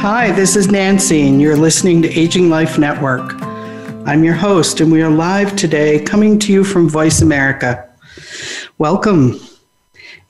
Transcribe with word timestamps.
Hi, 0.00 0.32
this 0.32 0.56
is 0.56 0.70
Nancy, 0.70 1.28
and 1.28 1.42
you're 1.42 1.58
listening 1.58 2.00
to 2.00 2.08
Aging 2.08 2.48
Life 2.48 2.78
Network. 2.78 3.34
I'm 4.06 4.24
your 4.24 4.32
host, 4.32 4.80
and 4.80 4.90
we 4.90 5.02
are 5.02 5.10
live 5.10 5.54
today 5.56 6.02
coming 6.02 6.38
to 6.38 6.54
you 6.54 6.64
from 6.64 6.88
Voice 6.88 7.20
America. 7.20 7.86
Welcome. 8.78 9.38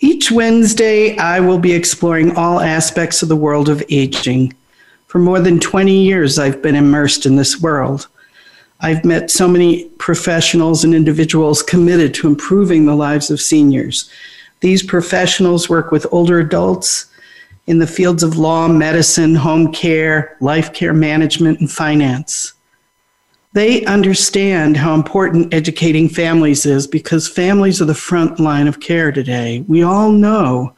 Each 0.01 0.29
Wednesday, 0.29 1.17
I 1.19 1.39
will 1.39 1.61
be 1.61 1.73
exploring 1.73 2.37
all 2.37 2.59
aspects 2.59 3.23
of 3.23 3.29
the 3.29 3.37
world 3.37 3.69
of 3.69 3.81
aging. 3.91 4.55
For 5.07 5.21
more 5.21 5.39
than 5.39 5.61
20 5.61 6.03
years, 6.03 6.37
I've 6.37 6.61
been 6.61 6.75
immersed 6.75 7.25
in 7.25 7.37
this 7.37 7.61
world. 7.61 8.09
I've 8.81 9.05
met 9.05 9.31
so 9.31 9.47
many 9.47 9.85
professionals 9.99 10.83
and 10.83 10.97
individuals 10.97 11.63
committed 11.63 12.13
to 12.15 12.27
improving 12.27 12.87
the 12.87 12.97
lives 12.97 13.31
of 13.31 13.41
seniors. 13.41 14.11
These 14.63 14.83
professionals 14.83 15.69
work 15.69 15.93
with 15.93 16.09
older 16.11 16.41
adults 16.41 17.07
in 17.71 17.79
the 17.79 17.87
fields 17.87 18.25
of 18.25 18.37
law, 18.37 18.67
medicine, 18.67 19.33
home 19.33 19.73
care, 19.73 20.37
life 20.41 20.73
care 20.73 20.93
management, 20.93 21.61
and 21.61 21.71
finance. 21.71 22.55
They 23.53 23.85
understand 23.85 24.77
how 24.77 24.93
important 24.93 25.55
educating 25.55 26.09
families 26.09 26.67
is 26.67 26.89
because 26.89 27.29
families 27.29 27.81
are 27.81 27.85
the 27.85 27.95
front 27.95 28.41
line 28.41 28.67
of 28.67 28.81
care 28.81 29.13
today. 29.13 29.65
We 29.69 29.85
all 29.85 30.11
know 30.11 30.75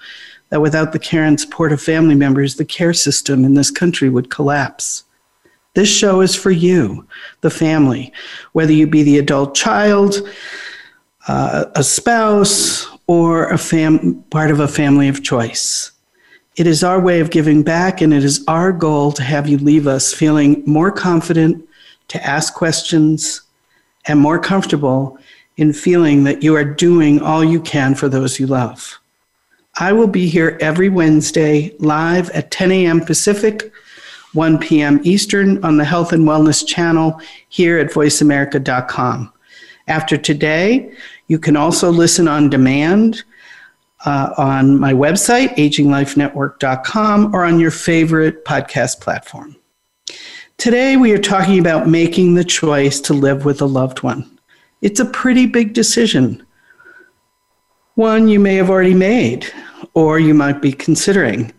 that 0.51 0.61
without 0.61 0.93
the 0.93 0.98
care 0.98 1.25
and 1.25 1.41
support 1.41 1.73
of 1.73 1.81
family 1.81 2.15
members, 2.15 2.57
the 2.57 2.65
care 2.67 2.93
system 2.93 3.43
in 3.43 3.55
this 3.55 3.70
country 3.70 4.11
would 4.11 4.29
collapse. 4.29 5.05
This 5.73 5.89
show 5.89 6.20
is 6.20 6.35
for 6.35 6.51
you, 6.51 7.07
the 7.41 7.48
family, 7.48 8.13
whether 8.53 8.73
you 8.73 8.87
be 8.87 9.03
the 9.03 9.17
adult 9.17 9.55
child, 9.55 10.29
uh, 11.27 11.65
a 11.75 11.83
spouse, 11.83 12.87
or 13.07 13.48
a 13.48 13.57
fam- 13.57 14.23
part 14.25 14.51
of 14.51 14.61
a 14.61 14.69
family 14.69 15.09
of 15.09 15.23
choice. 15.23 15.92
It 16.55 16.67
is 16.67 16.84
our 16.84 17.00
way 17.00 17.20
of 17.20 17.31
giving 17.31 17.62
back, 17.62 18.03
and 18.03 18.12
it 18.12 18.22
is 18.22 18.45
our 18.47 18.72
goal 18.72 19.11
to 19.12 19.22
have 19.22 19.48
you 19.48 19.56
leave 19.56 19.86
us 19.86 20.12
feeling 20.12 20.62
more 20.67 20.92
confident 20.92 21.67
to 22.08 22.22
ask 22.27 22.53
questions 22.53 23.41
and 24.06 24.20
more 24.20 24.39
comfortable 24.39 25.19
in 25.56 25.73
feeling 25.73 26.25
that 26.25 26.42
you 26.42 26.55
are 26.55 26.64
doing 26.64 27.23
all 27.23 27.42
you 27.42 27.61
can 27.61 27.95
for 27.95 28.08
those 28.08 28.39
you 28.39 28.47
love. 28.47 28.98
I 29.78 29.95
will 29.95 30.06
be 30.06 30.28
here 30.28 30.58
every 30.61 30.91
Wednesday 30.91 31.75
live 31.78 32.28
at 32.30 32.50
10 32.50 32.70
a.m. 32.70 33.00
Pacific, 33.00 33.73
1 34.34 34.58
p.m. 34.58 35.00
Eastern 35.05 35.62
on 35.64 35.78
the 35.78 35.84
Health 35.86 36.12
and 36.12 36.28
Wellness 36.28 36.67
channel 36.67 37.19
here 37.48 37.78
at 37.78 37.91
voiceamerica.com. 37.91 39.33
After 39.89 40.19
today, 40.19 40.92
you 41.28 41.39
can 41.39 41.56
also 41.56 41.91
listen 41.91 42.28
on 42.28 42.50
demand 42.50 43.25
uh, 44.05 44.34
on 44.36 44.78
my 44.78 44.92
website, 44.92 45.55
aginglifenetwork.com, 45.56 47.34
or 47.34 47.45
on 47.45 47.61
your 47.61 47.70
favorite 47.70 48.45
podcast 48.45 49.00
platform. 49.00 49.56
Today, 50.58 50.96
we 50.96 51.13
are 51.13 51.18
talking 51.18 51.58
about 51.58 51.89
making 51.89 52.35
the 52.35 52.45
choice 52.45 53.01
to 53.02 53.14
live 53.14 53.45
with 53.45 53.61
a 53.61 53.67
loved 53.67 54.02
one. 54.02 54.39
It's 54.80 55.01
a 55.01 55.05
pretty 55.05 55.46
big 55.46 55.74
decision, 55.74 56.45
one 57.95 58.29
you 58.29 58.40
may 58.40 58.57
have 58.57 58.70
already 58.70 58.95
made, 58.95 59.46
or 59.95 60.19
you 60.19 60.34
might 60.34 60.61
be 60.63 60.73
considering, 60.73 61.52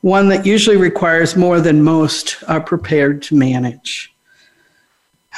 one 0.00 0.28
that 0.28 0.46
usually 0.46 0.76
requires 0.76 1.36
more 1.36 1.60
than 1.60 1.82
most 1.82 2.42
are 2.48 2.60
prepared 2.60 3.22
to 3.22 3.34
manage. 3.34 4.14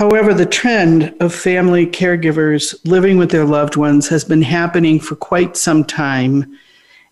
However, 0.01 0.33
the 0.33 0.47
trend 0.47 1.15
of 1.21 1.35
family 1.35 1.87
caregivers 1.87 2.75
living 2.87 3.19
with 3.19 3.31
their 3.31 3.45
loved 3.45 3.77
ones 3.77 4.09
has 4.09 4.25
been 4.25 4.41
happening 4.41 4.99
for 4.99 5.15
quite 5.15 5.59
some 5.59 5.85
time 5.85 6.57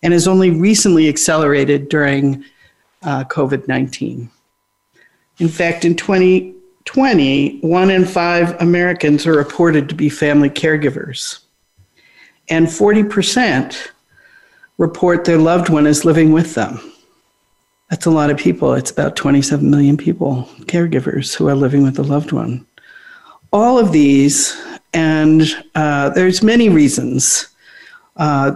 and 0.02 0.14
has 0.14 0.26
only 0.26 0.48
recently 0.48 1.06
accelerated 1.06 1.90
during 1.90 2.42
uh, 3.02 3.24
COVID 3.24 3.68
19. 3.68 4.30
In 5.38 5.48
fact, 5.48 5.84
in 5.84 5.96
2020, 5.96 7.58
one 7.60 7.90
in 7.90 8.06
five 8.06 8.58
Americans 8.62 9.26
are 9.26 9.36
reported 9.36 9.90
to 9.90 9.94
be 9.94 10.08
family 10.08 10.48
caregivers, 10.48 11.40
and 12.48 12.68
40% 12.68 13.88
report 14.78 15.26
their 15.26 15.36
loved 15.36 15.68
one 15.68 15.86
is 15.86 16.06
living 16.06 16.32
with 16.32 16.54
them. 16.54 16.80
That's 17.90 18.06
a 18.06 18.10
lot 18.10 18.30
of 18.30 18.38
people. 18.38 18.72
It's 18.72 18.90
about 18.90 19.14
27 19.14 19.70
million 19.70 19.98
people, 19.98 20.48
caregivers, 20.60 21.34
who 21.34 21.48
are 21.48 21.54
living 21.54 21.82
with 21.82 21.98
a 21.98 22.02
loved 22.02 22.32
one 22.32 22.64
all 23.52 23.78
of 23.78 23.92
these, 23.92 24.56
and 24.92 25.42
uh, 25.74 26.10
there's 26.10 26.42
many 26.42 26.68
reasons 26.68 27.48
uh, 28.16 28.52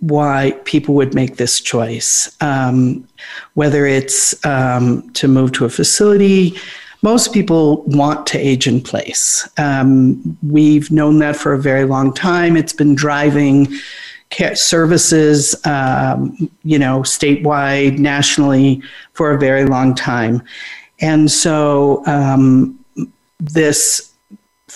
why 0.00 0.52
people 0.64 0.94
would 0.94 1.14
make 1.14 1.36
this 1.36 1.60
choice. 1.60 2.36
Um, 2.40 3.06
whether 3.54 3.86
it's 3.86 4.44
um, 4.44 5.10
to 5.12 5.28
move 5.28 5.52
to 5.52 5.64
a 5.64 5.70
facility, 5.70 6.56
most 7.02 7.32
people 7.32 7.82
want 7.84 8.26
to 8.28 8.38
age 8.38 8.66
in 8.66 8.80
place. 8.80 9.48
Um, 9.58 10.38
we've 10.42 10.90
known 10.90 11.18
that 11.18 11.36
for 11.36 11.52
a 11.52 11.58
very 11.58 11.84
long 11.84 12.12
time. 12.12 12.56
It's 12.56 12.72
been 12.72 12.94
driving 12.94 13.68
services, 14.54 15.54
um, 15.66 16.50
you 16.62 16.78
know, 16.78 17.00
statewide, 17.00 17.98
nationally 17.98 18.82
for 19.14 19.32
a 19.32 19.38
very 19.38 19.64
long 19.64 19.94
time. 19.94 20.42
And 21.00 21.30
so 21.30 22.04
um, 22.06 22.78
this 23.38 24.09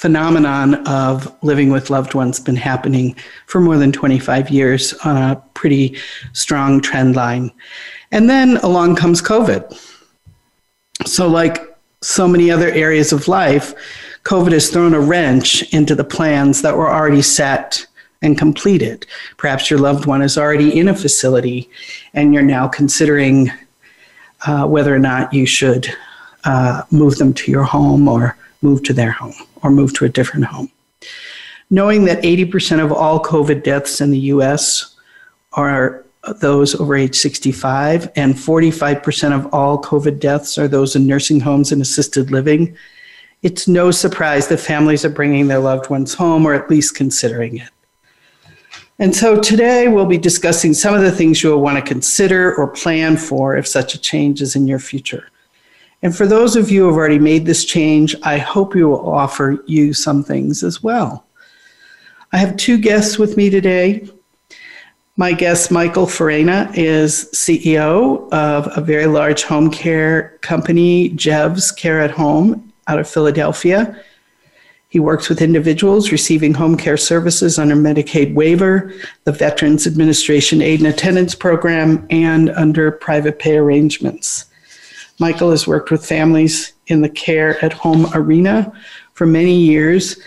phenomenon 0.05 0.75
of 0.87 1.35
living 1.43 1.71
with 1.71 1.89
loved 1.89 2.13
ones 2.13 2.39
been 2.39 2.57
happening 2.57 3.17
for 3.47 3.59
more 3.59 3.79
than 3.79 3.91
25 3.91 4.51
years 4.51 4.93
on 5.03 5.17
a 5.17 5.43
pretty 5.55 5.97
strong 6.35 6.79
trend 6.83 7.17
line. 7.17 7.51
And 8.13 8.29
then 8.29 8.59
along 8.59 8.97
comes 8.97 9.23
COVID. 9.23 9.63
So, 11.07 11.27
like 11.27 11.75
so 12.03 12.29
many 12.29 12.51
other 12.51 12.71
areas 12.73 13.15
of 13.15 13.29
life, 13.29 13.73
COVID 14.25 14.53
has 14.53 14.69
thrown 14.69 14.93
a 14.93 15.01
wrench 15.01 15.63
into 15.73 15.95
the 15.95 16.05
plans 16.05 16.61
that 16.61 16.77
were 16.77 16.93
already 16.93 17.23
set 17.23 17.87
and 18.21 18.37
completed. 18.37 19.07
Perhaps 19.39 19.71
your 19.71 19.79
loved 19.79 20.05
one 20.05 20.21
is 20.21 20.37
already 20.37 20.79
in 20.79 20.89
a 20.89 20.95
facility 20.95 21.71
and 22.13 22.35
you're 22.35 22.43
now 22.43 22.69
considering 22.69 23.51
uh, 24.47 24.67
whether 24.67 24.95
or 24.95 24.99
not 24.99 25.33
you 25.33 25.47
should 25.47 25.89
uh, 26.45 26.83
move 26.91 27.17
them 27.17 27.33
to 27.33 27.51
your 27.51 27.65
home 27.65 28.07
or 28.07 28.37
move 28.61 28.83
to 28.83 28.93
their 28.93 29.13
home 29.13 29.33
or 29.65 29.71
move 29.71 29.93
to 29.95 30.05
a 30.05 30.09
different 30.09 30.45
home. 30.45 30.71
Knowing 31.71 32.05
that 32.05 32.23
80% 32.23 32.85
of 32.85 32.93
all 32.93 33.21
COVID 33.21 33.65
deaths 33.65 34.01
in 34.01 34.13
the 34.13 34.19
US 34.19 34.95
are 35.55 36.05
those 36.41 36.75
over 36.75 36.95
age 36.95 37.17
65, 37.17 38.11
and 38.15 38.35
45% 38.35 39.33
of 39.35 39.53
all 39.53 39.83
COVID 39.83 40.21
deaths 40.21 40.57
are 40.57 40.69
those 40.69 40.95
in 40.95 41.07
nursing 41.07 41.41
homes 41.41 41.73
and 41.73 41.83
assisted 41.83 42.31
living, 42.31 42.77
it's 43.43 43.69
no 43.69 43.91
surprise 43.91 44.49
that 44.49 44.59
families 44.59 45.05
are 45.05 45.11
bringing 45.11 45.49
their 45.49 45.59
loved 45.59 45.91
ones 45.91 46.15
home 46.15 46.47
or 46.47 46.55
at 46.55 46.71
least 46.71 46.95
considering 46.95 47.59
it. 47.59 47.69
And 48.99 49.15
so 49.15 49.41
today 49.41 49.89
we'll 49.89 50.07
be 50.07 50.19
discussing 50.19 50.73
some 50.73 50.95
of 50.95 51.03
the 51.03 51.11
things 51.11 51.43
you 51.43 51.51
will 51.51 51.61
want 51.61 51.77
to 51.77 51.83
consider 51.83 52.55
or 52.55 52.69
plan 52.69 53.17
for 53.17 53.57
if 53.57 53.67
such 53.67 53.95
a 53.95 53.99
change 53.99 54.41
is 54.41 54.55
in 54.55 54.67
your 54.67 54.79
future. 54.79 55.29
And 56.05 56.15
for 56.15 56.27
those 56.27 56.55
of 56.55 56.71
you 56.71 56.83
who 56.83 56.89
have 56.89 56.97
already 56.97 57.19
made 57.19 57.47
this 57.47 57.65
change, 57.65 58.15
I 58.23 58.37
hope 58.37 58.75
we 58.75 58.85
will 58.85 59.09
offer 59.09 59.65
you 59.67 59.95
some 59.95 60.23
things 60.23 60.63
as 60.63 60.83
well. 60.83 61.25
I 62.31 62.37
have 62.37 62.59
two 62.59 62.77
guests 62.77 63.19
with 63.19 63.39
me 63.39 63.49
today. 63.49 64.07
My 65.17 65.33
guest, 65.33 65.71
Michael 65.71 66.07
Farina, 66.07 66.71
is 66.75 67.31
CEO 67.33 68.31
of 68.35 68.69
a 68.77 68.83
very 68.83 69.07
large 69.07 69.45
home 69.45 69.71
care 69.71 70.37
company, 70.43 71.09
JEVS 71.11 71.75
Care 71.75 72.03
at 72.03 72.11
Home, 72.11 72.71
out 72.87 72.99
of 72.99 73.09
Philadelphia. 73.09 73.99
He 74.91 75.01
works 75.01 75.31
with 75.31 75.41
individuals 75.41 76.13
receiving 76.13 76.53
home 76.53 76.77
care 76.77 76.99
services 76.99 77.59
under 77.59 77.77
Medicaid 77.77 78.35
waiver, 78.35 78.93
the 79.25 79.33
Veterans 79.33 79.87
Administration 79.87 80.61
Aid 80.61 80.81
and 80.81 80.89
Attendance 80.89 81.35
Program, 81.35 82.07
and 82.11 82.51
under 82.51 82.93
private 82.93 83.39
pay 83.39 83.57
arrangements. 83.57 84.51
Michael 85.19 85.51
has 85.51 85.67
worked 85.67 85.91
with 85.91 86.05
families 86.05 86.73
in 86.87 87.01
the 87.01 87.09
care 87.09 87.63
at 87.65 87.73
home 87.73 88.07
arena 88.15 88.73
for 89.13 89.27
many 89.27 89.55
years. 89.55 90.19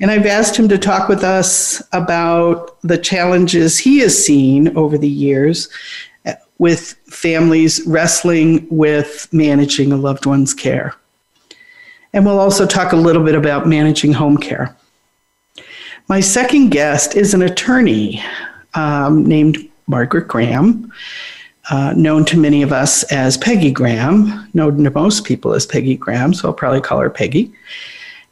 And 0.00 0.10
I've 0.10 0.26
asked 0.26 0.56
him 0.56 0.68
to 0.68 0.78
talk 0.78 1.08
with 1.08 1.24
us 1.24 1.82
about 1.92 2.80
the 2.82 2.98
challenges 2.98 3.78
he 3.78 3.98
has 3.98 4.24
seen 4.24 4.76
over 4.76 4.96
the 4.96 5.08
years 5.08 5.68
with 6.58 6.94
families 7.06 7.84
wrestling 7.86 8.66
with 8.70 9.28
managing 9.32 9.92
a 9.92 9.96
loved 9.96 10.26
one's 10.26 10.52
care. 10.52 10.94
And 12.12 12.24
we'll 12.24 12.40
also 12.40 12.66
talk 12.66 12.92
a 12.92 12.96
little 12.96 13.24
bit 13.24 13.34
about 13.34 13.68
managing 13.68 14.12
home 14.12 14.36
care. 14.36 14.76
My 16.08 16.20
second 16.20 16.70
guest 16.70 17.16
is 17.16 17.34
an 17.34 17.42
attorney 17.42 18.22
um, 18.74 19.24
named 19.24 19.68
Margaret 19.86 20.26
Graham, 20.26 20.92
uh, 21.70 21.92
known 21.96 22.24
to 22.26 22.38
many 22.38 22.62
of 22.62 22.72
us 22.72 23.02
as 23.04 23.36
Peggy 23.36 23.70
Graham, 23.70 24.48
known 24.54 24.82
to 24.84 24.90
most 24.90 25.24
people 25.24 25.52
as 25.52 25.66
Peggy 25.66 25.96
Graham, 25.96 26.32
so 26.32 26.48
I'll 26.48 26.54
probably 26.54 26.80
call 26.80 27.00
her 27.00 27.10
Peggy. 27.10 27.52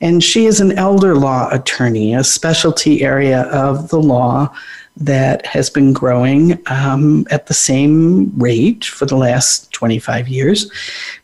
And 0.01 0.23
she 0.23 0.47
is 0.47 0.61
an 0.61 0.73
elder 0.73 1.15
law 1.15 1.49
attorney, 1.51 2.15
a 2.15 2.25
specialty 2.25 3.03
area 3.03 3.43
of 3.45 3.89
the 3.89 4.01
law 4.01 4.55
that 4.99 5.45
has 5.45 5.69
been 5.69 5.93
growing 5.93 6.59
um, 6.69 7.27
at 7.31 7.47
the 7.47 7.55
same 7.55 8.33
rate 8.39 8.85
for 8.85 9.05
the 9.05 9.17
last 9.17 9.71
25 9.73 10.27
years. 10.29 10.71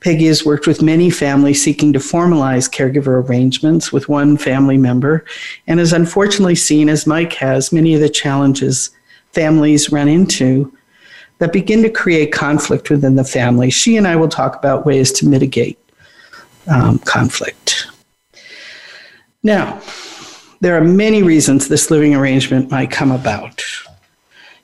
Peggy 0.00 0.26
has 0.26 0.44
worked 0.44 0.66
with 0.66 0.82
many 0.82 1.08
families 1.08 1.62
seeking 1.62 1.92
to 1.94 1.98
formalize 1.98 2.70
caregiver 2.70 3.26
arrangements 3.26 3.90
with 3.90 4.10
one 4.10 4.36
family 4.36 4.76
member 4.76 5.24
and 5.66 5.80
has 5.80 5.94
unfortunately 5.94 6.54
seen, 6.54 6.90
as 6.90 7.06
Mike 7.06 7.32
has, 7.34 7.72
many 7.72 7.94
of 7.94 8.00
the 8.00 8.10
challenges 8.10 8.90
families 9.32 9.90
run 9.90 10.08
into 10.08 10.70
that 11.38 11.52
begin 11.52 11.82
to 11.82 11.90
create 11.90 12.32
conflict 12.32 12.90
within 12.90 13.16
the 13.16 13.24
family. 13.24 13.70
She 13.70 13.96
and 13.96 14.06
I 14.06 14.16
will 14.16 14.28
talk 14.28 14.56
about 14.56 14.86
ways 14.86 15.12
to 15.12 15.26
mitigate 15.26 15.78
um, 16.68 16.98
conflict. 17.00 17.86
Now, 19.42 19.80
there 20.60 20.76
are 20.76 20.84
many 20.84 21.22
reasons 21.24 21.66
this 21.66 21.90
living 21.90 22.14
arrangement 22.14 22.70
might 22.70 22.90
come 22.90 23.10
about. 23.10 23.64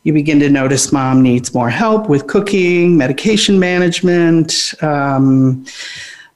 You 0.05 0.12
begin 0.12 0.38
to 0.41 0.49
notice 0.49 0.93
mom 0.93 1.23
needs 1.23 1.53
more 1.53 1.69
help 1.69 2.09
with 2.09 2.29
cooking, 2.29 2.97
medication 2.97 3.59
management, 3.59 4.73
um, 4.81 5.67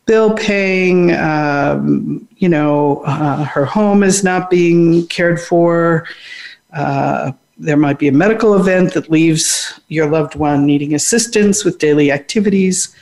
bill 0.04 0.34
paying. 0.34 1.14
Um, 1.14 2.28
you 2.36 2.48
know, 2.48 3.02
uh, 3.06 3.44
her 3.44 3.64
home 3.64 4.02
is 4.02 4.24
not 4.24 4.50
being 4.50 5.06
cared 5.06 5.40
for. 5.40 6.06
Uh, 6.72 7.32
there 7.58 7.76
might 7.76 7.98
be 7.98 8.08
a 8.08 8.12
medical 8.12 8.54
event 8.54 8.94
that 8.94 9.10
leaves 9.10 9.80
your 9.88 10.08
loved 10.08 10.34
one 10.34 10.66
needing 10.66 10.94
assistance 10.94 11.64
with 11.64 11.78
daily 11.78 12.10
activities. 12.10 12.94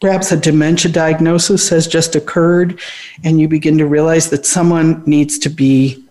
Perhaps 0.00 0.32
a 0.32 0.36
dementia 0.36 0.90
diagnosis 0.90 1.68
has 1.68 1.86
just 1.86 2.16
occurred, 2.16 2.80
and 3.22 3.40
you 3.40 3.48
begin 3.48 3.78
to 3.78 3.86
realize 3.86 4.30
that 4.30 4.46
someone 4.46 5.02
needs 5.06 5.38
to 5.38 5.48
be 5.48 6.02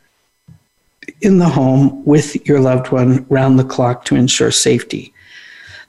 in 1.21 1.39
the 1.39 1.49
home 1.49 2.03
with 2.05 2.47
your 2.47 2.59
loved 2.59 2.91
one 2.91 3.25
round 3.29 3.57
the 3.57 3.63
clock 3.63 4.05
to 4.05 4.15
ensure 4.15 4.51
safety. 4.51 5.13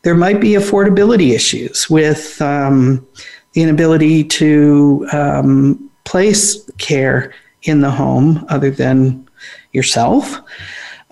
There 0.03 0.15
might 0.15 0.41
be 0.41 0.53
affordability 0.53 1.35
issues 1.35 1.91
with 1.91 2.41
um, 2.41 3.07
the 3.53 3.63
inability 3.63 4.25
to 4.25 5.07
um, 5.13 5.91
place 6.05 6.69
care 6.79 7.35
in 7.63 7.81
the 7.81 7.91
home 7.91 8.45
other 8.49 8.71
than 8.71 9.29
yourself. 9.73 10.41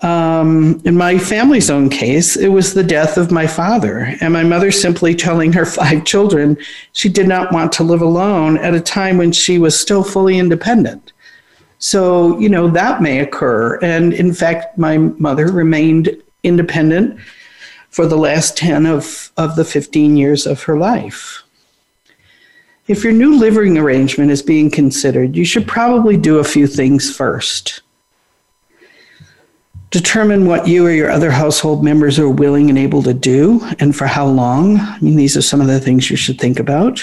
Um, 0.01 0.81
in 0.85 0.95
my 0.95 1.17
family's 1.17 1.69
own 1.69 1.89
case, 1.89 2.37
it 2.37 2.47
was 2.47 2.73
the 2.73 2.83
death 2.83 3.17
of 3.17 3.31
my 3.31 3.45
father, 3.45 4.15
and 4.21 4.31
my 4.31 4.43
mother 4.43 4.71
simply 4.71 5.13
telling 5.13 5.51
her 5.53 5.65
five 5.79 6.05
children 6.05 6.57
she 6.93 7.09
did 7.09 7.27
not 7.27 7.51
want 7.51 7.71
to 7.73 7.83
live 7.83 8.01
alone 8.01 8.57
at 8.57 8.73
a 8.73 8.81
time 8.81 9.17
when 9.17 9.31
she 9.31 9.59
was 9.59 9.79
still 9.79 10.03
fully 10.03 10.37
independent. 10.37 11.11
So, 11.79 12.37
you 12.39 12.49
know, 12.49 12.69
that 12.69 13.01
may 13.01 13.19
occur. 13.19 13.77
And 13.81 14.13
in 14.13 14.33
fact, 14.33 14.77
my 14.77 14.97
mother 14.97 15.49
remained 15.51 16.21
independent 16.43 17.19
for 17.89 18.05
the 18.05 18.17
last 18.17 18.57
10 18.57 18.85
of, 18.85 19.31
of 19.37 19.55
the 19.55 19.65
15 19.65 20.17
years 20.17 20.45
of 20.45 20.63
her 20.63 20.77
life. 20.77 21.43
If 22.87 23.03
your 23.03 23.13
new 23.13 23.37
living 23.37 23.77
arrangement 23.77 24.31
is 24.31 24.41
being 24.41 24.69
considered, 24.69 25.35
you 25.35 25.45
should 25.45 25.67
probably 25.67 26.17
do 26.17 26.39
a 26.39 26.43
few 26.43 26.67
things 26.67 27.15
first. 27.15 27.81
Determine 29.91 30.45
what 30.45 30.67
you 30.67 30.85
or 30.85 30.91
your 30.91 31.09
other 31.09 31.31
household 31.31 31.83
members 31.83 32.19
are 32.19 32.29
willing 32.29 32.69
and 32.69 32.77
able 32.77 33.01
to 33.03 33.13
do 33.13 33.59
and 33.79 33.95
for 33.95 34.05
how 34.05 34.27
long. 34.27 34.77
I 34.77 34.99
mean, 34.99 35.15
these 35.15 35.35
are 35.35 35.41
some 35.41 35.61
of 35.61 35.67
the 35.67 35.79
things 35.79 36.11
you 36.11 36.15
should 36.15 36.39
think 36.39 36.59
about. 36.59 37.01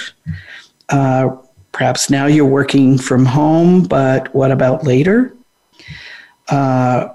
Uh, 0.89 1.37
perhaps 1.73 2.11
now 2.11 2.27
you're 2.27 2.47
working 2.47 2.97
from 2.97 3.27
home, 3.27 3.83
but 3.83 4.33
what 4.35 4.53
about 4.53 4.85
later? 4.85 5.35
Uh, 6.49 7.09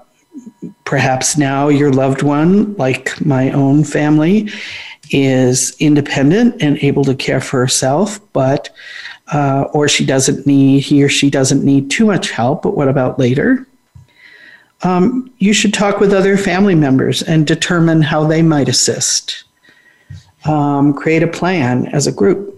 perhaps 0.84 1.38
now 1.38 1.68
your 1.68 1.90
loved 1.90 2.22
one, 2.22 2.74
like 2.74 3.18
my 3.24 3.50
own 3.52 3.82
family, 3.82 4.50
is 5.10 5.74
independent 5.78 6.62
and 6.62 6.78
able 6.78 7.04
to 7.04 7.14
care 7.14 7.40
for 7.40 7.60
herself, 7.60 8.20
but 8.32 8.68
uh, 9.32 9.62
or 9.72 9.88
she 9.88 10.04
doesn't 10.04 10.46
need 10.46 10.80
he 10.80 11.02
or 11.02 11.08
she 11.08 11.30
doesn't 11.30 11.64
need 11.64 11.90
too 11.90 12.04
much 12.04 12.30
help. 12.30 12.62
But 12.62 12.76
what 12.76 12.88
about 12.88 13.18
later? 13.18 13.66
Um, 14.82 15.30
you 15.38 15.52
should 15.52 15.72
talk 15.72 16.00
with 16.00 16.12
other 16.12 16.36
family 16.36 16.74
members 16.74 17.22
and 17.22 17.46
determine 17.46 18.02
how 18.02 18.26
they 18.26 18.42
might 18.42 18.68
assist. 18.68 19.44
Um, 20.44 20.92
create 20.92 21.22
a 21.22 21.28
plan 21.28 21.86
as 21.88 22.06
a 22.06 22.12
group. 22.12 22.48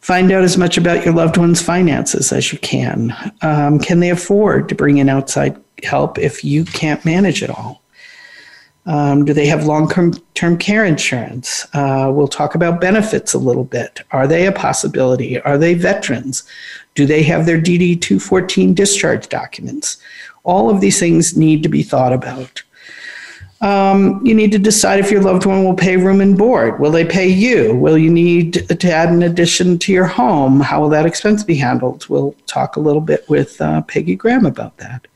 Find 0.00 0.30
out 0.32 0.44
as 0.44 0.58
much 0.58 0.76
about 0.76 1.04
your 1.04 1.14
loved 1.14 1.36
one's 1.36 1.62
finances 1.62 2.32
as 2.32 2.52
you 2.52 2.58
can. 2.58 3.14
Um, 3.42 3.78
can 3.78 4.00
they 4.00 4.10
afford 4.10 4.68
to 4.68 4.74
bring 4.74 4.98
in 4.98 5.08
outside 5.08 5.56
help 5.82 6.18
if 6.18 6.44
you 6.44 6.64
can't 6.64 7.04
manage 7.04 7.42
it 7.42 7.50
all? 7.50 7.80
Um, 8.86 9.24
do 9.24 9.32
they 9.32 9.46
have 9.46 9.64
long 9.64 9.88
term 10.34 10.58
care 10.58 10.84
insurance? 10.84 11.66
Uh, 11.72 12.10
we'll 12.12 12.28
talk 12.28 12.54
about 12.54 12.82
benefits 12.82 13.32
a 13.32 13.38
little 13.38 13.64
bit. 13.64 14.02
Are 14.10 14.26
they 14.26 14.46
a 14.46 14.52
possibility? 14.52 15.40
Are 15.40 15.56
they 15.56 15.72
veterans? 15.72 16.42
Do 16.94 17.06
they 17.06 17.22
have 17.22 17.46
their 17.46 17.58
DD 17.58 18.00
214 18.00 18.74
discharge 18.74 19.28
documents? 19.28 19.96
All 20.44 20.70
of 20.70 20.80
these 20.80 20.98
things 20.98 21.36
need 21.36 21.62
to 21.62 21.68
be 21.68 21.82
thought 21.82 22.12
about. 22.12 22.62
Um, 23.60 24.20
you 24.26 24.34
need 24.34 24.52
to 24.52 24.58
decide 24.58 25.00
if 25.00 25.10
your 25.10 25.22
loved 25.22 25.46
one 25.46 25.64
will 25.64 25.74
pay 25.74 25.96
room 25.96 26.20
and 26.20 26.36
board. 26.36 26.78
Will 26.78 26.90
they 26.90 27.04
pay 27.04 27.26
you? 27.26 27.74
Will 27.74 27.96
you 27.96 28.10
need 28.10 28.68
to 28.68 28.92
add 28.92 29.08
an 29.08 29.22
addition 29.22 29.78
to 29.78 29.92
your 29.92 30.04
home? 30.04 30.60
How 30.60 30.82
will 30.82 30.90
that 30.90 31.06
expense 31.06 31.42
be 31.42 31.54
handled? 31.54 32.06
We'll 32.10 32.34
talk 32.46 32.76
a 32.76 32.80
little 32.80 33.00
bit 33.00 33.26
with 33.28 33.58
uh, 33.62 33.80
Peggy 33.82 34.16
Graham 34.16 34.44
about 34.44 34.76
that. 34.78 35.06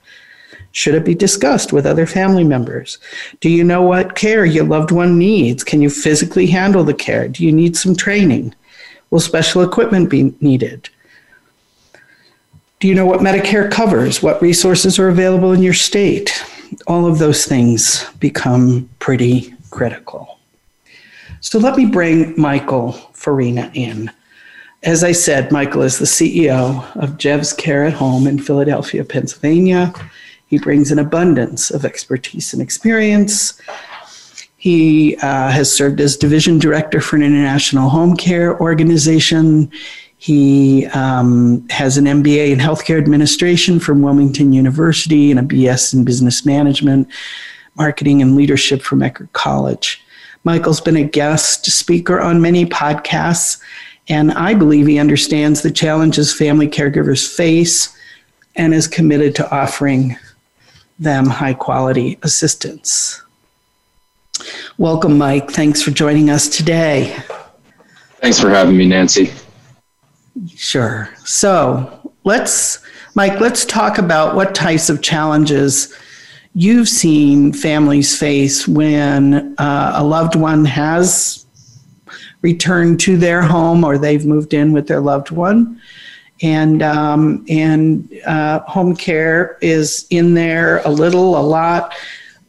Should 0.72 0.94
it 0.94 1.04
be 1.04 1.14
discussed 1.14 1.72
with 1.72 1.84
other 1.84 2.06
family 2.06 2.44
members? 2.44 2.98
Do 3.40 3.50
you 3.50 3.64
know 3.64 3.82
what 3.82 4.14
care 4.14 4.46
your 4.46 4.64
loved 4.64 4.92
one 4.92 5.18
needs? 5.18 5.62
Can 5.62 5.82
you 5.82 5.90
physically 5.90 6.46
handle 6.46 6.84
the 6.84 6.94
care? 6.94 7.28
Do 7.28 7.44
you 7.44 7.52
need 7.52 7.76
some 7.76 7.96
training? 7.96 8.54
Will 9.10 9.20
special 9.20 9.62
equipment 9.62 10.08
be 10.08 10.34
needed? 10.40 10.88
Do 12.80 12.86
you 12.86 12.94
know 12.94 13.06
what 13.06 13.20
Medicare 13.20 13.68
covers? 13.68 14.22
What 14.22 14.40
resources 14.40 15.00
are 15.00 15.08
available 15.08 15.52
in 15.52 15.62
your 15.62 15.74
state? 15.74 16.44
All 16.86 17.06
of 17.06 17.18
those 17.18 17.44
things 17.44 18.08
become 18.20 18.88
pretty 19.00 19.52
critical. 19.70 20.38
So 21.40 21.58
let 21.58 21.76
me 21.76 21.86
bring 21.86 22.40
Michael 22.40 22.92
Farina 23.14 23.72
in. 23.74 24.12
As 24.84 25.02
I 25.02 25.10
said, 25.10 25.50
Michael 25.50 25.82
is 25.82 25.98
the 25.98 26.04
CEO 26.04 26.84
of 26.94 27.18
JEVS 27.18 27.58
Care 27.58 27.84
at 27.84 27.94
Home 27.94 28.28
in 28.28 28.38
Philadelphia, 28.38 29.04
Pennsylvania. 29.04 29.92
He 30.46 30.58
brings 30.58 30.92
an 30.92 31.00
abundance 31.00 31.72
of 31.72 31.84
expertise 31.84 32.52
and 32.52 32.62
experience. 32.62 33.60
He 34.56 35.16
uh, 35.16 35.50
has 35.50 35.72
served 35.72 36.00
as 36.00 36.16
division 36.16 36.60
director 36.60 37.00
for 37.00 37.16
an 37.16 37.22
international 37.22 37.88
home 37.88 38.16
care 38.16 38.60
organization. 38.60 39.72
He 40.18 40.86
um, 40.88 41.66
has 41.70 41.96
an 41.96 42.04
MBA 42.04 42.50
in 42.50 42.58
healthcare 42.58 42.98
administration 42.98 43.78
from 43.78 44.02
Wilmington 44.02 44.52
University 44.52 45.30
and 45.30 45.38
a 45.38 45.44
BS 45.44 45.94
in 45.94 46.04
business 46.04 46.44
management, 46.44 47.08
marketing, 47.76 48.20
and 48.20 48.34
leadership 48.34 48.82
from 48.82 48.98
Eckerd 48.98 49.32
College. 49.32 50.02
Michael's 50.42 50.80
been 50.80 50.96
a 50.96 51.04
guest 51.04 51.66
speaker 51.66 52.20
on 52.20 52.40
many 52.40 52.66
podcasts, 52.66 53.60
and 54.08 54.32
I 54.32 54.54
believe 54.54 54.88
he 54.88 54.98
understands 54.98 55.62
the 55.62 55.70
challenges 55.70 56.34
family 56.34 56.68
caregivers 56.68 57.26
face 57.32 57.96
and 58.56 58.74
is 58.74 58.88
committed 58.88 59.36
to 59.36 59.50
offering 59.54 60.16
them 60.98 61.26
high 61.26 61.54
quality 61.54 62.18
assistance. 62.22 63.22
Welcome, 64.78 65.16
Mike. 65.16 65.50
Thanks 65.52 65.80
for 65.80 65.92
joining 65.92 66.28
us 66.28 66.48
today. 66.48 67.16
Thanks 68.20 68.40
for 68.40 68.50
having 68.50 68.76
me, 68.76 68.86
Nancy. 68.86 69.32
Sure. 70.46 71.08
So 71.24 72.12
let's, 72.24 72.80
Mike, 73.14 73.40
let's 73.40 73.64
talk 73.64 73.98
about 73.98 74.34
what 74.34 74.54
types 74.54 74.90
of 74.90 75.02
challenges 75.02 75.94
you've 76.54 76.88
seen 76.88 77.52
families 77.52 78.18
face 78.18 78.66
when 78.66 79.54
uh, 79.58 79.92
a 79.96 80.04
loved 80.04 80.34
one 80.34 80.64
has 80.64 81.46
returned 82.42 83.00
to 83.00 83.16
their 83.16 83.42
home 83.42 83.84
or 83.84 83.98
they've 83.98 84.26
moved 84.26 84.54
in 84.54 84.72
with 84.72 84.86
their 84.86 85.00
loved 85.00 85.30
one. 85.30 85.80
And 86.40 86.82
and 86.82 88.20
uh, 88.24 88.60
home 88.60 88.94
care 88.94 89.58
is 89.60 90.06
in 90.10 90.34
there 90.34 90.78
a 90.84 90.88
little, 90.88 91.36
a 91.36 91.42
lot, 91.42 91.94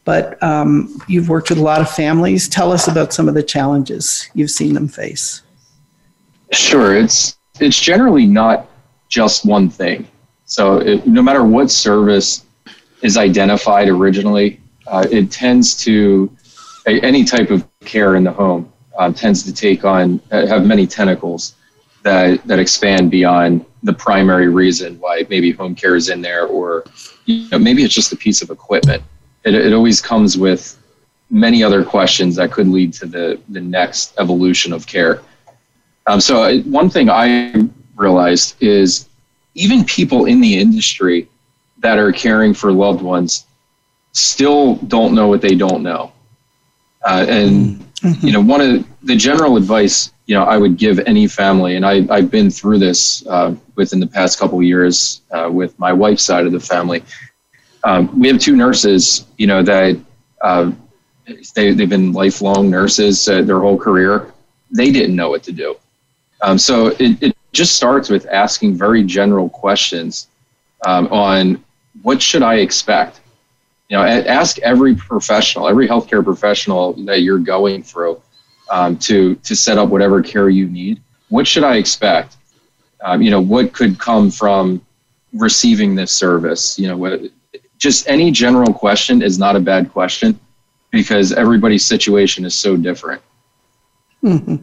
but 0.04 0.40
um, 0.44 1.00
you've 1.08 1.28
worked 1.28 1.50
with 1.50 1.58
a 1.58 1.62
lot 1.62 1.80
of 1.80 1.90
families. 1.90 2.48
Tell 2.48 2.70
us 2.70 2.86
about 2.86 3.12
some 3.12 3.28
of 3.28 3.34
the 3.34 3.42
challenges 3.42 4.30
you've 4.32 4.52
seen 4.52 4.74
them 4.74 4.86
face. 4.86 5.42
Sure, 6.52 6.94
it's 6.96 7.36
it's 7.60 7.80
generally 7.80 8.26
not 8.26 8.68
just 9.08 9.44
one 9.44 9.68
thing. 9.68 10.06
So 10.44 10.78
it, 10.78 11.06
no 11.06 11.22
matter 11.22 11.44
what 11.44 11.70
service 11.70 12.44
is 13.02 13.16
identified 13.16 13.88
originally, 13.88 14.60
uh, 14.86 15.06
it 15.10 15.30
tends 15.30 15.74
to 15.84 16.30
any 16.86 17.24
type 17.24 17.50
of 17.50 17.66
care 17.80 18.16
in 18.16 18.24
the 18.24 18.32
home 18.32 18.72
uh, 18.98 19.12
tends 19.12 19.42
to 19.44 19.52
take 19.52 19.84
on 19.84 20.20
have 20.30 20.66
many 20.66 20.86
tentacles 20.86 21.54
that 22.02 22.44
that 22.46 22.58
expand 22.58 23.10
beyond 23.10 23.64
the 23.82 23.92
primary 23.92 24.48
reason 24.48 24.98
why 25.00 25.24
maybe 25.30 25.52
home 25.52 25.74
care 25.74 25.96
is 25.96 26.08
in 26.10 26.20
there, 26.20 26.46
or 26.46 26.84
you 27.24 27.48
know, 27.50 27.58
maybe 27.58 27.82
it's 27.82 27.94
just 27.94 28.12
a 28.12 28.16
piece 28.16 28.42
of 28.42 28.50
equipment. 28.50 29.02
It, 29.44 29.54
it 29.54 29.72
always 29.72 30.00
comes 30.00 30.36
with 30.36 30.76
many 31.30 31.62
other 31.62 31.84
questions 31.84 32.36
that 32.36 32.50
could 32.50 32.68
lead 32.68 32.92
to 32.94 33.06
the 33.06 33.40
the 33.48 33.60
next 33.60 34.14
evolution 34.18 34.72
of 34.72 34.86
care. 34.86 35.22
Um, 36.10 36.20
so 36.20 36.42
uh, 36.42 36.58
one 36.62 36.90
thing 36.90 37.08
I 37.08 37.68
realized 37.94 38.60
is 38.60 39.08
even 39.54 39.84
people 39.84 40.24
in 40.24 40.40
the 40.40 40.58
industry 40.58 41.28
that 41.78 41.98
are 41.98 42.10
caring 42.10 42.52
for 42.52 42.72
loved 42.72 43.00
ones 43.00 43.46
still 44.10 44.74
don't 44.74 45.14
know 45.14 45.28
what 45.28 45.40
they 45.40 45.54
don't 45.54 45.84
know. 45.84 46.10
Uh, 47.06 47.26
and 47.28 47.78
mm-hmm. 48.02 48.26
you 48.26 48.32
know, 48.32 48.40
one 48.40 48.60
of 48.60 48.84
the 49.04 49.14
general 49.14 49.56
advice 49.56 50.10
you 50.26 50.34
know 50.34 50.42
I 50.42 50.58
would 50.58 50.76
give 50.76 50.98
any 50.98 51.28
family, 51.28 51.76
and 51.76 51.86
I 51.86 52.04
I've 52.10 52.28
been 52.28 52.50
through 52.50 52.80
this 52.80 53.24
uh, 53.28 53.54
within 53.76 54.00
the 54.00 54.08
past 54.08 54.36
couple 54.36 54.60
years 54.64 55.22
uh, 55.30 55.48
with 55.48 55.78
my 55.78 55.92
wife's 55.92 56.24
side 56.24 56.44
of 56.44 56.50
the 56.50 56.58
family. 56.58 57.04
Um, 57.84 58.18
we 58.18 58.26
have 58.26 58.40
two 58.40 58.56
nurses, 58.56 59.26
you 59.38 59.46
know, 59.46 59.62
that 59.62 59.96
uh, 60.40 60.72
they 61.54 61.70
they've 61.70 61.88
been 61.88 62.12
lifelong 62.12 62.68
nurses 62.68 63.28
uh, 63.28 63.42
their 63.42 63.60
whole 63.60 63.78
career. 63.78 64.32
They 64.72 64.90
didn't 64.90 65.14
know 65.14 65.30
what 65.30 65.44
to 65.44 65.52
do. 65.52 65.76
Um, 66.42 66.58
so 66.58 66.88
it, 66.98 67.22
it 67.22 67.36
just 67.52 67.76
starts 67.76 68.08
with 68.08 68.26
asking 68.26 68.74
very 68.74 69.02
general 69.02 69.48
questions 69.48 70.28
um, 70.86 71.06
on 71.08 71.62
what 72.02 72.22
should 72.22 72.42
I 72.42 72.56
expect. 72.56 73.20
You 73.88 73.96
know, 73.96 74.04
ask 74.04 74.58
every 74.60 74.94
professional, 74.94 75.68
every 75.68 75.88
healthcare 75.88 76.24
professional 76.24 76.92
that 77.04 77.22
you're 77.22 77.38
going 77.38 77.82
through 77.82 78.22
um, 78.70 78.96
to 78.98 79.34
to 79.34 79.56
set 79.56 79.78
up 79.78 79.88
whatever 79.88 80.22
care 80.22 80.48
you 80.48 80.68
need. 80.68 81.02
What 81.28 81.46
should 81.46 81.64
I 81.64 81.76
expect? 81.76 82.36
Um, 83.02 83.20
you 83.20 83.30
know, 83.30 83.40
what 83.40 83.72
could 83.72 83.98
come 83.98 84.30
from 84.30 84.80
receiving 85.32 85.94
this 85.94 86.12
service? 86.12 86.78
You 86.78 86.88
know, 86.88 86.96
what, 86.96 87.20
just 87.78 88.08
any 88.08 88.30
general 88.30 88.72
question 88.72 89.22
is 89.22 89.38
not 89.38 89.56
a 89.56 89.60
bad 89.60 89.90
question 89.90 90.38
because 90.90 91.32
everybody's 91.32 91.84
situation 91.84 92.44
is 92.44 92.58
so 92.58 92.76
different. 92.76 93.22
Mm-hmm. 94.22 94.56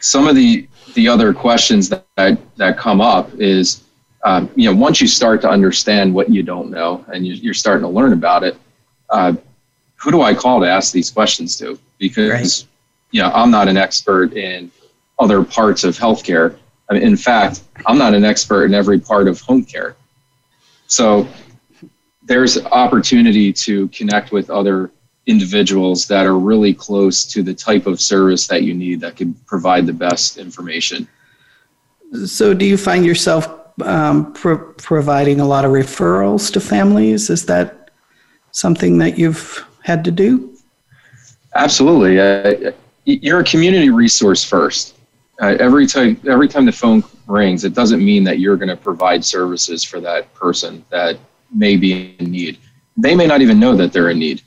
Some 0.00 0.28
of 0.28 0.36
the 0.36 0.68
the 0.94 1.08
other 1.08 1.34
questions 1.34 1.88
that, 1.88 2.06
that, 2.16 2.38
that 2.56 2.78
come 2.78 3.00
up 3.00 3.30
is, 3.34 3.84
um, 4.24 4.50
you 4.54 4.70
know, 4.70 4.76
once 4.76 5.00
you 5.00 5.06
start 5.06 5.40
to 5.42 5.48
understand 5.48 6.14
what 6.14 6.30
you 6.30 6.42
don't 6.42 6.70
know 6.70 7.04
and 7.12 7.26
you, 7.26 7.50
are 7.50 7.54
starting 7.54 7.82
to 7.82 7.88
learn 7.88 8.12
about 8.12 8.42
it, 8.42 8.56
uh, 9.10 9.34
who 9.96 10.10
do 10.10 10.22
I 10.22 10.34
call 10.34 10.60
to 10.60 10.68
ask 10.68 10.92
these 10.92 11.10
questions 11.10 11.56
to? 11.58 11.78
Because, 11.98 12.30
right. 12.30 12.66
you 13.10 13.22
know, 13.22 13.30
I'm 13.30 13.50
not 13.50 13.68
an 13.68 13.76
expert 13.76 14.34
in 14.34 14.70
other 15.18 15.44
parts 15.44 15.84
of 15.84 15.96
healthcare. 15.96 16.56
I 16.90 16.94
mean, 16.94 17.02
in 17.02 17.16
fact, 17.16 17.62
I'm 17.86 17.98
not 17.98 18.14
an 18.14 18.24
expert 18.24 18.66
in 18.66 18.74
every 18.74 18.98
part 18.98 19.28
of 19.28 19.40
home 19.40 19.64
care. 19.64 19.96
So 20.86 21.26
there's 22.22 22.62
opportunity 22.66 23.52
to 23.52 23.88
connect 23.88 24.32
with 24.32 24.50
other 24.50 24.90
individuals 25.26 26.06
that 26.06 26.26
are 26.26 26.38
really 26.38 26.74
close 26.74 27.24
to 27.24 27.42
the 27.42 27.54
type 27.54 27.86
of 27.86 28.00
service 28.00 28.46
that 28.46 28.62
you 28.62 28.74
need 28.74 29.00
that 29.00 29.16
can 29.16 29.34
provide 29.46 29.86
the 29.86 29.92
best 29.92 30.36
information. 30.36 31.08
So, 32.26 32.54
do 32.54 32.64
you 32.64 32.76
find 32.76 33.04
yourself 33.04 33.48
um, 33.82 34.32
pro- 34.34 34.72
providing 34.74 35.40
a 35.40 35.46
lot 35.46 35.64
of 35.64 35.72
referrals 35.72 36.52
to 36.52 36.60
families? 36.60 37.30
Is 37.30 37.46
that 37.46 37.90
something 38.52 38.98
that 38.98 39.18
you've 39.18 39.64
had 39.82 40.04
to 40.04 40.10
do? 40.10 40.56
Absolutely. 41.54 42.20
Uh, 42.20 42.72
you're 43.04 43.40
a 43.40 43.44
community 43.44 43.90
resource 43.90 44.44
first. 44.44 44.96
Uh, 45.40 45.56
every 45.58 45.86
time, 45.86 46.20
every 46.28 46.46
time 46.46 46.64
the 46.64 46.72
phone 46.72 47.02
rings, 47.26 47.64
it 47.64 47.74
doesn't 47.74 48.04
mean 48.04 48.22
that 48.24 48.38
you're 48.38 48.56
going 48.56 48.68
to 48.68 48.76
provide 48.76 49.24
services 49.24 49.82
for 49.82 50.00
that 50.00 50.32
person 50.34 50.84
that 50.90 51.18
may 51.52 51.76
be 51.76 52.14
in 52.18 52.30
need. 52.30 52.58
They 52.96 53.16
may 53.16 53.26
not 53.26 53.42
even 53.42 53.58
know 53.58 53.74
that 53.74 53.92
they're 53.92 54.10
in 54.10 54.18
need 54.18 54.42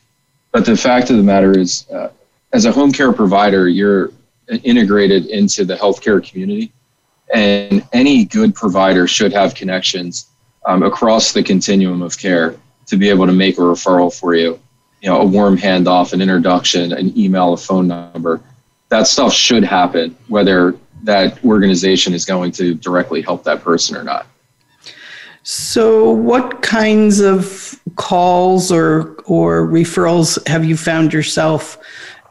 but 0.57 0.65
the 0.65 0.75
fact 0.75 1.11
of 1.11 1.17
the 1.17 1.21
matter 1.21 1.55
is, 1.55 1.87
uh, 1.91 2.09
as 2.51 2.65
a 2.65 2.71
home 2.71 2.91
care 2.91 3.13
provider, 3.13 3.69
you're 3.69 4.11
integrated 4.63 5.27
into 5.27 5.63
the 5.63 5.75
healthcare 5.75 6.27
community, 6.27 6.73
and 7.31 7.87
any 7.93 8.25
good 8.25 8.55
provider 8.55 9.05
should 9.05 9.31
have 9.31 9.53
connections 9.53 10.29
um, 10.65 10.81
across 10.81 11.31
the 11.31 11.43
continuum 11.43 12.01
of 12.01 12.17
care 12.17 12.55
to 12.87 12.97
be 12.97 13.07
able 13.07 13.27
to 13.27 13.33
make 13.33 13.59
a 13.59 13.61
referral 13.61 14.11
for 14.11 14.33
you. 14.33 14.59
You 15.03 15.09
know, 15.11 15.21
a 15.21 15.25
warm 15.25 15.59
handoff, 15.59 16.13
an 16.13 16.23
introduction, 16.23 16.91
an 16.91 17.15
email, 17.15 17.53
a 17.53 17.57
phone 17.57 17.87
number. 17.87 18.41
That 18.89 19.05
stuff 19.05 19.33
should 19.33 19.63
happen, 19.63 20.17
whether 20.27 20.75
that 21.03 21.45
organization 21.45 22.15
is 22.15 22.25
going 22.25 22.51
to 22.53 22.73
directly 22.73 23.21
help 23.21 23.43
that 23.43 23.61
person 23.61 23.95
or 23.95 24.03
not. 24.03 24.25
So, 25.43 26.09
what 26.09 26.63
kinds 26.63 27.19
of 27.19 27.79
calls 27.95 28.71
or 28.71 29.16
or 29.27 29.67
referrals 29.67 30.45
have 30.47 30.65
you 30.65 30.75
found 30.75 31.13
yourself 31.13 31.77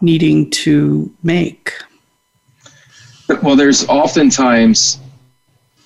needing 0.00 0.50
to 0.50 1.12
make? 1.22 1.72
Well, 3.42 3.56
there's 3.56 3.86
oftentimes 3.88 4.98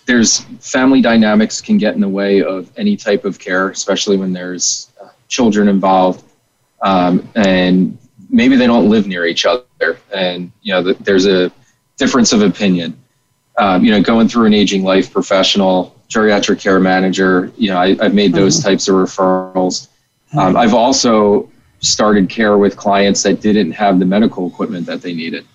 there's 0.06 0.40
family 0.60 1.00
dynamics 1.00 1.60
can 1.60 1.78
get 1.78 1.94
in 1.94 2.00
the 2.00 2.08
way 2.08 2.42
of 2.42 2.70
any 2.76 2.96
type 2.96 3.24
of 3.24 3.38
care, 3.38 3.70
especially 3.70 4.16
when 4.16 4.32
there's 4.32 4.90
uh, 5.00 5.08
children 5.28 5.68
involved, 5.68 6.24
um, 6.82 7.28
and 7.34 7.96
maybe 8.28 8.56
they 8.56 8.66
don't 8.66 8.88
live 8.88 9.06
near 9.06 9.26
each 9.26 9.46
other, 9.46 9.98
and 10.14 10.50
you 10.62 10.72
know 10.72 10.92
there's 10.94 11.26
a 11.26 11.50
difference 11.96 12.32
of 12.32 12.42
opinion. 12.42 12.96
Um, 13.58 13.84
you 13.84 13.90
know, 13.90 14.02
going 14.02 14.28
through 14.28 14.46
an 14.46 14.54
aging 14.54 14.82
life 14.82 15.12
professional 15.12 15.94
geriatric 16.08 16.60
care 16.60 16.80
manager. 16.80 17.52
You 17.56 17.70
know, 17.70 17.78
I, 17.78 17.94
have 18.02 18.14
made 18.14 18.32
those 18.32 18.58
mm-hmm. 18.58 18.68
types 18.68 18.88
of 18.88 18.96
referrals. 18.96 19.88
Um, 20.36 20.56
I've 20.56 20.74
also 20.74 21.50
started 21.80 22.28
care 22.28 22.58
with 22.58 22.76
clients 22.76 23.22
that 23.24 23.40
didn't 23.40 23.72
have 23.72 23.98
the 23.98 24.04
medical 24.04 24.46
equipment 24.46 24.86
that 24.86 25.02
they 25.02 25.14
needed. 25.14 25.46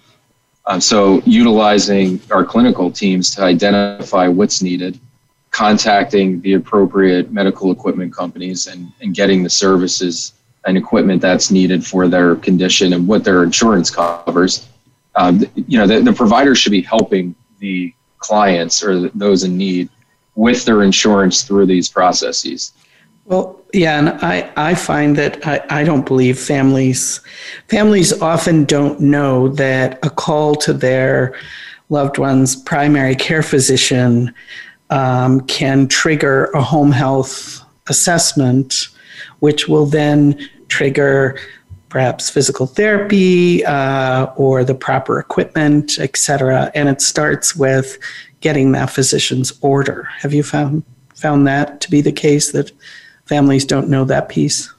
Um, 0.67 0.81
so, 0.81 1.21
utilizing 1.25 2.19
our 2.31 2.43
clinical 2.43 2.89
teams 2.89 3.33
to 3.35 3.43
identify 3.43 4.27
what's 4.27 4.63
needed, 4.63 4.99
contacting 5.51 6.41
the 6.41 6.53
appropriate 6.53 7.31
medical 7.31 7.71
equipment 7.71 8.13
companies, 8.13 8.65
and, 8.67 8.91
and 8.99 9.13
getting 9.13 9.43
the 9.43 9.49
services 9.49 10.33
and 10.65 10.77
equipment 10.77 11.21
that's 11.21 11.51
needed 11.51 11.85
for 11.85 12.07
their 12.07 12.35
condition 12.35 12.93
and 12.93 13.07
what 13.07 13.23
their 13.23 13.43
insurance 13.43 13.91
covers. 13.91 14.67
Um, 15.15 15.45
you 15.55 15.77
know, 15.77 15.85
the, 15.85 16.01
the 16.01 16.11
provider 16.11 16.55
should 16.55 16.71
be 16.71 16.81
helping 16.81 17.35
the 17.59 17.93
clients 18.17 18.83
or 18.83 19.09
those 19.09 19.43
in 19.43 19.55
need 19.55 19.89
with 20.33 20.65
their 20.65 20.81
insurance 20.81 21.43
through 21.43 21.67
these 21.67 21.87
processes. 21.87 22.73
Well, 23.25 23.59
yeah, 23.73 23.97
and 23.97 24.09
I, 24.09 24.51
I 24.55 24.75
find 24.75 25.15
that 25.15 25.45
I, 25.47 25.65
I 25.69 25.83
don't 25.83 26.05
believe 26.05 26.39
families 26.39 27.21
families 27.67 28.21
often 28.21 28.65
don't 28.65 28.99
know 28.99 29.47
that 29.49 29.97
a 30.05 30.11
call 30.11 30.53
to 30.57 30.73
their 30.73 31.35
loved 31.89 32.19
one's 32.19 32.55
primary 32.55 33.15
care 33.15 33.41
physician 33.41 34.33
um, 34.91 35.41
can 35.41 35.87
trigger 35.87 36.45
a 36.53 36.61
home 36.61 36.91
health 36.91 37.61
assessment, 37.87 38.89
which 39.39 39.67
will 39.67 39.87
then 39.87 40.47
trigger 40.67 41.39
perhaps 41.89 42.29
physical 42.29 42.67
therapy 42.67 43.65
uh, 43.65 44.25
or 44.35 44.63
the 44.63 44.75
proper 44.75 45.19
equipment, 45.19 45.97
et 45.97 46.15
cetera. 46.15 46.71
And 46.75 46.89
it 46.89 47.01
starts 47.01 47.55
with 47.55 47.97
getting 48.41 48.71
that 48.73 48.91
physician's 48.91 49.51
order. 49.61 50.03
Have 50.19 50.33
you 50.33 50.43
found 50.43 50.83
found 51.15 51.47
that 51.47 51.81
to 51.81 51.89
be 51.89 52.01
the 52.01 52.11
case 52.11 52.51
that 52.51 52.71
families 53.25 53.65
don't 53.65 53.89
know 53.89 54.05
that 54.05 54.29
piece? 54.29 54.73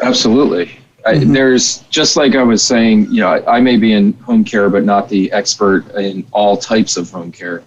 Absolutely. 0.00 0.78
Mm-hmm. 1.04 1.32
There's 1.32 1.78
just 1.90 2.16
like 2.16 2.34
I 2.34 2.42
was 2.42 2.62
saying, 2.62 3.06
you 3.10 3.20
know, 3.20 3.28
I, 3.28 3.56
I 3.56 3.60
may 3.60 3.76
be 3.76 3.92
in 3.92 4.12
home 4.14 4.44
care, 4.44 4.68
but 4.68 4.84
not 4.84 5.08
the 5.08 5.30
expert 5.32 5.88
in 5.94 6.26
all 6.32 6.56
types 6.56 6.96
of 6.96 7.10
home 7.10 7.32
care. 7.32 7.62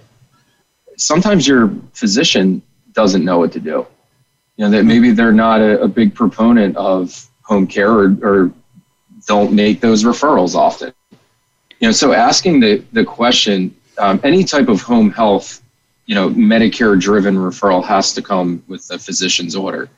Sometimes 0.98 1.48
your 1.48 1.74
physician 1.94 2.62
doesn't 2.94 3.24
know 3.24 3.40
what 3.40 3.52
to 3.54 3.60
do. 3.60 3.88
You 4.58 4.66
know, 4.66 4.70
that 4.72 4.84
maybe 4.84 5.12
they're 5.12 5.32
not 5.32 5.62
a, 5.62 5.82
a 5.82 5.88
big 5.88 6.14
proponent 6.14 6.76
of 6.78 7.28
home 7.42 7.66
care 7.66 7.92
or, 7.92 8.16
or 8.22 8.52
don't 9.26 9.54
make 9.54 9.82
those 9.82 10.04
referrals 10.04 10.56
often. 10.56 10.94
You 11.80 11.88
know, 11.88 11.92
so 11.92 12.14
asking 12.14 12.60
the, 12.60 12.84
the 12.92 13.04
question, 13.04 13.76
um, 13.98 14.20
any 14.24 14.44
type 14.44 14.68
of 14.68 14.82
home 14.82 15.10
health, 15.10 15.64
you 16.06 16.14
know, 16.14 16.30
Medicare 16.30 17.00
driven 17.00 17.36
referral 17.36 17.84
has 17.84 18.14
to 18.14 18.22
come 18.22 18.64
with 18.68 18.88
a 18.92 19.00
physician's 19.00 19.56
order. 19.56 19.90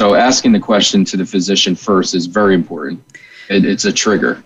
So 0.00 0.14
asking 0.14 0.52
the 0.52 0.60
question 0.60 1.04
to 1.06 1.16
the 1.16 1.24
physician 1.24 1.74
first 1.74 2.14
is 2.14 2.26
very 2.26 2.54
important. 2.54 3.02
It, 3.48 3.64
it's 3.64 3.84
a 3.84 3.92
trigger. 3.92 4.42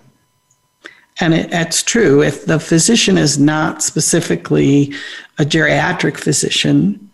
And 1.21 1.35
it, 1.35 1.52
it's 1.52 1.83
true. 1.83 2.23
If 2.23 2.47
the 2.47 2.61
physician 2.61 3.19
is 3.19 3.38
not 3.38 3.83
specifically 3.83 4.95
a 5.38 5.45
geriatric 5.45 6.16
physician, 6.19 7.11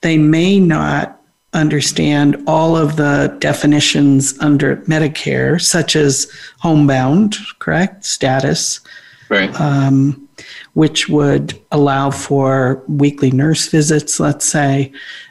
they 0.00 0.16
may 0.16 0.58
not 0.58 1.20
understand 1.52 2.42
all 2.46 2.76
of 2.76 2.96
the 2.96 3.36
definitions 3.38 4.36
under 4.40 4.76
Medicare, 4.78 5.60
such 5.60 5.94
as 5.94 6.30
homebound, 6.58 7.36
correct, 7.58 8.04
status, 8.04 8.80
right. 9.28 9.54
Um, 9.60 10.28
which 10.72 11.08
would 11.08 11.60
allow 11.70 12.10
for 12.10 12.82
weekly 12.88 13.30
nurse 13.30 13.68
visits, 13.68 14.18
let's 14.18 14.44
say. 14.44 14.90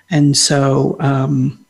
And 0.10 0.38
so 0.38 0.96
um, 1.00 1.63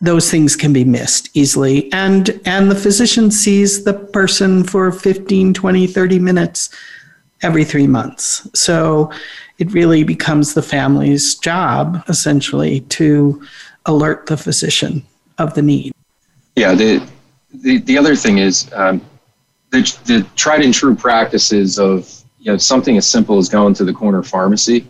those 0.00 0.30
things 0.30 0.56
can 0.56 0.72
be 0.72 0.84
missed 0.84 1.28
easily. 1.34 1.92
And 1.92 2.40
and 2.44 2.70
the 2.70 2.74
physician 2.74 3.30
sees 3.30 3.84
the 3.84 3.94
person 3.94 4.64
for 4.64 4.90
15 4.90 5.54
20 5.54 5.86
30 5.86 6.18
minutes 6.18 6.70
every 7.42 7.64
3 7.64 7.86
months. 7.86 8.48
So 8.54 9.12
it 9.58 9.72
really 9.72 10.04
becomes 10.04 10.54
the 10.54 10.62
family's 10.62 11.34
job 11.36 12.02
essentially 12.08 12.80
to 12.80 13.42
alert 13.86 14.26
the 14.26 14.36
physician 14.36 15.04
of 15.38 15.54
the 15.54 15.62
need. 15.62 15.92
Yeah 16.56 16.74
the 16.74 17.06
the, 17.52 17.78
the 17.78 17.98
other 17.98 18.14
thing 18.14 18.38
is 18.38 18.70
um, 18.74 19.00
the, 19.70 19.80
the 20.04 20.26
tried 20.36 20.62
and 20.62 20.72
true 20.72 20.94
practices 20.94 21.78
of 21.78 22.08
you 22.38 22.50
know 22.50 22.56
something 22.56 22.96
as 22.96 23.06
simple 23.06 23.38
as 23.38 23.48
going 23.48 23.74
to 23.74 23.84
the 23.84 23.92
corner 23.92 24.22
pharmacy 24.22 24.86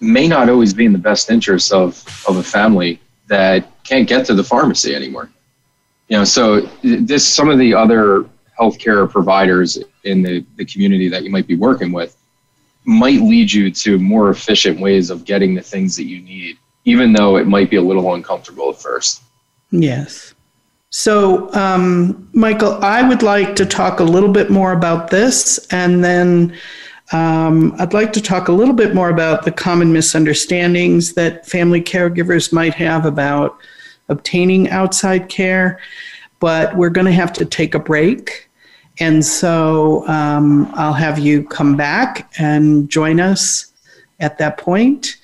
may 0.00 0.26
not 0.26 0.48
always 0.48 0.72
be 0.72 0.86
in 0.86 0.92
the 0.92 0.98
best 0.98 1.30
interest 1.30 1.72
of 1.72 2.02
of 2.26 2.38
a 2.38 2.42
family 2.42 2.98
that 3.28 3.70
can't 3.90 4.08
get 4.08 4.24
to 4.24 4.34
the 4.34 4.44
pharmacy 4.44 4.94
anymore. 4.94 5.28
You 6.08 6.18
know, 6.18 6.24
so 6.24 6.60
this 6.82 7.26
some 7.26 7.50
of 7.50 7.58
the 7.58 7.74
other 7.74 8.24
healthcare 8.58 9.10
providers 9.10 9.78
in 10.04 10.22
the, 10.22 10.44
the 10.56 10.64
community 10.64 11.08
that 11.08 11.24
you 11.24 11.30
might 11.30 11.48
be 11.48 11.56
working 11.56 11.90
with 11.90 12.16
might 12.84 13.20
lead 13.20 13.52
you 13.52 13.70
to 13.70 13.98
more 13.98 14.30
efficient 14.30 14.80
ways 14.80 15.10
of 15.10 15.24
getting 15.24 15.54
the 15.54 15.60
things 15.60 15.96
that 15.96 16.04
you 16.04 16.20
need, 16.22 16.56
even 16.84 17.12
though 17.12 17.36
it 17.36 17.46
might 17.46 17.68
be 17.68 17.76
a 17.76 17.82
little 17.82 18.14
uncomfortable 18.14 18.70
at 18.70 18.80
first. 18.80 19.22
Yes. 19.70 20.34
So, 20.90 21.52
um, 21.54 22.28
Michael, 22.32 22.74
I 22.82 23.02
would 23.02 23.22
like 23.22 23.54
to 23.56 23.66
talk 23.66 24.00
a 24.00 24.04
little 24.04 24.32
bit 24.32 24.50
more 24.50 24.72
about 24.72 25.10
this, 25.10 25.66
and 25.70 26.02
then 26.02 26.56
um, 27.12 27.74
I'd 27.78 27.92
like 27.92 28.12
to 28.14 28.20
talk 28.20 28.48
a 28.48 28.52
little 28.52 28.74
bit 28.74 28.94
more 28.94 29.10
about 29.10 29.44
the 29.44 29.52
common 29.52 29.92
misunderstandings 29.92 31.12
that 31.14 31.46
family 31.46 31.80
caregivers 31.80 32.52
might 32.52 32.74
have 32.74 33.04
about 33.04 33.58
obtaining 34.10 34.68
outside 34.68 35.28
care, 35.28 35.80
but 36.38 36.76
we're 36.76 36.90
going 36.90 37.06
to 37.06 37.12
have 37.12 37.32
to 37.34 37.44
take 37.44 37.74
a 37.74 37.78
break. 37.78 38.48
And 38.98 39.24
so 39.24 40.06
um, 40.08 40.70
I'll 40.74 40.92
have 40.92 41.18
you 41.18 41.44
come 41.44 41.76
back 41.76 42.30
and 42.38 42.88
join 42.90 43.18
us 43.18 43.72
at 44.18 44.36
that 44.38 44.58
point. 44.58 45.16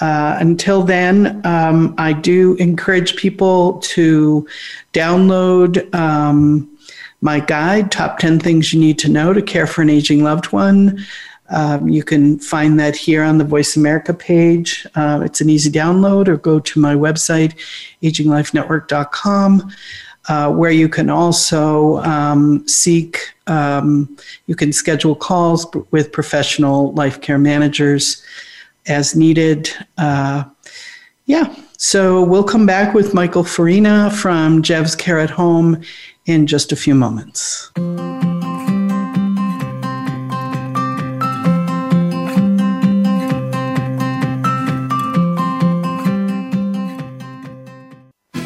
Uh, 0.00 0.36
until 0.40 0.82
then, 0.82 1.40
um, 1.46 1.94
I 1.98 2.12
do 2.12 2.54
encourage 2.54 3.14
people 3.14 3.78
to 3.80 4.48
download 4.92 5.94
um, 5.94 6.68
my 7.20 7.38
guide, 7.38 7.92
Top 7.92 8.18
10 8.18 8.40
Things 8.40 8.72
You 8.72 8.80
Need 8.80 8.98
to 9.00 9.08
Know 9.08 9.32
to 9.32 9.40
Care 9.40 9.68
for 9.68 9.82
an 9.82 9.90
Aging 9.90 10.24
Loved 10.24 10.46
One. 10.46 11.04
Um, 11.52 11.88
you 11.88 12.02
can 12.02 12.38
find 12.38 12.80
that 12.80 12.96
here 12.96 13.22
on 13.22 13.38
the 13.38 13.44
Voice 13.44 13.76
America 13.76 14.14
page. 14.14 14.86
Uh, 14.94 15.20
it's 15.24 15.40
an 15.40 15.50
easy 15.50 15.70
download, 15.70 16.28
or 16.28 16.36
go 16.36 16.58
to 16.60 16.80
my 16.80 16.94
website, 16.94 17.54
aginglifenetwork.com, 18.02 19.72
uh, 20.28 20.52
where 20.52 20.70
you 20.70 20.88
can 20.88 21.10
also 21.10 21.98
um, 21.98 22.66
seek, 22.66 23.18
um, 23.46 24.16
you 24.46 24.54
can 24.54 24.72
schedule 24.72 25.14
calls 25.14 25.66
with 25.90 26.12
professional 26.12 26.92
life 26.92 27.20
care 27.20 27.38
managers 27.38 28.22
as 28.86 29.14
needed. 29.14 29.70
Uh, 29.98 30.44
yeah, 31.26 31.54
so 31.76 32.22
we'll 32.22 32.44
come 32.44 32.66
back 32.66 32.94
with 32.94 33.14
Michael 33.14 33.44
Farina 33.44 34.10
from 34.10 34.62
JEVS 34.62 34.98
Care 34.98 35.18
at 35.18 35.30
Home 35.30 35.82
in 36.26 36.46
just 36.46 36.72
a 36.72 36.76
few 36.76 36.94
moments. 36.94 37.70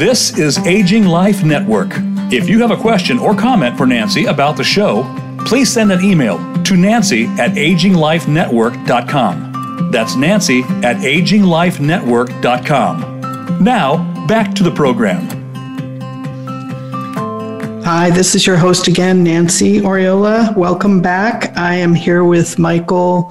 This 0.00 0.32
is 0.38 0.56
Aging 0.66 1.04
Life 1.04 1.44
Network. 1.44 1.90
If 2.32 2.48
you 2.48 2.58
have 2.62 2.70
a 2.70 2.76
question 2.78 3.18
or 3.18 3.34
comment 3.34 3.76
for 3.76 3.84
Nancy 3.84 4.24
about 4.24 4.56
the 4.56 4.64
show, 4.64 5.02
please 5.44 5.70
send 5.70 5.92
an 5.92 6.02
email 6.02 6.38
to 6.62 6.74
nancy 6.74 7.26
at 7.26 7.50
aginglifenetwork.com. 7.50 9.90
That's 9.92 10.16
nancy 10.16 10.62
at 10.62 10.96
aginglifenetwork.com. 11.02 13.62
Now, 13.62 14.26
back 14.26 14.54
to 14.54 14.62
the 14.62 14.70
program. 14.70 15.28
Hi, 17.84 18.08
this 18.08 18.34
is 18.34 18.46
your 18.46 18.56
host 18.56 18.88
again, 18.88 19.22
Nancy 19.22 19.80
Oriola. 19.80 20.56
Welcome 20.56 21.02
back. 21.02 21.54
I 21.58 21.74
am 21.74 21.92
here 21.92 22.24
with 22.24 22.58
Michael 22.58 23.30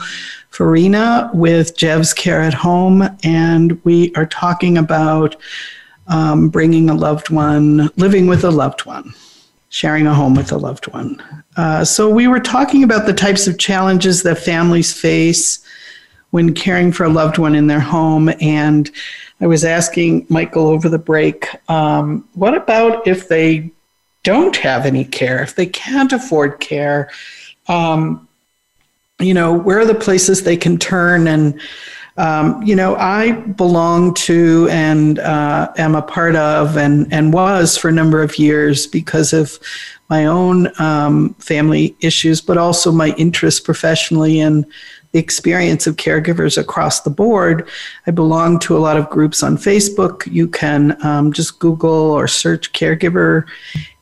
Farina 0.52 1.32
with 1.34 1.76
JEVS 1.76 2.16
Care 2.16 2.42
at 2.42 2.54
Home, 2.54 3.10
and 3.24 3.84
we 3.86 4.14
are 4.14 4.28
talking 4.28 4.78
about 4.78 5.36
um, 6.10 6.50
bringing 6.50 6.90
a 6.90 6.94
loved 6.94 7.30
one, 7.30 7.90
living 7.96 8.28
with 8.28 8.44
a 8.44 8.52
loved 8.52 8.86
one, 8.86 9.14
sharing 9.70 10.06
a 10.06 10.14
home 10.14 10.36
with 10.36 10.52
a 10.52 10.58
loved 10.58 10.92
one. 10.92 11.22
Uh, 11.56 11.86
so, 11.86 12.10
we 12.10 12.28
were 12.28 12.40
talking 12.40 12.84
about 12.84 13.06
the 13.06 13.14
types 13.14 13.48
of 13.48 13.58
challenges 13.58 14.24
that 14.24 14.38
families 14.38 14.92
face 14.92 15.64
when 16.32 16.54
caring 16.54 16.92
for 16.92 17.06
a 17.06 17.10
loved 17.10 17.38
one 17.38 17.56
in 17.56 17.68
their 17.68 17.80
home. 17.80 18.30
And 18.40 18.90
I 19.42 19.48
was 19.48 19.66
asking 19.66 20.26
Michael 20.30 20.68
over 20.68 20.90
the 20.90 21.00
break 21.00 21.48
um, 21.70 22.28
what 22.34 22.54
about 22.54 23.08
if 23.08 23.28
they 23.28 23.72
don't 24.24 24.56
have 24.58 24.86
any 24.86 25.06
care, 25.06 25.42
if 25.42 25.56
they 25.56 25.66
can't 25.66 26.12
afford 26.12 26.60
care? 26.60 27.10
Um, 27.68 28.28
you 29.20 29.34
know, 29.34 29.54
where 29.54 29.80
are 29.80 29.86
the 29.86 29.96
places 29.96 30.44
they 30.44 30.58
can 30.58 30.78
turn 30.78 31.28
and 31.28 31.60
Um, 32.18 32.62
you 32.64 32.76
know, 32.76 32.96
I 32.96 33.32
belong 33.32 34.14
to 34.16 34.68
and 34.70 35.20
uh, 35.20 35.72
am 35.78 35.96
a 35.96 36.02
part 36.02 36.36
of 36.36 36.78
and, 36.78 37.12
and 37.14 37.34
was 37.34 37.78
for 37.78 37.90
a 37.90 37.94
number 37.94 38.22
of 38.22 38.38
years 38.38 38.88
because 38.88 39.32
of 39.32 39.58
my 40.10 40.26
own 40.26 40.70
um, 40.82 41.36
family 41.36 41.96
issues, 42.02 42.42
but 42.42 42.58
also 42.58 42.92
my 42.92 43.10
interest 43.18 43.64
professionally 43.64 44.40
in 44.40 44.66
the 45.12 45.20
experience 45.20 45.88
of 45.88 45.96
caregivers 45.96 46.58
across 46.58 47.02
the 47.02 47.10
board. 47.10 47.68
I 48.06 48.12
belong 48.12 48.60
to 48.60 48.78
a 48.78 48.80
lot 48.80 48.98
of 48.98 49.10
groups 49.10 49.42
on 49.42 49.58
Facebook. 49.58 50.32
You 50.32 50.48
can 50.48 51.04
um, 51.06 51.34
just 51.34 51.60
Google 51.60 51.90
or 51.90 52.28
search 52.28 52.74
caregiver, 52.74 53.46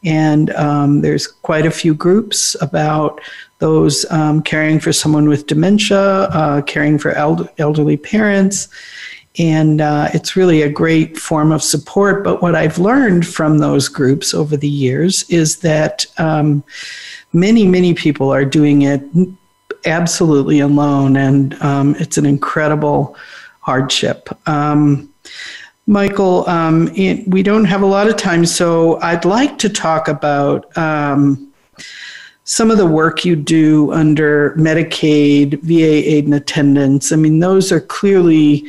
and 0.04 0.50
um, 0.52 1.02
there's 1.02 1.28
quite 1.28 1.66
a 1.66 1.72
few 1.72 1.94
groups 1.94 2.56
about 2.62 3.22
those 3.60 4.06
um, 4.12 4.42
caring 4.42 4.80
for 4.80 4.94
someone 4.94 5.28
with 5.28 5.48
dementia, 5.48 6.00
uh, 6.00 6.62
caring 6.62 6.98
for 6.98 7.12
eld- 7.12 7.50
elderly 7.58 7.98
parents. 7.98 8.70
And 9.40 9.82
uh, 9.82 10.10
it's 10.14 10.36
really 10.36 10.64
a 10.64 10.70
great 10.70 11.18
form 11.18 11.52
of 11.52 11.62
support. 11.62 12.24
But 12.24 12.42
what 12.42 12.56
I've 12.56 12.80
learned 12.80 13.28
from 13.28 13.60
those 13.60 13.88
groups 13.88 14.34
over 14.34 14.58
the 14.58 14.68
years 14.68 15.30
is 15.30 15.58
that 15.58 16.06
um, 16.18 16.64
many, 17.34 17.66
many 17.68 17.94
people 17.94 18.32
are 18.32 18.46
doing 18.46 18.84
it 18.84 19.02
absolutely 19.86 20.60
alone, 20.60 21.16
and 21.16 21.54
um, 21.62 21.96
it's 22.00 22.18
an 22.18 22.26
incredible 22.26 23.16
hardship. 23.62 24.30
Um, 24.48 25.14
Michael, 25.86 26.48
um, 26.50 26.90
it, 26.96 27.28
we 27.28 27.44
don't 27.44 27.66
have 27.66 27.82
a 27.82 27.86
lot 27.86 28.10
of 28.10 28.18
time, 28.18 28.46
so 28.46 29.00
I'd 29.02 29.24
like 29.24 29.58
to 29.60 29.70
talk 29.70 30.08
about 30.08 30.76
um, 30.78 31.54
some 32.48 32.72
of 32.72 32.78
the 32.78 32.86
work 32.86 33.26
you 33.26 33.36
do 33.36 33.92
under 33.92 34.56
Medicaid, 34.56 35.62
VA 35.64 35.84
aid 35.84 36.24
and 36.24 36.34
attendance. 36.34 37.12
I 37.12 37.18
mean, 37.18 37.40
those 37.40 37.74
are 37.74 37.82
clearly 37.82 38.66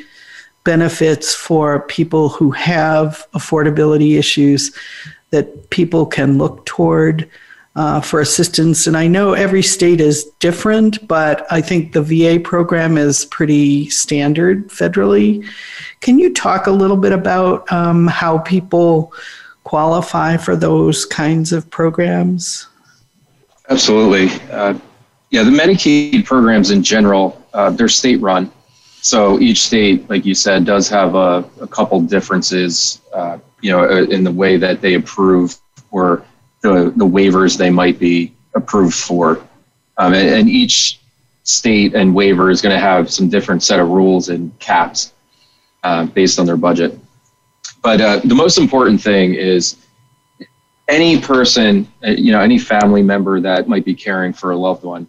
benefits 0.64 1.32
for 1.32 1.82
people 1.82 2.28
who 2.28 2.50
have 2.50 3.24
affordability 3.34 4.18
issues 4.18 4.72
that 5.30 5.70
people 5.70 6.06
can 6.06 6.38
look 6.38 6.66
toward 6.66 7.30
uh, 7.76 8.00
for 8.00 8.18
assistance. 8.18 8.88
And 8.88 8.96
I 8.96 9.06
know 9.06 9.34
every 9.34 9.62
state 9.62 10.00
is 10.00 10.24
different, 10.40 11.06
but 11.06 11.46
I 11.48 11.60
think 11.60 11.92
the 11.92 12.02
VA 12.02 12.40
program 12.40 12.98
is 12.98 13.26
pretty 13.26 13.90
standard 13.90 14.70
federally. 14.70 15.46
Can 16.00 16.18
you 16.18 16.34
talk 16.34 16.66
a 16.66 16.72
little 16.72 16.96
bit 16.96 17.12
about 17.12 17.70
um, 17.70 18.08
how 18.08 18.38
people 18.38 19.12
qualify 19.62 20.36
for 20.36 20.56
those 20.56 21.06
kinds 21.06 21.52
of 21.52 21.70
programs? 21.70 22.66
Absolutely. 23.68 24.28
Uh, 24.50 24.78
yeah, 25.30 25.42
the 25.42 25.50
Medicaid 25.50 26.24
programs 26.24 26.70
in 26.70 26.82
general, 26.82 27.44
uh, 27.52 27.70
they're 27.70 27.88
state 27.88 28.20
run. 28.20 28.50
So 29.02 29.38
each 29.40 29.62
state, 29.62 30.08
like 30.08 30.24
you 30.24 30.34
said, 30.34 30.64
does 30.64 30.88
have 30.88 31.14
a, 31.14 31.44
a 31.60 31.66
couple 31.66 32.00
differences, 32.00 33.00
uh, 33.12 33.38
you 33.60 33.70
know, 33.70 33.84
uh, 33.84 34.04
in 34.04 34.24
the 34.24 34.32
way 34.32 34.56
that 34.56 34.80
they 34.80 34.94
approve 34.94 35.56
or 35.90 36.24
the, 36.62 36.92
the 36.96 37.06
waivers 37.06 37.56
they 37.56 37.70
might 37.70 37.98
be 37.98 38.32
approved 38.54 38.94
for. 38.94 39.38
Um, 39.98 40.14
and, 40.14 40.28
and, 40.28 40.48
each 40.48 41.00
state 41.42 41.94
and 41.94 42.14
waiver 42.14 42.50
is 42.50 42.60
going 42.60 42.74
to 42.74 42.80
have 42.80 43.10
some 43.10 43.28
different 43.28 43.62
set 43.62 43.80
of 43.80 43.88
rules 43.88 44.28
and 44.28 44.56
caps 44.60 45.12
uh, 45.82 46.06
based 46.06 46.38
on 46.38 46.46
their 46.46 46.56
budget. 46.56 46.98
But 47.82 48.00
uh, 48.00 48.20
the 48.24 48.34
most 48.34 48.58
important 48.58 49.00
thing 49.00 49.34
is 49.34 49.76
any 50.88 51.20
person, 51.20 51.86
uh, 52.06 52.10
you 52.10 52.32
know, 52.32 52.40
any 52.40 52.58
family 52.58 53.02
member 53.02 53.40
that 53.40 53.68
might 53.68 53.84
be 53.84 53.94
caring 53.94 54.32
for 54.32 54.52
a 54.52 54.56
loved 54.56 54.84
one, 54.84 55.06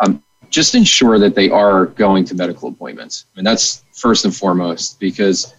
um, 0.00 0.22
just 0.50 0.74
ensure 0.74 1.18
that 1.18 1.34
they 1.34 1.48
are 1.48 1.86
going 1.86 2.24
to 2.24 2.34
medical 2.34 2.68
appointments. 2.68 3.26
I 3.34 3.38
mean, 3.38 3.44
that's 3.44 3.84
first 3.92 4.24
and 4.24 4.34
foremost 4.34 4.98
because 4.98 5.54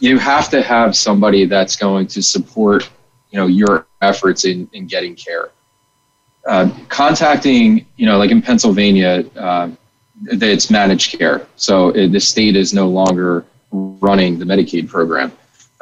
you 0.00 0.18
have 0.18 0.48
to 0.50 0.60
have 0.62 0.96
somebody 0.96 1.46
that's 1.46 1.76
going 1.76 2.08
to 2.08 2.22
support, 2.22 2.90
you 3.30 3.38
know, 3.38 3.46
your 3.46 3.86
efforts 4.02 4.44
in, 4.44 4.68
in 4.72 4.86
getting 4.86 5.14
care. 5.14 5.50
Uh, 6.46 6.70
contacting, 6.88 7.86
you 7.96 8.04
know, 8.04 8.18
like 8.18 8.30
in 8.30 8.42
Pennsylvania, 8.42 9.24
uh, 9.36 9.70
it's 10.26 10.70
managed 10.70 11.16
care. 11.16 11.46
So 11.56 11.88
it, 11.90 12.08
the 12.08 12.20
state 12.20 12.56
is 12.56 12.74
no 12.74 12.88
longer 12.88 13.46
running 13.70 14.38
the 14.38 14.44
Medicaid 14.44 14.88
program. 14.88 15.32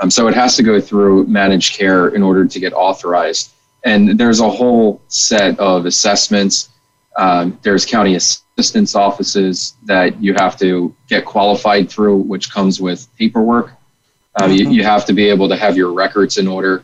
Um, 0.02 0.10
so 0.10 0.26
it 0.26 0.34
has 0.34 0.56
to 0.56 0.64
go 0.64 0.80
through 0.80 1.26
managed 1.28 1.74
care 1.78 2.08
in 2.08 2.22
order 2.22 2.44
to 2.44 2.60
get 2.60 2.72
authorized. 2.72 3.52
And 3.84 4.18
there's 4.18 4.40
a 4.40 4.50
whole 4.50 5.00
set 5.06 5.58
of 5.60 5.86
assessments. 5.86 6.70
Um, 7.16 7.58
there's 7.62 7.86
county 7.86 8.16
assistance 8.16 8.96
offices 8.96 9.74
that 9.84 10.20
you 10.20 10.34
have 10.34 10.58
to 10.58 10.94
get 11.08 11.24
qualified 11.24 11.88
through, 11.88 12.16
which 12.16 12.50
comes 12.50 12.80
with 12.80 13.06
paperwork. 13.16 13.74
Uh, 14.34 14.44
mm-hmm. 14.44 14.52
you, 14.52 14.70
you, 14.70 14.82
have 14.82 15.04
to 15.04 15.12
be 15.12 15.28
able 15.28 15.48
to 15.48 15.56
have 15.56 15.76
your 15.76 15.92
records 15.92 16.36
in 16.38 16.48
order. 16.48 16.82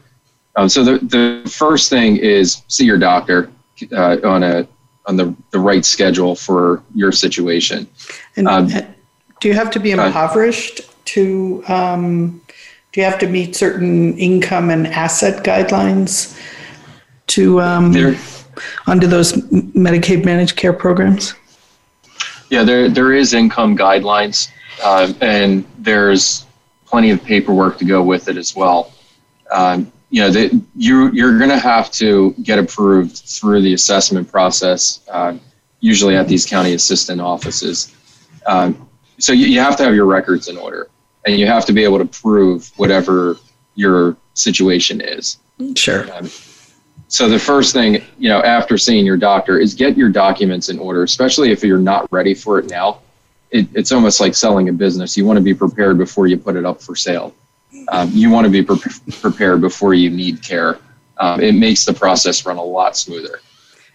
Um, 0.55 0.69
so 0.69 0.85
the, 0.85 0.99
the 0.99 1.51
first 1.51 1.91
thing 1.91 2.19
is 2.19 2.63
see 2.69 2.85
your 2.85 2.99
doctor 2.99 3.51
uh, 3.93 4.19
on 4.23 4.43
a 4.43 4.69
on 5.07 5.17
the, 5.17 5.35
the 5.51 5.59
right 5.59 5.85
schedule 5.85 6.35
for 6.35 6.83
your 6.95 7.11
situation. 7.11 7.89
And 8.37 8.47
um, 8.47 8.69
do 9.41 9.49
you 9.49 9.55
have 9.55 9.71
to 9.71 9.81
be 9.81 9.93
impoverished 9.93 10.83
to 11.07 11.65
um, 11.67 12.43
do 12.99 13.03
you 13.03 13.09
have 13.09 13.21
to 13.21 13.29
meet 13.29 13.55
certain 13.55 14.19
income 14.19 14.71
and 14.71 14.85
asset 14.89 15.45
guidelines 15.45 16.37
to 17.29 17.61
um, 17.61 17.95
under 18.89 19.07
those 19.07 19.35
Medicaid 19.35 20.25
managed 20.25 20.57
care 20.57 20.73
programs? 20.73 21.33
Yeah, 22.51 22.65
there 22.65 22.89
there 22.89 23.13
is 23.13 23.35
income 23.35 23.79
guidelines, 23.79 24.49
uh, 24.83 25.13
and 25.21 25.65
there's 25.79 26.45
plenty 26.87 27.11
of 27.11 27.23
paperwork 27.23 27.79
to 27.79 27.85
go 27.85 28.03
with 28.03 28.27
it 28.29 28.37
as 28.37 28.57
well. 28.57 28.93
Um, 29.53 29.93
you 30.11 30.21
know, 30.21 30.31
that 30.31 30.61
you 30.75 31.13
you're 31.13 31.39
going 31.39 31.51
to 31.51 31.59
have 31.61 31.93
to 31.93 32.33
get 32.43 32.59
approved 32.59 33.19
through 33.19 33.63
the 33.63 33.75
assessment 33.75 34.29
process, 34.29 35.03
uh, 35.09 35.37
usually 35.79 36.17
at 36.17 36.27
these 36.27 36.45
county 36.45 36.75
assistant 36.75 37.21
offices. 37.21 37.95
Um, 38.49 38.89
so 39.19 39.33
you, 39.33 39.47
you 39.47 39.61
have 39.61 39.77
to 39.77 39.85
have 39.85 39.95
your 39.95 40.07
records 40.07 40.49
in 40.49 40.57
order 40.57 40.91
and 41.27 41.39
you 41.39 41.47
have 41.47 41.65
to 41.67 41.73
be 41.73 41.85
able 41.85 41.99
to 41.99 42.05
prove 42.05 42.71
whatever 42.77 43.37
your 43.75 44.17
situation 44.35 45.01
is. 45.01 45.39
Sure. 45.75 46.11
Um, 46.13 46.29
so 47.09 47.29
the 47.29 47.39
first 47.39 47.73
thing, 47.73 48.03
you 48.19 48.29
know, 48.29 48.43
after 48.43 48.77
seeing 48.77 49.07
your 49.07 49.17
doctor 49.17 49.59
is 49.59 49.75
get 49.75 49.97
your 49.97 50.11
documents 50.11 50.69
in 50.69 50.79
order, 50.79 51.03
especially 51.03 51.51
if 51.51 51.65
you're 51.65 51.79
not 51.79 52.11
ready 52.13 52.35
for 52.35 52.59
it 52.59 52.69
now. 52.69 53.01
It, 53.51 53.67
it's 53.75 53.93
almost 53.93 54.21
like 54.21 54.35
selling 54.35 54.69
a 54.69 54.73
business. 54.73 55.17
You 55.17 55.25
want 55.25 55.39
to 55.39 55.43
be 55.43 55.55
prepared 55.55 55.97
before 55.97 56.27
you 56.27 56.37
put 56.37 56.55
it 56.55 56.67
up 56.67 56.83
for 56.83 56.95
sale. 56.95 57.35
Um, 57.89 58.11
you 58.13 58.31
want 58.31 58.45
to 58.45 58.51
be 58.51 58.63
pre- 58.63 58.93
prepared 59.23 59.63
before 59.63 59.95
you 59.95 60.11
need 60.11 60.43
care. 60.43 60.79
Um, 61.17 61.41
it 61.41 61.55
makes 61.55 61.87
the 61.87 61.95
process 61.95 62.45
run 62.45 62.59
a 62.59 62.63
lot 62.63 62.95
smoother. 62.97 63.41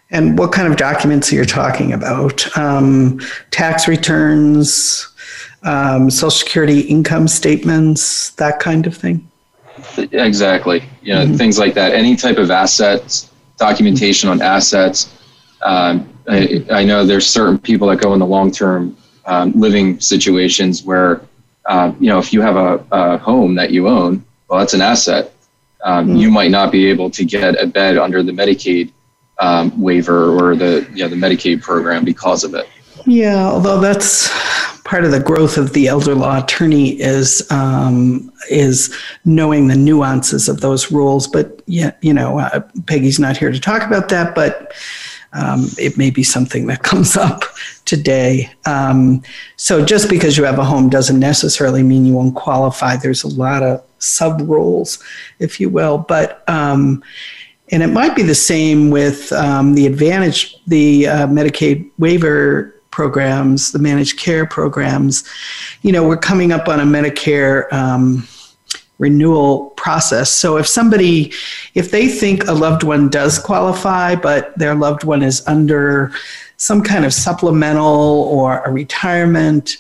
And 0.10 0.38
what 0.38 0.52
kind 0.52 0.68
of 0.68 0.78
documents 0.78 1.32
are 1.32 1.36
you 1.36 1.46
talking 1.46 1.94
about? 1.94 2.56
Um, 2.58 3.20
tax 3.52 3.88
returns, 3.88 5.13
um, 5.64 6.10
Social 6.10 6.32
Security 6.32 6.82
income 6.82 7.28
statements, 7.28 8.32
that 8.32 8.60
kind 8.60 8.88
of 8.88 8.96
thing? 8.96 9.30
Exactly. 9.98 10.84
You 11.02 11.16
know, 11.16 11.26
mm-hmm. 11.26 11.36
things 11.36 11.60
like 11.60 11.74
that. 11.76 11.94
Any 11.94 12.16
type 12.16 12.38
of 12.38 12.52
assets, 12.52 13.32
documentation 13.58 14.30
on 14.30 14.42
assets. 14.42 15.14
Um, 15.62 16.10
I, 16.28 16.66
I, 16.72 16.84
know 16.84 17.06
there's 17.06 17.28
certain 17.28 17.58
people 17.58 17.88
that 17.88 18.00
go 18.02 18.14
in 18.14 18.20
the 18.20 18.26
long 18.26 18.52
term 18.52 18.98
um, 19.26 19.52
living 19.54 20.00
situations 20.00 20.84
where, 20.84 21.22
uh, 21.66 21.94
you 22.00 22.08
know, 22.08 22.20
if 22.20 22.34
you 22.34 22.42
have 22.42 22.56
a, 22.56 22.86
a, 22.92 23.18
home 23.18 23.56
that 23.56 23.72
you 23.72 23.88
own, 23.88 24.24
well, 24.48 24.60
that's 24.60 24.74
an 24.74 24.82
asset. 24.82 25.34
Um, 25.84 26.08
mm-hmm. 26.08 26.16
You 26.18 26.32
might 26.32 26.52
not 26.52 26.72
be 26.72 26.88
able 26.88 27.10
to 27.12 27.24
get 27.24 27.62
a 27.62 27.68
bed 27.68 27.98
under 27.98 28.24
the 28.24 28.32
Medicaid 28.32 28.92
um, 29.40 29.80
waiver 29.82 30.32
or 30.38 30.56
the 30.56 30.88
you 30.94 31.04
know, 31.04 31.08
the 31.08 31.16
Medicaid 31.16 31.62
program 31.62 32.06
because 32.06 32.44
of 32.44 32.54
it. 32.54 32.68
Yeah, 33.06 33.48
although 33.48 33.80
that's 33.80 34.30
part 34.84 35.06
of 35.06 35.12
the 35.12 35.20
growth 35.20 35.58
of 35.58 35.74
the 35.74 35.88
elder 35.88 36.14
law 36.14 36.44
attorney 36.44 37.00
is 37.00 37.50
um, 37.52 38.32
is 38.50 38.94
knowing 39.26 39.68
the 39.68 39.76
nuances 39.76 40.50
of 40.50 40.62
those 40.62 40.92
rules. 40.92 41.28
But 41.28 41.62
yeah, 41.66 41.92
you 42.02 42.14
know, 42.14 42.40
uh, 42.40 42.62
Peggy's 42.86 43.20
not 43.20 43.38
here 43.38 43.52
to 43.52 43.60
talk 43.60 43.84
about 43.84 44.10
that, 44.10 44.36
but 44.36 44.74
um, 45.34 45.68
it 45.78 45.98
may 45.98 46.10
be 46.10 46.24
something 46.24 46.68
that 46.68 46.84
comes 46.84 47.16
up 47.16 47.44
today. 47.86 48.52
Um, 48.66 49.24
so 49.56 49.84
just 49.84 50.10
because 50.10 50.38
you 50.38 50.44
have 50.44 50.60
a 50.60 50.66
home 50.66 50.90
doesn't 50.90 51.20
necessarily 51.20 51.84
mean 51.84 52.06
you 52.06 52.14
won't 52.14 52.36
qualify. 52.36 52.98
There's 52.98 53.24
a 53.24 53.30
lot 53.30 53.64
of 53.64 53.84
sub 54.00 54.42
rules, 54.42 55.02
if 55.40 55.60
you 55.60 55.70
will, 55.70 55.98
but. 55.98 56.48
Um, 56.50 57.04
and 57.72 57.82
it 57.82 57.88
might 57.88 58.16
be 58.16 58.22
the 58.22 58.36
same 58.36 58.92
with 58.92 59.32
um, 59.32 59.74
the 59.74 59.88
advantage, 59.88 60.64
the 60.68 61.08
uh, 61.08 61.28
Medicaid 61.28 61.90
waiver 61.98 62.73
programs, 62.94 63.72
the 63.72 63.80
managed 63.80 64.20
care 64.20 64.46
programs. 64.46 65.24
You 65.82 65.92
know, 65.92 66.08
we're 66.08 66.16
coming 66.16 66.52
up 66.52 66.68
on 66.68 66.80
a 66.80 66.84
Medicare 66.84 67.72
um, 67.74 68.28
renewal 69.00 69.72
process. 69.72 70.30
So 70.30 70.58
if 70.58 70.68
somebody, 70.68 71.34
if 71.74 71.90
they 71.90 72.08
think 72.08 72.48
a 72.48 72.54
loved 72.54 72.84
one 72.84 73.10
does 73.10 73.40
qualify, 73.40 74.14
but 74.14 74.56
their 74.60 74.76
loved 74.76 75.04
one 75.04 75.24
is 75.24 75.42
under 75.48 76.12
some 76.58 76.84
kind 76.84 77.04
of 77.04 77.14
supplemental 77.14 78.30
or 78.32 78.60
a 78.60 78.72
retirement, 78.72 79.78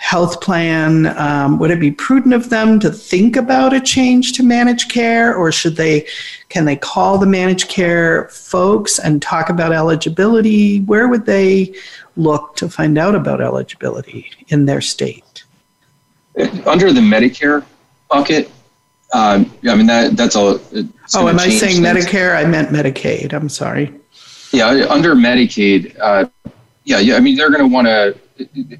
health 0.00 0.40
plan, 0.40 1.06
um, 1.18 1.58
would 1.58 1.70
it 1.70 1.78
be 1.78 1.90
prudent 1.90 2.32
of 2.32 2.48
them 2.48 2.80
to 2.80 2.90
think 2.90 3.36
about 3.36 3.74
a 3.74 3.80
change 3.80 4.32
to 4.32 4.42
managed 4.42 4.90
care, 4.90 5.34
or 5.36 5.52
should 5.52 5.76
they? 5.76 6.06
Can 6.48 6.64
they 6.64 6.74
call 6.74 7.18
the 7.18 7.26
managed 7.26 7.68
care 7.68 8.28
folks 8.28 8.98
and 8.98 9.20
talk 9.20 9.50
about 9.50 9.72
eligibility? 9.72 10.80
Where 10.80 11.06
would 11.06 11.26
they 11.26 11.74
look 12.16 12.56
to 12.56 12.68
find 12.68 12.96
out 12.96 13.14
about 13.14 13.42
eligibility 13.42 14.30
in 14.48 14.64
their 14.64 14.80
state? 14.80 15.44
Under 16.66 16.92
the 16.92 17.00
Medicare 17.00 17.62
bucket, 18.08 18.50
um, 19.12 19.52
I 19.68 19.74
mean 19.74 19.86
that 19.86 20.16
that's 20.16 20.34
all. 20.34 20.58
Oh, 21.14 21.28
am 21.28 21.38
I 21.38 21.50
saying 21.50 21.82
things. 21.82 21.86
Medicare? 21.86 22.34
I 22.34 22.46
meant 22.46 22.70
Medicaid. 22.70 23.34
I'm 23.34 23.50
sorry. 23.50 23.92
Yeah, 24.52 24.86
under 24.88 25.14
Medicaid, 25.14 25.96
uh, 26.00 26.26
yeah, 26.84 26.98
yeah. 26.98 27.16
I 27.16 27.20
mean, 27.20 27.36
they're 27.36 27.50
going 27.50 27.68
to 27.68 27.72
want 27.72 27.86
to 27.86 28.16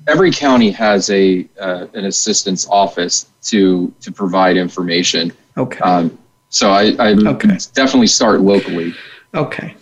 every 0.07 0.31
county 0.31 0.71
has 0.71 1.11
a 1.11 1.47
uh, 1.61 1.87
an 1.95 2.07
assistance 2.07 2.67
office 2.69 3.27
to 3.43 3.93
to 4.01 4.13
provide 4.13 4.57
information. 4.57 5.33
Okay. 5.57 5.81
Um, 5.81 6.19
so 6.49 6.71
I, 6.71 6.95
I 6.99 7.13
okay. 7.13 7.59
definitely 7.75 8.09
start 8.09 8.41
locally. 8.41 8.95
Okay. 9.35 9.75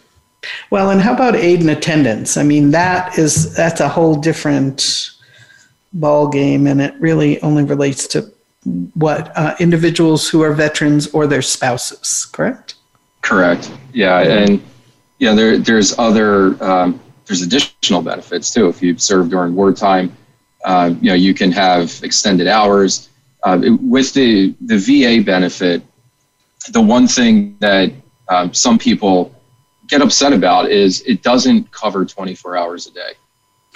Well, 0.71 0.91
and 0.91 1.01
how 1.01 1.15
about 1.15 1.35
aid 1.35 1.61
and 1.61 1.71
attendance? 1.71 2.37
I 2.37 2.43
mean, 2.43 2.71
that 2.71 3.19
is 3.19 3.55
that's 3.55 3.81
a 3.81 3.89
whole 3.89 4.15
different 4.15 5.11
ball 5.93 6.29
game, 6.29 6.67
and 6.67 6.81
it 6.81 6.95
really 7.01 7.41
only 7.43 7.65
relates 7.65 8.07
to 8.09 8.31
what 8.95 9.33
uh, 9.37 9.55
individuals 9.61 10.29
who 10.29 10.43
are 10.43 10.53
veterans 10.53 11.09
or 11.09 11.27
their 11.27 11.43
spouses. 11.43 12.27
Correct. 12.27 12.75
Correct. 13.23 13.73
Yeah, 13.93 14.21
and 14.21 14.63
yeah, 15.19 15.35
there 15.35 15.59
there's 15.59 15.99
other 15.99 16.63
um, 16.63 17.01
there's 17.29 17.43
additional 17.43 18.03
benefits 18.03 18.53
too. 18.53 18.69
If 18.69 18.83
you 18.83 18.97
serve 18.99 19.29
during 19.29 19.55
wartime, 19.55 20.17
uh, 20.65 20.95
you 21.01 21.11
know 21.11 21.15
you 21.15 21.35
can 21.35 21.53
have 21.53 22.01
extended 22.03 22.49
hours. 22.49 23.11
Uh, 23.45 23.61
with 23.81 24.13
the 24.15 24.55
the 24.63 24.79
VA 24.79 25.23
benefit, 25.23 25.83
the 26.73 26.81
one 26.81 27.07
thing 27.07 27.57
that 27.61 27.93
um, 28.29 28.53
some 28.53 28.79
people 28.79 29.33
get 29.87 30.03
upset 30.03 30.33
about 30.33 30.71
is 30.71 31.03
it 31.03 31.23
doesn't 31.23 31.71
cover 31.71 32.05
24 32.05 32.57
hours 32.57 32.87
a 32.87 32.91
day. 32.91 33.13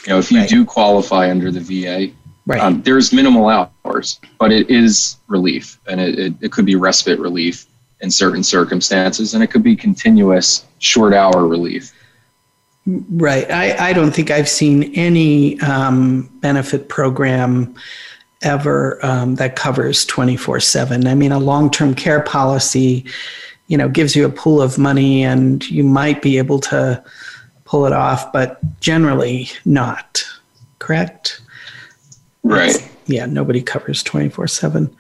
You 0.07 0.13
know, 0.13 0.19
if 0.19 0.33
you 0.33 0.41
right. 0.41 0.49
do 0.49 0.65
qualify 0.65 1.31
under 1.31 1.51
the 1.53 1.61
VA, 1.61 2.13
right. 2.47 2.61
um, 2.61 2.83
there's 2.83 3.13
minimal 3.13 3.49
hours, 3.49 4.19
but 4.39 4.51
it 4.51 4.69
is 4.69 5.19
relief, 5.29 5.79
and 5.87 6.01
it, 6.01 6.19
it, 6.19 6.35
it 6.41 6.53
could 6.53 6.67
be 6.67 6.75
respite 6.75 7.21
relief 7.21 7.67
in 8.01 8.11
certain 8.11 8.43
circumstances, 8.43 9.35
and 9.35 9.45
it 9.45 9.47
could 9.47 9.63
be 9.63 9.77
continuous 9.77 10.67
short 10.79 11.15
hour 11.15 11.47
relief. 11.47 11.93
Right. 12.87 13.49
I, 13.51 13.91
I 13.91 13.93
don't 13.93 14.11
think 14.11 14.31
I've 14.31 14.49
seen 14.49 14.93
any 14.97 15.61
um, 15.61 16.29
benefit 16.41 16.89
program 16.89 17.75
ever 18.43 19.05
um, 19.05 19.37
that 19.37 19.55
covers 19.55 20.05
24 20.05 20.61
7. 20.61 21.07
I 21.07 21.15
mean, 21.15 21.33
a 21.33 21.39
long 21.39 21.71
term 21.71 21.95
care 21.95 22.21
policy, 22.21 23.05
you 23.69 23.77
know, 23.77 23.89
gives 23.89 24.17
you 24.17 24.27
a 24.27 24.31
pool 24.31 24.61
of 24.61 24.79
money 24.79 25.23
and 25.23 25.69
you 25.71 25.85
might 25.85 26.23
be 26.23 26.39
able 26.39 26.59
to 26.61 27.03
pull 27.65 27.87
it 27.87 27.93
off, 27.93 28.33
but 28.33 28.59
generally 28.81 29.49
not. 29.65 30.25
Correct? 30.81 31.41
Right. 32.43 32.77
yeah, 33.07 33.27
nobody 33.27 33.63
covers 33.63 34.03
24 34.03 34.49
7. 34.49 34.95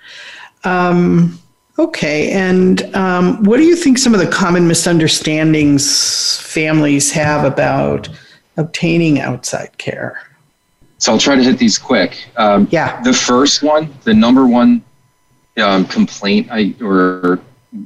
Um, 0.62 1.41
Okay, 1.78 2.30
and 2.32 2.94
um, 2.94 3.42
what 3.44 3.56
do 3.56 3.64
you 3.64 3.76
think 3.76 3.96
some 3.96 4.12
of 4.12 4.20
the 4.20 4.26
common 4.26 4.68
misunderstandings 4.68 6.38
families 6.38 7.10
have 7.12 7.44
about 7.44 8.08
obtaining 8.56 9.20
outside 9.20 9.76
care? 9.78 10.22
So 10.98 11.12
I'll 11.12 11.18
try 11.18 11.34
to 11.34 11.42
hit 11.42 11.58
these 11.58 11.78
quick. 11.78 12.26
Um, 12.36 12.68
yeah. 12.70 13.00
The 13.02 13.12
first 13.12 13.62
one, 13.62 13.92
the 14.04 14.14
number 14.14 14.46
one 14.46 14.82
um, 15.60 15.86
complaint 15.86 16.48
I, 16.50 16.74
or 16.80 17.40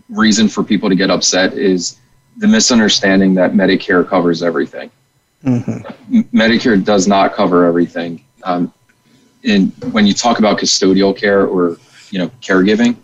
reason 0.09 0.49
for 0.49 0.65
people 0.65 0.89
to 0.89 0.97
get 0.97 1.11
upset 1.11 1.55
is 1.55 1.99
the 2.37 2.49
misunderstanding 2.49 3.35
that 3.35 3.53
Medicare 3.53 4.07
covers 4.07 4.43
everything. 4.43 4.91
Mm-hmm. 5.45 6.21
Medicare 6.37 6.83
does 6.83 7.07
not 7.07 7.35
cover 7.35 7.65
everything. 7.65 8.25
Um, 8.43 8.73
and 9.45 9.73
when 9.93 10.07
you 10.07 10.13
talk 10.13 10.39
about 10.39 10.59
custodial 10.59 11.17
care 11.17 11.47
or 11.47 11.79
you 12.11 12.19
know 12.19 12.29
caregiving, 12.41 12.97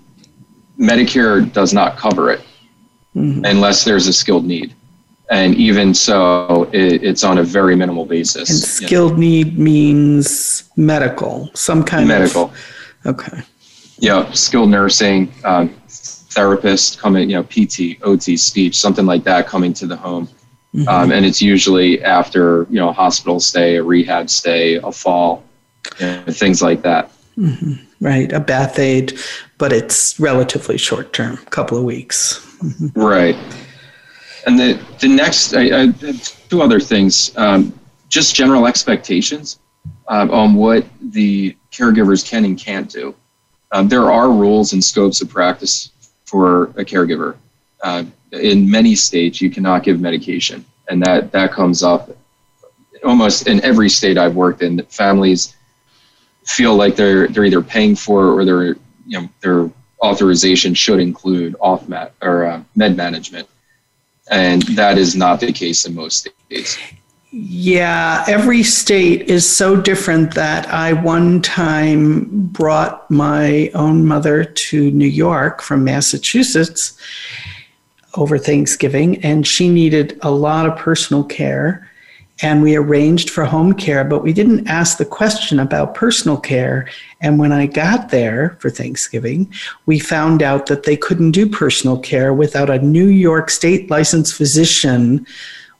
Medicare 0.82 1.50
does 1.52 1.72
not 1.72 1.96
cover 1.96 2.30
it 2.30 2.40
mm-hmm. 3.14 3.44
unless 3.44 3.84
there's 3.84 4.08
a 4.08 4.12
skilled 4.12 4.44
need. 4.44 4.74
And 5.30 5.54
even 5.54 5.94
so, 5.94 6.68
it, 6.72 7.02
it's 7.02 7.24
on 7.24 7.38
a 7.38 7.42
very 7.42 7.76
minimal 7.76 8.04
basis. 8.04 8.50
And 8.50 8.58
skilled 8.58 9.12
you 9.12 9.16
know. 9.16 9.20
need 9.20 9.58
means 9.58 10.64
medical, 10.76 11.50
some 11.54 11.84
kind 11.84 12.06
medical. 12.06 12.44
of 12.44 12.52
medical. 13.04 13.24
Okay. 13.24 13.42
Yeah, 13.98 14.30
skilled 14.32 14.70
nursing, 14.70 15.32
um, 15.44 15.68
therapist 15.88 16.98
coming, 16.98 17.30
you 17.30 17.36
know, 17.36 17.44
PT, 17.44 18.02
OT, 18.02 18.36
speech, 18.36 18.78
something 18.78 19.06
like 19.06 19.22
that 19.24 19.46
coming 19.46 19.72
to 19.74 19.86
the 19.86 19.96
home. 19.96 20.28
Mm-hmm. 20.74 20.88
Um, 20.88 21.12
and 21.12 21.24
it's 21.24 21.40
usually 21.40 22.02
after, 22.02 22.66
you 22.68 22.76
know, 22.76 22.88
a 22.88 22.92
hospital 22.92 23.38
stay, 23.38 23.76
a 23.76 23.82
rehab 23.82 24.28
stay, 24.28 24.76
a 24.76 24.90
fall, 24.90 25.44
you 26.00 26.06
know, 26.06 26.24
things 26.28 26.62
like 26.62 26.82
that. 26.82 27.10
Mm-hmm. 27.38 27.74
Right, 28.02 28.32
a 28.32 28.40
bath 28.40 28.80
aid, 28.80 29.16
but 29.58 29.72
it's 29.72 30.18
relatively 30.18 30.76
short 30.76 31.12
term, 31.12 31.36
couple 31.50 31.78
of 31.78 31.84
weeks. 31.84 32.44
Mm-hmm. 32.58 33.00
Right. 33.00 33.36
And 34.44 34.58
the 34.58 34.84
the 34.98 35.06
next, 35.06 35.54
I, 35.54 35.82
I 35.82 35.92
two 36.48 36.62
other 36.62 36.80
things. 36.80 37.30
Um, 37.36 37.78
just 38.08 38.34
general 38.34 38.66
expectations 38.66 39.60
um, 40.08 40.32
on 40.32 40.54
what 40.54 40.84
the 41.00 41.56
caregivers 41.70 42.28
can 42.28 42.44
and 42.44 42.58
can't 42.58 42.90
do. 42.90 43.14
Um, 43.70 43.86
there 43.86 44.10
are 44.10 44.32
rules 44.32 44.72
and 44.72 44.82
scopes 44.82 45.22
of 45.22 45.28
practice 45.30 45.92
for 46.24 46.64
a 46.70 46.84
caregiver. 46.84 47.36
Uh, 47.84 48.04
in 48.32 48.68
many 48.68 48.96
states, 48.96 49.40
you 49.40 49.48
cannot 49.48 49.84
give 49.84 50.00
medication, 50.00 50.64
and 50.88 51.00
that 51.04 51.30
that 51.30 51.52
comes 51.52 51.84
up 51.84 52.10
almost 53.04 53.46
in 53.46 53.62
every 53.62 53.88
state 53.88 54.18
I've 54.18 54.34
worked 54.34 54.60
in. 54.60 54.84
Families 54.86 55.54
feel 56.44 56.74
like 56.74 56.96
they're 56.96 57.28
they're 57.28 57.44
either 57.44 57.62
paying 57.62 57.96
for 57.96 58.32
or 58.38 58.44
their 58.44 58.64
you 59.06 59.20
know 59.20 59.28
their 59.40 59.70
authorization 60.02 60.74
should 60.74 61.00
include 61.00 61.54
off 61.60 61.88
mat 61.88 62.12
or 62.22 62.44
uh, 62.44 62.62
med 62.74 62.96
management, 62.96 63.48
and 64.30 64.62
that 64.62 64.98
is 64.98 65.14
not 65.14 65.40
the 65.40 65.52
case 65.52 65.86
in 65.86 65.94
most 65.94 66.28
states. 66.46 66.78
Yeah, 67.34 68.24
every 68.28 68.62
state 68.62 69.22
is 69.22 69.48
so 69.48 69.74
different 69.74 70.34
that 70.34 70.68
I 70.68 70.92
one 70.92 71.40
time 71.40 72.26
brought 72.48 73.10
my 73.10 73.70
own 73.74 74.06
mother 74.06 74.44
to 74.44 74.90
New 74.90 75.06
York 75.06 75.62
from 75.62 75.82
Massachusetts 75.82 76.92
over 78.14 78.36
Thanksgiving, 78.36 79.24
and 79.24 79.46
she 79.46 79.70
needed 79.70 80.18
a 80.20 80.30
lot 80.30 80.66
of 80.66 80.76
personal 80.76 81.24
care 81.24 81.90
and 82.42 82.60
we 82.60 82.74
arranged 82.74 83.30
for 83.30 83.44
home 83.44 83.72
care, 83.72 84.04
but 84.04 84.22
we 84.22 84.32
didn't 84.32 84.66
ask 84.66 84.98
the 84.98 85.04
question 85.04 85.60
about 85.60 85.94
personal 85.94 86.36
care. 86.36 86.88
And 87.20 87.38
when 87.38 87.52
I 87.52 87.66
got 87.66 88.10
there 88.10 88.56
for 88.58 88.68
Thanksgiving, 88.68 89.52
we 89.86 90.00
found 90.00 90.42
out 90.42 90.66
that 90.66 90.82
they 90.82 90.96
couldn't 90.96 91.30
do 91.30 91.48
personal 91.48 91.98
care 91.98 92.34
without 92.34 92.68
a 92.68 92.80
New 92.80 93.06
York 93.06 93.48
state 93.48 93.90
licensed 93.90 94.34
physician 94.34 95.24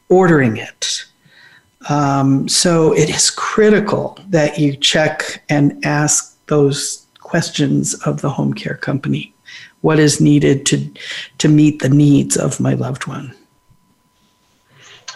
ordering 0.09 0.57
it. 0.57 1.05
Um, 1.89 2.49
so 2.49 2.93
it 2.93 3.11
is 3.11 3.29
critical 3.29 4.17
that 4.29 4.57
you 4.57 4.77
check 4.77 5.43
and 5.49 5.85
ask 5.85 6.39
those 6.47 7.07
questions 7.19 7.95
of 8.07 8.21
the 8.21 8.31
home 8.31 8.55
care 8.55 8.77
company. 8.77 9.35
What 9.81 9.99
is 9.99 10.21
needed 10.21 10.65
to, 10.67 10.89
to 11.39 11.49
meet 11.49 11.83
the 11.83 11.89
needs 11.89 12.37
of 12.37 12.61
my 12.61 12.75
loved 12.75 13.09
one? 13.09 13.35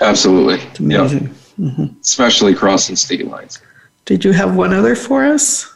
Absolutely. 0.01 0.61
It's 0.61 0.81
amazing. 0.81 1.29
Mm-hmm. 1.59 2.01
Especially 2.01 2.55
crossing 2.55 2.97
state 2.97 3.27
lines. 3.27 3.61
Did 4.05 4.25
you 4.25 4.33
have 4.33 4.55
one 4.55 4.73
other 4.73 4.95
for 4.95 5.25
us? 5.25 5.75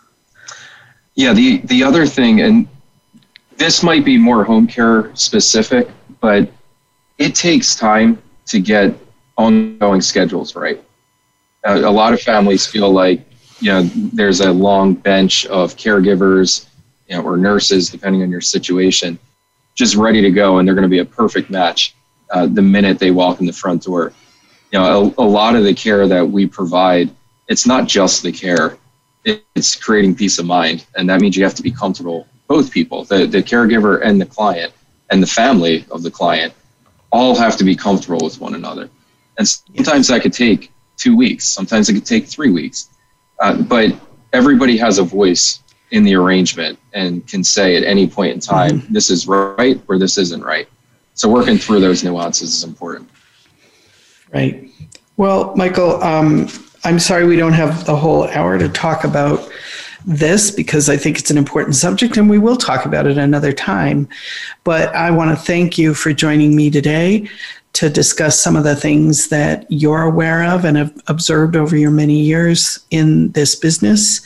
Yeah, 1.14 1.32
the, 1.32 1.58
the 1.58 1.82
other 1.82 2.06
thing, 2.06 2.40
and 2.40 2.68
this 3.56 3.82
might 3.82 4.04
be 4.04 4.16
more 4.16 4.44
home 4.44 4.66
care 4.66 5.14
specific, 5.16 5.88
but 6.20 6.50
it 7.18 7.34
takes 7.34 7.74
time 7.74 8.22
to 8.46 8.60
get 8.60 8.94
ongoing 9.36 10.00
schedules 10.00 10.54
right. 10.54 10.82
Uh, 11.64 11.82
a 11.84 11.90
lot 11.90 12.12
of 12.12 12.20
families 12.20 12.66
feel 12.66 12.90
like 12.90 13.20
you 13.60 13.70
know 13.70 13.82
there's 13.82 14.40
a 14.40 14.50
long 14.50 14.94
bench 14.94 15.44
of 15.46 15.76
caregivers 15.76 16.66
you 17.08 17.16
know, 17.16 17.22
or 17.22 17.36
nurses, 17.36 17.90
depending 17.90 18.22
on 18.22 18.30
your 18.30 18.40
situation, 18.40 19.18
just 19.74 19.94
ready 19.96 20.22
to 20.22 20.30
go, 20.30 20.58
and 20.58 20.66
they're 20.66 20.74
going 20.74 20.82
to 20.82 20.88
be 20.88 21.00
a 21.00 21.04
perfect 21.04 21.50
match 21.50 21.94
uh, 22.30 22.46
the 22.46 22.62
minute 22.62 22.98
they 22.98 23.10
walk 23.10 23.40
in 23.40 23.46
the 23.46 23.52
front 23.52 23.84
door. 23.84 24.12
You 24.72 24.78
know, 24.78 25.14
a, 25.18 25.22
a, 25.22 25.28
lot 25.28 25.56
of 25.56 25.64
the 25.64 25.74
care 25.74 26.06
that 26.06 26.28
we 26.28 26.46
provide, 26.46 27.10
it's 27.48 27.66
not 27.66 27.88
just 27.88 28.22
the 28.22 28.32
care; 28.32 28.78
it's 29.24 29.74
creating 29.74 30.14
peace 30.14 30.38
of 30.38 30.46
mind, 30.46 30.86
and 30.96 31.08
that 31.10 31.20
means 31.20 31.36
you 31.36 31.44
have 31.44 31.56
to 31.56 31.62
be 31.62 31.72
comfortable. 31.72 32.26
Both 32.46 32.70
people, 32.70 33.04
the 33.04 33.26
the 33.26 33.42
caregiver 33.42 34.00
and 34.04 34.20
the 34.20 34.26
client, 34.26 34.72
and 35.10 35.22
the 35.22 35.26
family 35.26 35.84
of 35.90 36.02
the 36.02 36.10
client, 36.10 36.54
all 37.10 37.34
have 37.34 37.56
to 37.56 37.64
be 37.64 37.74
comfortable 37.74 38.20
with 38.22 38.40
one 38.40 38.54
another. 38.54 38.88
And 39.38 39.48
sometimes 39.48 40.08
that 40.08 40.22
could 40.22 40.32
take 40.32 40.72
two 40.96 41.16
weeks. 41.16 41.46
Sometimes 41.46 41.88
it 41.88 41.94
could 41.94 42.06
take 42.06 42.26
three 42.26 42.50
weeks. 42.50 42.90
Uh, 43.40 43.62
but 43.62 43.94
everybody 44.32 44.76
has 44.76 44.98
a 44.98 45.02
voice 45.02 45.62
in 45.90 46.04
the 46.04 46.14
arrangement 46.14 46.78
and 46.92 47.26
can 47.26 47.42
say 47.42 47.76
at 47.76 47.84
any 47.84 48.06
point 48.06 48.32
in 48.32 48.40
time, 48.40 48.80
mm-hmm. 48.80 48.92
this 48.92 49.10
is 49.10 49.26
right 49.26 49.80
or 49.88 49.98
this 49.98 50.18
isn't 50.18 50.42
right. 50.42 50.68
So 51.20 51.28
working 51.28 51.58
through 51.58 51.80
those 51.80 52.02
nuances 52.02 52.54
is 52.54 52.64
important. 52.64 53.06
Right. 54.32 54.70
Well, 55.18 55.54
Michael, 55.54 56.02
um, 56.02 56.48
I'm 56.84 56.98
sorry 56.98 57.26
we 57.26 57.36
don't 57.36 57.52
have 57.52 57.84
the 57.84 57.94
whole 57.94 58.26
hour 58.28 58.56
to 58.58 58.70
talk 58.70 59.04
about 59.04 59.46
this 60.06 60.50
because 60.50 60.88
I 60.88 60.96
think 60.96 61.18
it's 61.18 61.30
an 61.30 61.36
important 61.36 61.76
subject 61.76 62.16
and 62.16 62.30
we 62.30 62.38
will 62.38 62.56
talk 62.56 62.86
about 62.86 63.06
it 63.06 63.18
another 63.18 63.52
time. 63.52 64.08
But 64.64 64.94
I 64.94 65.10
want 65.10 65.36
to 65.38 65.44
thank 65.44 65.76
you 65.76 65.92
for 65.92 66.14
joining 66.14 66.56
me 66.56 66.70
today 66.70 67.28
to 67.74 67.90
discuss 67.90 68.40
some 68.40 68.56
of 68.56 68.64
the 68.64 68.74
things 68.74 69.28
that 69.28 69.66
you're 69.68 70.04
aware 70.04 70.42
of 70.42 70.64
and 70.64 70.78
have 70.78 71.02
observed 71.06 71.54
over 71.54 71.76
your 71.76 71.90
many 71.90 72.18
years 72.18 72.80
in 72.90 73.30
this 73.32 73.54
business 73.54 74.22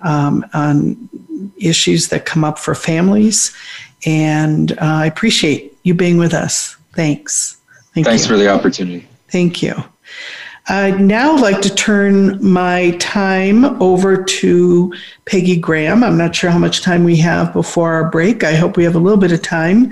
um, 0.00 0.46
on 0.54 1.10
issues 1.58 2.08
that 2.08 2.24
come 2.24 2.44
up 2.44 2.58
for 2.58 2.74
families. 2.74 3.54
And 4.06 4.72
uh, 4.72 4.76
I 4.80 5.06
appreciate 5.06 5.76
you 5.82 5.94
being 5.94 6.18
with 6.18 6.34
us. 6.34 6.76
Thanks. 6.94 7.58
Thank 7.94 8.06
Thanks 8.06 8.24
you. 8.24 8.30
for 8.30 8.36
the 8.36 8.48
opportunity. 8.48 9.06
Thank 9.28 9.62
you. 9.62 9.74
I'd 10.68 11.00
now 11.00 11.36
like 11.36 11.60
to 11.62 11.74
turn 11.74 12.38
my 12.44 12.92
time 13.00 13.64
over 13.82 14.22
to 14.22 14.94
Peggy 15.24 15.56
Graham. 15.56 16.04
I'm 16.04 16.16
not 16.16 16.36
sure 16.36 16.48
how 16.50 16.60
much 16.60 16.82
time 16.82 17.02
we 17.02 17.16
have 17.16 17.52
before 17.52 17.92
our 17.92 18.08
break. 18.08 18.44
I 18.44 18.54
hope 18.54 18.76
we 18.76 18.84
have 18.84 18.94
a 18.94 19.00
little 19.00 19.18
bit 19.18 19.32
of 19.32 19.42
time. 19.42 19.90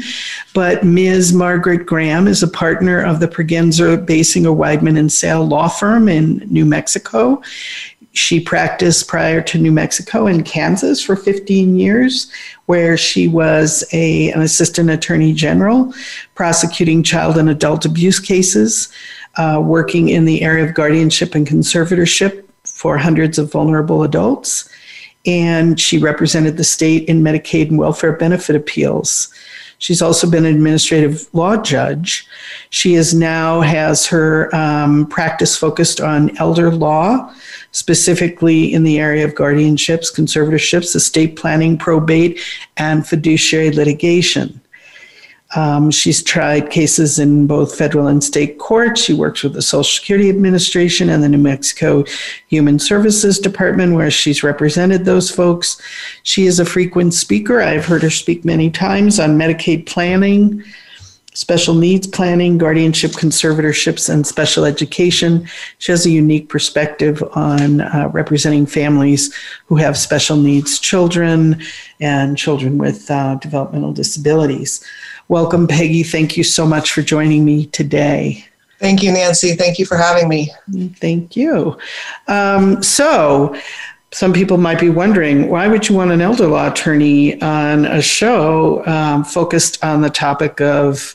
But 0.55 0.85
Ms. 0.85 1.33
Margaret 1.33 1.85
Graham 1.85 2.29
is 2.29 2.44
a 2.44 2.49
partner 2.49 3.03
of 3.03 3.18
the 3.18 3.27
Pregenzer, 3.27 4.05
Baysinger, 4.07 4.57
Wideman, 4.57 4.97
and 4.97 5.12
Sale 5.12 5.44
law 5.47 5.68
firm 5.68 6.09
in 6.09 6.47
New 6.47 6.64
Mexico. 6.64 7.42
She 8.19 8.41
practiced 8.41 9.07
prior 9.07 9.41
to 9.43 9.59
New 9.59 9.71
Mexico 9.71 10.27
in 10.27 10.43
Kansas 10.43 11.01
for 11.01 11.15
15 11.15 11.79
years, 11.79 12.29
where 12.67 12.97
she 12.97 13.29
was 13.29 13.85
a, 13.93 14.33
an 14.33 14.43
assistant 14.43 14.91
attorney 14.91 15.33
general 15.33 15.95
prosecuting 16.35 17.05
child 17.05 17.39
and 17.39 17.49
adult 17.49 17.85
abuse 17.85 18.19
cases, 18.19 18.89
uh, 19.37 19.63
working 19.65 20.09
in 20.09 20.25
the 20.25 20.43
area 20.43 20.65
of 20.65 20.75
guardianship 20.75 21.37
and 21.37 21.47
conservatorship 21.47 22.45
for 22.65 22.99
hundreds 22.99 23.39
of 23.39 23.53
vulnerable 23.53 24.03
adults. 24.03 24.69
And 25.25 25.79
she 25.79 25.97
represented 25.97 26.57
the 26.57 26.65
state 26.65 27.09
in 27.09 27.23
Medicaid 27.23 27.69
and 27.69 27.79
welfare 27.79 28.15
benefit 28.15 28.57
appeals. 28.57 29.33
She's 29.79 30.03
also 30.03 30.29
been 30.29 30.45
an 30.45 30.55
administrative 30.55 31.33
law 31.33 31.57
judge. 31.57 32.27
She 32.71 32.95
is 32.95 33.14
now 33.14 33.61
has 33.61 34.07
her 34.09 34.55
um, 34.55 35.07
practice 35.07 35.57
focused 35.57 36.01
on 36.01 36.37
elder 36.38 36.71
law, 36.71 37.33
specifically 37.71 38.73
in 38.75 38.83
the 38.83 38.99
area 38.99 39.25
of 39.25 39.35
guardianships, 39.35 40.12
conservatorships, 40.14 40.97
estate 40.97 41.37
planning, 41.37 41.79
probate, 41.79 42.41
and 42.77 43.07
fiduciary 43.07 43.71
litigation. 43.71 44.61
Um, 45.57 45.91
she's 45.91 46.23
tried 46.23 46.71
cases 46.71 47.19
in 47.19 47.47
both 47.47 47.77
federal 47.77 48.09
and 48.09 48.23
state 48.23 48.59
courts. 48.59 49.01
She 49.01 49.15
works 49.15 49.43
with 49.43 49.55
the 49.55 49.63
Social 49.63 49.85
Security 49.85 50.29
Administration 50.29 51.09
and 51.09 51.23
the 51.23 51.29
New 51.29 51.39
Mexico 51.39 52.05
Human 52.49 52.79
Services 52.79 53.39
Department, 53.39 53.95
where 53.95 54.11
she's 54.11 54.43
represented 54.43 55.05
those 55.05 55.31
folks. 55.31 55.81
She 56.23 56.47
is 56.47 56.61
a 56.61 56.67
frequent 56.67 57.15
speaker. 57.15 57.63
I've 57.63 57.87
heard 57.87 58.03
her 58.03 58.11
speak 58.11 58.45
many 58.45 58.71
times 58.71 59.19
on 59.19 59.39
Medicaid 59.39 59.87
planning, 59.87 60.63
special 61.33 61.75
needs 61.75 62.07
planning, 62.07 62.59
guardianship 62.59 63.13
conservatorships, 63.13 64.13
and 64.13 64.27
special 64.27 64.67
education. 64.67 65.49
She 65.79 65.93
has 65.93 66.05
a 66.05 66.11
unique 66.11 66.51
perspective 66.51 67.23
on 67.33 67.81
uh, 67.81 68.11
representing 68.13 68.67
families 68.67 69.35
who 69.67 69.77
have 69.77 69.97
special 69.97 70.37
needs 70.37 70.79
children 70.79 71.63
and 72.01 72.37
children 72.37 72.77
with 72.77 73.11
uh, 73.11 73.37
developmental 73.37 73.93
disabilities. 73.93 74.85
Welcome, 75.29 75.67
Peggy. 75.67 76.05
Thank 76.05 76.38
you 76.38 76.43
so 76.43 76.67
much 76.67 76.93
for 76.93 77.03
joining 77.03 77.45
me 77.45 77.67
today. 77.67 78.47
Thank 78.79 79.03
you, 79.03 79.12
Nancy. 79.12 79.55
Thank 79.57 79.79
you 79.79 79.85
for 79.85 79.99
having 79.99 80.27
me. 80.27 80.51
Thank 80.97 81.37
you. 81.37 81.77
Um, 82.29 82.83
so, 82.83 83.55
some 84.11 84.33
people 84.33 84.57
might 84.57 84.81
be 84.81 84.88
wondering 84.88 85.51
why 85.51 85.69
would 85.69 85.87
you 85.87 85.95
want 85.95 86.12
an 86.12 86.23
elder 86.23 86.47
law 86.47 86.71
attorney 86.71 87.38
on 87.43 87.85
a 87.85 88.01
show 88.01 88.87
um, 88.87 89.23
focused 89.23 89.85
on 89.85 90.01
the 90.01 90.09
topic 90.09 90.62
of 90.62 91.14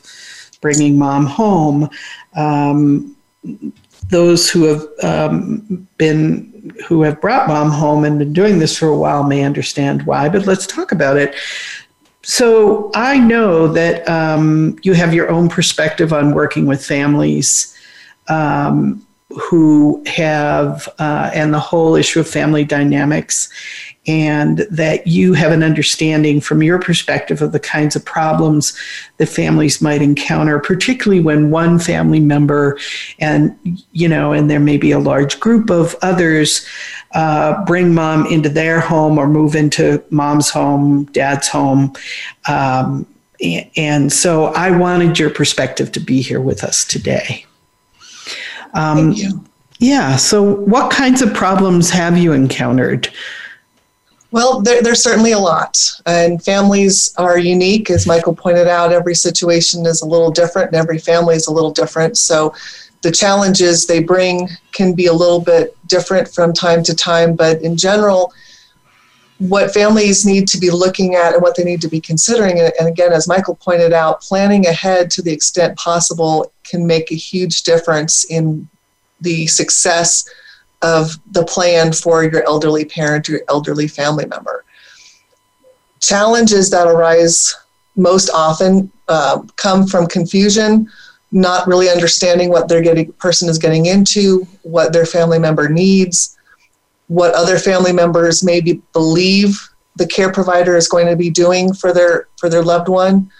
bringing 0.60 0.96
mom 0.96 1.26
home? 1.26 1.90
Um, 2.36 3.16
those 4.10 4.48
who 4.48 4.62
have 4.64 4.86
um, 5.02 5.88
been 5.98 6.72
who 6.86 7.02
have 7.02 7.20
brought 7.20 7.48
mom 7.48 7.70
home 7.70 8.04
and 8.04 8.18
been 8.18 8.32
doing 8.32 8.60
this 8.60 8.78
for 8.78 8.86
a 8.86 8.96
while 8.96 9.24
may 9.24 9.42
understand 9.42 10.04
why, 10.04 10.28
but 10.28 10.46
let's 10.46 10.68
talk 10.68 10.92
about 10.92 11.16
it. 11.16 11.34
So 12.24 12.90
I 12.94 13.18
know 13.18 13.68
that 13.68 14.08
um, 14.08 14.78
you 14.82 14.94
have 14.94 15.12
your 15.12 15.30
own 15.30 15.48
perspective 15.48 16.12
on 16.12 16.34
working 16.34 16.66
with 16.66 16.84
families 16.84 17.76
um, 18.28 19.06
who 19.28 20.02
have, 20.06 20.88
uh, 20.98 21.30
and 21.34 21.52
the 21.52 21.60
whole 21.60 21.96
issue 21.96 22.20
of 22.20 22.28
family 22.28 22.64
dynamics, 22.64 23.50
and 24.06 24.58
that 24.70 25.06
you 25.06 25.32
have 25.32 25.50
an 25.50 25.62
understanding 25.62 26.40
from 26.40 26.62
your 26.62 26.78
perspective 26.78 27.40
of 27.40 27.52
the 27.52 27.60
kinds 27.60 27.96
of 27.96 28.04
problems 28.04 28.78
that 29.16 29.26
families 29.26 29.80
might 29.80 30.02
encounter, 30.02 30.58
particularly 30.58 31.22
when 31.22 31.50
one 31.50 31.78
family 31.78 32.20
member 32.20 32.78
and, 33.18 33.56
you 33.92 34.08
know, 34.08 34.32
and 34.32 34.50
there 34.50 34.60
may 34.60 34.76
be 34.76 34.90
a 34.90 34.98
large 34.98 35.40
group 35.40 35.70
of 35.70 35.96
others 36.02 36.66
uh, 37.14 37.64
bring 37.64 37.94
mom 37.94 38.26
into 38.26 38.48
their 38.48 38.80
home 38.80 39.18
or 39.18 39.26
move 39.26 39.54
into 39.54 40.02
mom's 40.10 40.50
home, 40.50 41.04
dad's 41.06 41.48
home. 41.48 41.92
Um, 42.48 43.06
and 43.76 44.12
so 44.12 44.46
I 44.46 44.70
wanted 44.76 45.18
your 45.18 45.30
perspective 45.30 45.92
to 45.92 46.00
be 46.00 46.20
here 46.22 46.40
with 46.40 46.64
us 46.64 46.84
today. 46.84 47.46
Um, 48.74 49.12
Thank 49.12 49.18
you. 49.18 49.44
Yeah. 49.78 50.16
So, 50.16 50.42
what 50.42 50.90
kinds 50.90 51.20
of 51.20 51.34
problems 51.34 51.90
have 51.90 52.16
you 52.16 52.32
encountered? 52.32 53.08
Well, 54.30 54.62
there, 54.62 54.82
there's 54.82 55.02
certainly 55.02 55.32
a 55.32 55.38
lot, 55.38 55.78
and 56.06 56.42
families 56.42 57.14
are 57.18 57.38
unique. 57.38 57.90
As 57.90 58.06
Michael 58.06 58.34
pointed 58.34 58.66
out, 58.66 58.92
every 58.92 59.14
situation 59.14 59.86
is 59.86 60.02
a 60.02 60.06
little 60.06 60.30
different, 60.30 60.68
and 60.68 60.76
every 60.76 60.98
family 60.98 61.36
is 61.36 61.46
a 61.46 61.52
little 61.52 61.70
different. 61.70 62.16
So, 62.16 62.54
the 63.04 63.12
challenges 63.12 63.86
they 63.86 64.02
bring 64.02 64.48
can 64.72 64.94
be 64.94 65.06
a 65.06 65.12
little 65.12 65.38
bit 65.38 65.76
different 65.86 66.26
from 66.26 66.54
time 66.54 66.82
to 66.82 66.94
time, 66.96 67.36
but 67.36 67.60
in 67.60 67.76
general, 67.76 68.32
what 69.38 69.74
families 69.74 70.24
need 70.24 70.48
to 70.48 70.58
be 70.58 70.70
looking 70.70 71.14
at 71.14 71.34
and 71.34 71.42
what 71.42 71.54
they 71.54 71.64
need 71.64 71.82
to 71.82 71.88
be 71.88 72.00
considering, 72.00 72.58
and 72.60 72.88
again, 72.88 73.12
as 73.12 73.28
Michael 73.28 73.56
pointed 73.56 73.92
out, 73.92 74.22
planning 74.22 74.66
ahead 74.66 75.10
to 75.10 75.20
the 75.20 75.30
extent 75.30 75.76
possible 75.76 76.50
can 76.64 76.86
make 76.86 77.12
a 77.12 77.14
huge 77.14 77.62
difference 77.62 78.24
in 78.30 78.66
the 79.20 79.46
success 79.48 80.26
of 80.80 81.18
the 81.32 81.44
plan 81.44 81.92
for 81.92 82.24
your 82.24 82.42
elderly 82.44 82.86
parent, 82.86 83.28
or 83.28 83.42
elderly 83.50 83.86
family 83.86 84.24
member. 84.24 84.64
Challenges 86.00 86.70
that 86.70 86.86
arise 86.86 87.54
most 87.96 88.30
often 88.30 88.90
uh, 89.08 89.42
come 89.56 89.86
from 89.86 90.06
confusion 90.06 90.88
not 91.34 91.66
really 91.66 91.90
understanding 91.90 92.48
what 92.48 92.68
they're 92.68 92.80
getting 92.80 93.12
person 93.14 93.48
is 93.48 93.58
getting 93.58 93.86
into, 93.86 94.46
what 94.62 94.92
their 94.92 95.04
family 95.04 95.38
member 95.38 95.68
needs, 95.68 96.38
what 97.08 97.34
other 97.34 97.58
family 97.58 97.92
members 97.92 98.44
maybe 98.44 98.80
believe 98.92 99.68
the 99.96 100.06
care 100.06 100.32
provider 100.32 100.76
is 100.76 100.88
going 100.88 101.06
to 101.06 101.16
be 101.16 101.30
doing 101.30 101.74
for 101.74 101.92
their 101.92 102.28
for 102.38 102.48
their 102.48 102.62
loved 102.62 102.88
one, 102.88 103.30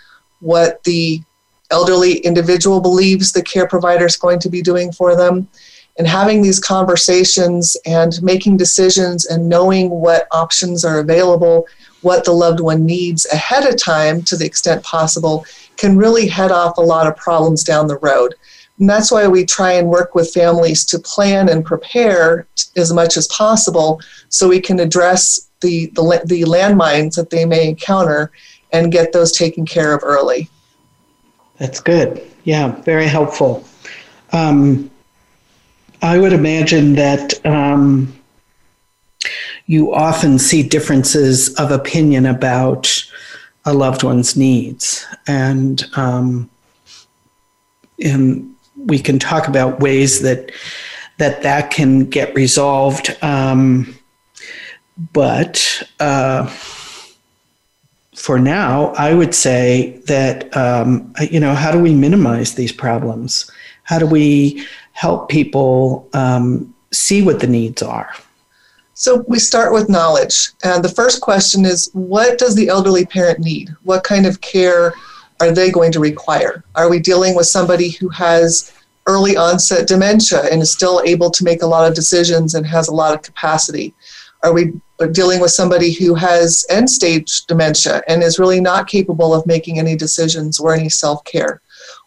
what 0.41 0.83
the 0.83 1.23
elderly 1.71 2.19
individual 2.19 2.81
believes 2.81 3.33
the 3.33 3.43
care 3.43 3.67
provider 3.67 4.05
is 4.05 4.17
going 4.17 4.41
to 4.41 4.51
be 4.51 4.61
doing 4.61 4.93
for 4.93 5.17
them 5.17 5.49
and 5.97 6.07
having 6.07 6.43
these 6.43 6.59
conversations 6.59 7.77
and 7.87 8.21
making 8.23 8.57
decisions 8.57 9.27
and 9.27 9.49
knowing 9.49 9.89
what 9.91 10.27
options 10.33 10.85
are 10.85 10.99
available, 10.99 11.67
what 12.03 12.25
the 12.25 12.33
loved 12.33 12.61
one 12.61 12.85
needs 12.85 13.27
ahead 13.27 13.65
of 13.65 13.81
time 13.81 14.21
to 14.23 14.37
the 14.37 14.45
extent 14.45 14.83
possible 14.83 15.47
can 15.77 15.97
really 15.97 16.27
head 16.29 16.53
off 16.53 16.79
a 16.79 16.83
lot 16.83 17.07
of 17.07 17.17
problems 17.17 17.65
down 17.65 17.87
the 17.87 17.99
road. 17.99 18.35
And 18.79 18.89
that's 18.89 19.13
why 19.13 19.29
we 19.29 19.45
try 19.45 19.73
and 19.73 19.89
work 19.89 20.15
with 20.15 20.33
families 20.33 20.85
to 20.87 20.99
plan 20.99 21.49
and 21.49 21.65
prepare 21.65 22.47
as 22.77 22.93
much 22.93 23.17
as 23.17 23.29
possible 23.29 24.01
so 24.29 24.49
we 24.49 24.61
can 24.61 24.81
address 24.81 25.49
the, 25.61 25.87
the, 25.95 26.23
the 26.25 26.43
landmines 26.43 27.15
that 27.15 27.31
they 27.31 27.45
may 27.45 27.69
encounter 27.69 28.33
and 28.73 28.91
get 28.91 29.13
those 29.13 29.31
taken 29.31 29.65
care 29.65 29.95
of 29.95 30.03
early. 30.03 30.49
That's 31.59 31.81
good. 31.81 32.21
Yeah, 32.43 32.73
very 32.83 33.07
helpful. 33.07 33.65
Um, 34.33 34.91
I 36.03 36.19
would 36.19 36.33
imagine 36.33 36.95
that 36.97 37.47
um, 37.47 38.13
you 39.67 39.95
often 39.95 40.39
see 40.39 40.63
differences 40.63 41.55
of 41.55 41.71
opinion 41.71 42.27
about 42.27 43.05
a 43.65 43.73
loved 43.73 44.03
one's 44.03 44.37
needs. 44.37 45.07
And, 45.27 45.85
um, 45.97 46.51
and 48.03 48.55
we 48.77 48.99
can 48.99 49.19
talk 49.19 49.49
about 49.49 49.81
ways 49.81 50.21
that 50.23 50.51
that 51.19 51.43
that 51.43 51.71
can 51.71 52.11
get 52.11 52.35
resolved. 52.35 53.17
Um, 53.23 53.97
but 55.13 55.83
uh, 56.01 56.47
for 58.15 58.39
now, 58.39 58.93
I 58.97 59.15
would 59.15 59.35
say 59.35 60.01
that, 60.07 60.57
um, 60.57 61.13
you 61.31 61.41
know, 61.41 61.55
how 61.55 61.71
do 61.71 61.79
we 61.79 61.95
minimize 61.95 62.55
these 62.55 62.73
problems? 62.73 63.51
How 63.85 63.99
do 63.99 64.07
we 64.07 64.67
help 64.93 65.29
people 65.29 66.09
um, 66.15 66.75
see 66.93 67.23
what 67.23 67.41
the 67.41 67.47
needs 67.47 67.83
are? 67.83 68.15
So 68.95 69.25
we 69.27 69.41
start 69.41 69.73
with 69.73 69.89
knowledge. 69.89 70.51
And 70.63 70.83
the 70.83 70.89
first 70.89 71.21
question 71.21 71.65
is 71.65 71.91
what 71.93 72.39
does 72.39 72.55
the 72.55 72.69
elderly 72.69 73.05
parent 73.05 73.41
need? 73.41 73.75
What 73.83 74.05
kind 74.05 74.25
of 74.25 74.41
care 74.41 74.95
are 75.41 75.53
they 75.53 75.73
going 75.73 75.91
to 75.93 76.01
require? 76.01 76.65
Are 76.77 76.89
we 76.89 77.01
dealing 77.01 77.35
with 77.35 77.47
somebody 77.47 77.91
who 77.91 78.09
has 78.11 78.73
early 79.07 79.37
onset 79.37 79.89
dementia 79.89 80.45
and 80.45 80.63
is 80.63 80.73
still 80.73 81.03
able 81.05 81.31
to 81.31 81.45
make 81.45 81.63
a 81.63 81.67
lot 81.67 81.89
of 81.89 81.95
decisions 81.95 82.55
and 82.55 82.65
has 82.65 82.87
a 82.87 82.95
lot 82.95 83.15
of 83.15 83.23
capacity? 83.23 83.93
Are 84.45 84.53
we 84.53 84.73
dealing 85.11 85.41
with 85.41 85.51
somebody 85.51 85.93
who 85.93 86.15
has 86.15 86.65
end 86.71 86.89
stage 86.89 87.47
dementia 87.47 88.03
and 88.07 88.23
is 88.23 88.39
really 88.39 88.61
not 88.61 88.87
capable 88.87 89.35
of 89.35 89.45
making 89.45 89.81
any 89.81 89.97
decisions 89.97 90.61
or 90.61 90.73
any 90.73 90.89
self 90.89 91.25
care? 91.25 91.61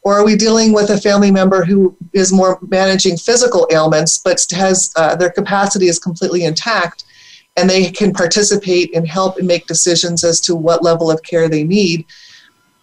Or 0.08 0.18
are 0.18 0.24
we 0.24 0.38
dealing 0.38 0.72
with 0.72 0.90
a 0.90 0.98
family 0.98 1.32
member 1.32 1.66
who 1.66 1.94
is 2.14 2.32
more 2.32 2.60
managing 2.62 3.18
physical 3.18 3.68
ailments 3.74 4.18
but 4.18 4.42
has 4.52 4.90
uh, 4.96 5.18
their 5.18 5.30
capacity 5.30 5.90
is 5.90 6.00
completely 6.00 6.46
intact 6.46 7.04
and 7.58 7.70
they 7.70 7.92
can 7.92 8.14
participate 8.14 8.96
and 8.96 9.06
help 9.06 9.38
and 9.38 9.46
make 9.46 9.68
decisions 9.68 10.24
as 10.24 10.40
to 10.40 10.56
what 10.56 10.82
level 10.82 11.12
of 11.12 11.22
care 11.24 11.50
they 11.50 11.66
need? 11.66 12.06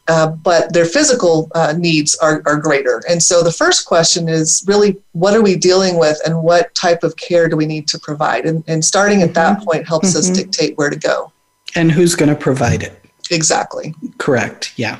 Uh, 0.06 0.32
but 0.32 0.70
their 0.74 0.84
physical 0.84 1.50
uh, 1.54 1.72
needs 1.78 2.14
are, 2.16 2.42
are 2.44 2.58
greater. 2.58 3.02
And 3.08 3.22
so 3.22 3.42
the 3.42 3.50
first 3.50 3.86
question 3.86 4.28
is 4.28 4.62
really 4.66 4.98
what 5.12 5.32
are 5.32 5.42
we 5.42 5.56
dealing 5.56 5.98
with 5.98 6.20
and 6.26 6.42
what 6.42 6.74
type 6.74 7.02
of 7.02 7.16
care 7.16 7.48
do 7.48 7.56
we 7.56 7.64
need 7.64 7.88
to 7.88 7.98
provide? 8.00 8.44
And, 8.44 8.62
and 8.66 8.84
starting 8.84 9.22
at 9.22 9.32
that 9.32 9.56
mm-hmm. 9.56 9.64
point 9.64 9.88
helps 9.88 10.10
mm-hmm. 10.10 10.18
us 10.18 10.28
dictate 10.28 10.76
where 10.76 10.90
to 10.90 10.98
go. 10.98 11.32
And 11.74 11.90
who's 11.90 12.14
going 12.14 12.28
to 12.28 12.36
provide 12.36 12.82
it? 12.82 13.03
Exactly. 13.30 13.94
Correct. 14.18 14.72
Yeah. 14.76 14.98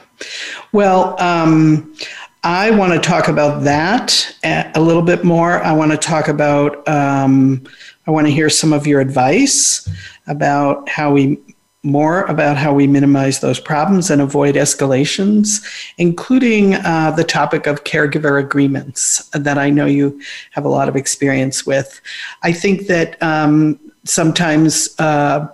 Well, 0.72 1.20
um, 1.20 1.94
I 2.42 2.70
want 2.70 2.92
to 2.92 2.98
talk 2.98 3.28
about 3.28 3.64
that 3.64 4.34
a 4.44 4.80
little 4.80 5.02
bit 5.02 5.24
more. 5.24 5.62
I 5.62 5.72
want 5.72 5.92
to 5.92 5.96
talk 5.96 6.28
about, 6.28 6.86
um, 6.88 7.64
I 8.06 8.10
want 8.10 8.26
to 8.26 8.32
hear 8.32 8.50
some 8.50 8.72
of 8.72 8.86
your 8.86 9.00
advice 9.00 9.88
about 10.26 10.88
how 10.88 11.12
we 11.12 11.38
more 11.84 12.22
about 12.22 12.56
how 12.56 12.72
we 12.72 12.86
minimize 12.86 13.40
those 13.40 13.60
problems 13.60 14.10
and 14.10 14.22
avoid 14.22 14.54
escalations, 14.54 15.62
including 15.98 16.74
uh, 16.76 17.10
the 17.10 17.22
topic 17.22 17.66
of 17.66 17.84
caregiver 17.84 18.42
agreements 18.42 19.28
that 19.28 19.58
I 19.58 19.68
know 19.68 19.84
you 19.84 20.18
have 20.52 20.64
a 20.64 20.68
lot 20.68 20.88
of 20.88 20.96
experience 20.96 21.66
with. 21.66 22.00
I 22.42 22.52
think 22.52 22.86
that 22.86 23.22
um, 23.22 23.78
sometimes 24.04 24.98
uh, 24.98 25.46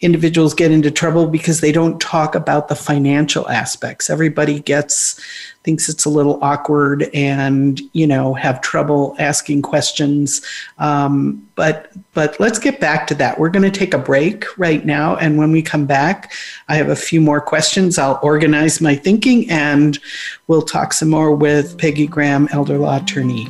individuals 0.00 0.52
get 0.52 0.70
into 0.70 0.90
trouble 0.90 1.26
because 1.26 1.60
they 1.60 1.72
don't 1.72 2.00
talk 2.00 2.34
about 2.34 2.68
the 2.68 2.76
financial 2.76 3.48
aspects. 3.48 4.10
Everybody 4.10 4.60
gets 4.60 5.20
thinks 5.66 5.88
it's 5.88 6.04
a 6.04 6.10
little 6.10 6.38
awkward 6.44 7.10
and 7.12 7.80
you 7.92 8.06
know 8.06 8.34
have 8.34 8.60
trouble 8.60 9.16
asking 9.18 9.62
questions. 9.62 10.40
Um, 10.78 11.46
but 11.56 11.90
but 12.14 12.38
let's 12.38 12.58
get 12.58 12.78
back 12.78 13.06
to 13.08 13.14
that. 13.16 13.40
We're 13.40 13.48
going 13.48 13.70
to 13.70 13.78
take 13.78 13.94
a 13.94 13.98
break 13.98 14.44
right 14.58 14.84
now, 14.84 15.16
and 15.16 15.38
when 15.38 15.50
we 15.50 15.62
come 15.62 15.86
back, 15.86 16.32
I 16.68 16.76
have 16.76 16.88
a 16.88 16.96
few 16.96 17.20
more 17.20 17.40
questions. 17.40 17.98
I'll 17.98 18.20
organize 18.22 18.80
my 18.80 18.94
thinking, 18.94 19.50
and 19.50 19.98
we'll 20.46 20.62
talk 20.62 20.92
some 20.92 21.08
more 21.08 21.34
with 21.34 21.78
Peggy 21.78 22.06
Graham, 22.06 22.48
elder 22.52 22.78
law 22.78 22.98
attorney. 22.98 23.48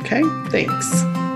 Okay, 0.00 0.22
thanks. 0.50 1.27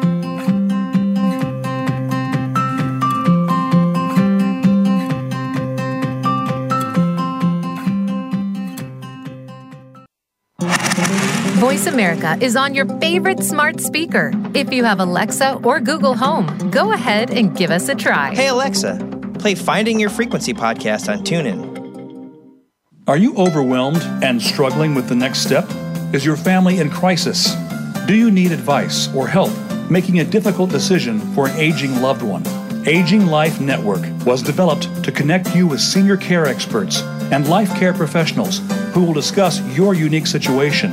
Voice 11.72 11.86
America 11.86 12.36
is 12.38 12.54
on 12.54 12.74
your 12.74 12.84
favorite 13.00 13.42
smart 13.42 13.80
speaker. 13.80 14.30
If 14.52 14.74
you 14.74 14.84
have 14.84 15.00
Alexa 15.00 15.54
or 15.64 15.80
Google 15.80 16.14
Home, 16.14 16.68
go 16.70 16.92
ahead 16.92 17.30
and 17.30 17.56
give 17.56 17.70
us 17.70 17.88
a 17.88 17.94
try. 17.94 18.34
Hey, 18.34 18.48
Alexa, 18.48 18.98
play 19.38 19.54
Finding 19.54 19.98
Your 19.98 20.10
Frequency 20.10 20.52
podcast 20.52 21.10
on 21.10 21.24
TuneIn. 21.24 21.62
Are 23.06 23.16
you 23.16 23.34
overwhelmed 23.36 24.02
and 24.22 24.42
struggling 24.42 24.94
with 24.94 25.08
the 25.08 25.14
next 25.14 25.38
step? 25.38 25.66
Is 26.12 26.26
your 26.26 26.36
family 26.36 26.78
in 26.78 26.90
crisis? 26.90 27.54
Do 28.06 28.14
you 28.14 28.30
need 28.30 28.52
advice 28.52 29.08
or 29.14 29.26
help 29.26 29.50
making 29.88 30.20
a 30.20 30.24
difficult 30.24 30.68
decision 30.68 31.20
for 31.34 31.48
an 31.48 31.56
aging 31.56 32.02
loved 32.02 32.20
one? 32.20 32.42
Aging 32.86 33.28
Life 33.28 33.62
Network 33.62 34.02
was 34.26 34.42
developed 34.42 35.02
to 35.04 35.10
connect 35.10 35.56
you 35.56 35.66
with 35.66 35.80
senior 35.80 36.18
care 36.18 36.44
experts 36.44 37.00
and 37.32 37.48
life 37.48 37.74
care 37.76 37.94
professionals 37.94 38.58
who 38.92 39.02
will 39.02 39.14
discuss 39.14 39.62
your 39.74 39.94
unique 39.94 40.26
situation 40.26 40.92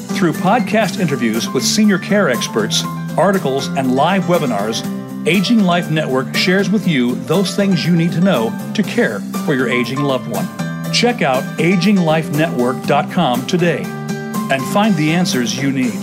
Through 0.15 0.33
podcast 0.33 0.99
interviews 0.99 1.49
with 1.49 1.63
senior 1.63 1.97
care 1.97 2.29
experts, 2.29 2.83
articles, 3.17 3.67
and 3.69 3.95
live 3.95 4.23
webinars, 4.23 4.85
Aging 5.27 5.63
Life 5.63 5.89
Network 5.89 6.35
shares 6.35 6.69
with 6.69 6.87
you 6.87 7.15
those 7.25 7.55
things 7.55 7.85
you 7.85 7.95
need 7.95 8.11
to 8.11 8.21
know 8.21 8.51
to 8.75 8.83
care 8.83 9.19
for 9.45 9.55
your 9.55 9.67
aging 9.67 10.01
loved 10.01 10.29
one. 10.29 10.47
Check 10.93 11.21
out 11.21 11.43
aginglifenetwork.com 11.57 13.47
today 13.47 13.83
and 13.85 14.63
find 14.73 14.95
the 14.95 15.11
answers 15.11 15.57
you 15.57 15.71
need. 15.71 15.99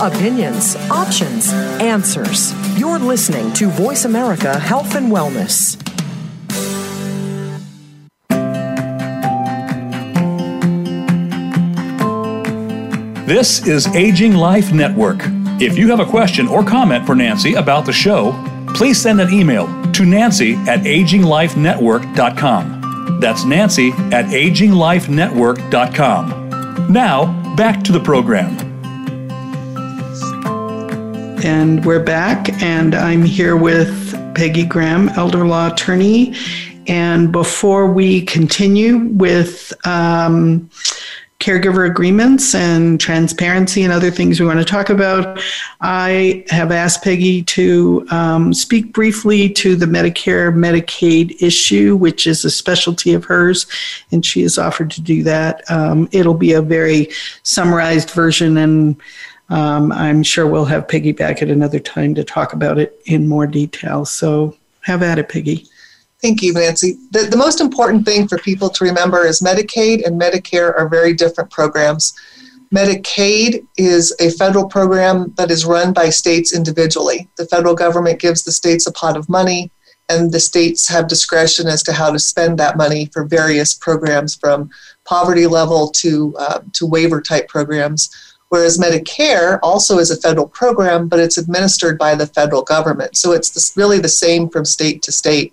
Opinions, 0.00 0.76
options, 0.90 1.52
answers. 1.80 2.52
You're 2.78 2.98
listening 2.98 3.52
to 3.54 3.68
Voice 3.70 4.04
America 4.04 4.58
Health 4.58 4.94
and 4.94 5.10
Wellness. 5.10 5.76
This 13.26 13.66
is 13.66 13.86
Aging 13.88 14.34
Life 14.34 14.72
Network. 14.72 15.18
If 15.60 15.76
you 15.76 15.90
have 15.90 15.98
a 15.98 16.06
question 16.06 16.46
or 16.46 16.62
comment 16.62 17.04
for 17.04 17.16
Nancy 17.16 17.54
about 17.54 17.84
the 17.84 17.92
show, 17.92 18.30
please 18.72 19.02
send 19.02 19.20
an 19.20 19.32
email 19.32 19.66
to 19.94 20.04
nancy 20.04 20.54
at 20.68 20.82
aginglifenetwork.com. 20.82 23.18
That's 23.20 23.44
nancy 23.44 23.88
at 24.12 24.26
aginglifenetwork.com. 24.26 26.92
Now, 26.92 27.56
back 27.56 27.82
to 27.82 27.90
the 27.90 27.98
program. 27.98 28.56
And 31.44 31.84
we're 31.84 32.04
back, 32.04 32.62
and 32.62 32.94
I'm 32.94 33.24
here 33.24 33.56
with 33.56 34.12
Peggy 34.36 34.64
Graham, 34.64 35.08
elder 35.08 35.44
law 35.44 35.72
attorney. 35.72 36.32
And 36.86 37.32
before 37.32 37.90
we 37.90 38.24
continue 38.24 38.98
with 38.98 39.72
um, 39.84 40.70
caregiver 41.46 41.88
agreements 41.88 42.56
and 42.56 42.98
transparency 42.98 43.84
and 43.84 43.92
other 43.92 44.10
things 44.10 44.40
we 44.40 44.46
want 44.46 44.58
to 44.58 44.64
talk 44.64 44.90
about. 44.90 45.40
I 45.80 46.44
have 46.48 46.72
asked 46.72 47.04
Peggy 47.04 47.44
to 47.44 48.04
um, 48.10 48.52
speak 48.52 48.92
briefly 48.92 49.48
to 49.50 49.76
the 49.76 49.86
Medicare 49.86 50.52
Medicaid 50.52 51.40
issue, 51.40 51.94
which 51.94 52.26
is 52.26 52.44
a 52.44 52.50
specialty 52.50 53.14
of 53.14 53.24
hers, 53.26 53.66
and 54.10 54.26
she 54.26 54.42
has 54.42 54.58
offered 54.58 54.90
to 54.90 55.00
do 55.00 55.22
that. 55.22 55.62
Um, 55.70 56.08
it'll 56.10 56.34
be 56.34 56.52
a 56.52 56.62
very 56.62 57.10
summarized 57.44 58.10
version, 58.10 58.56
and 58.56 59.00
um, 59.48 59.92
I'm 59.92 60.24
sure 60.24 60.48
we'll 60.48 60.64
have 60.64 60.88
Peggy 60.88 61.12
back 61.12 61.42
at 61.42 61.48
another 61.48 61.78
time 61.78 62.16
to 62.16 62.24
talk 62.24 62.54
about 62.54 62.76
it 62.80 63.00
in 63.04 63.28
more 63.28 63.46
detail. 63.46 64.04
So 64.04 64.56
have 64.80 65.00
at 65.00 65.20
it, 65.20 65.28
Peggy. 65.28 65.68
Thank 66.22 66.42
you, 66.42 66.54
Nancy. 66.54 66.96
The, 67.10 67.24
the 67.24 67.36
most 67.36 67.60
important 67.60 68.04
thing 68.04 68.26
for 68.26 68.38
people 68.38 68.70
to 68.70 68.84
remember 68.84 69.26
is 69.26 69.40
Medicaid 69.40 70.06
and 70.06 70.20
Medicare 70.20 70.74
are 70.76 70.88
very 70.88 71.12
different 71.12 71.50
programs. 71.50 72.14
Medicaid 72.74 73.66
is 73.76 74.14
a 74.18 74.30
federal 74.30 74.66
program 74.66 75.32
that 75.36 75.50
is 75.50 75.64
run 75.64 75.92
by 75.92 76.08
states 76.08 76.54
individually. 76.54 77.28
The 77.36 77.46
federal 77.46 77.74
government 77.74 78.20
gives 78.20 78.42
the 78.42 78.52
states 78.52 78.86
a 78.86 78.92
pot 78.92 79.16
of 79.16 79.28
money, 79.28 79.70
and 80.08 80.32
the 80.32 80.40
states 80.40 80.88
have 80.88 81.06
discretion 81.06 81.68
as 81.68 81.82
to 81.84 81.92
how 81.92 82.10
to 82.10 82.18
spend 82.18 82.58
that 82.58 82.76
money 82.76 83.06
for 83.12 83.24
various 83.24 83.74
programs 83.74 84.34
from 84.34 84.70
poverty 85.04 85.46
level 85.46 85.88
to, 85.90 86.34
uh, 86.38 86.60
to 86.72 86.86
waiver 86.86 87.20
type 87.20 87.46
programs. 87.48 88.10
Whereas 88.48 88.78
Medicare 88.78 89.58
also 89.62 89.98
is 89.98 90.10
a 90.10 90.16
federal 90.16 90.48
program, 90.48 91.08
but 91.08 91.18
it's 91.20 91.38
administered 91.38 91.98
by 91.98 92.14
the 92.14 92.26
federal 92.28 92.62
government. 92.62 93.16
So 93.16 93.32
it's 93.32 93.50
this, 93.50 93.76
really 93.76 93.98
the 93.98 94.08
same 94.08 94.48
from 94.48 94.64
state 94.64 95.02
to 95.02 95.12
state. 95.12 95.52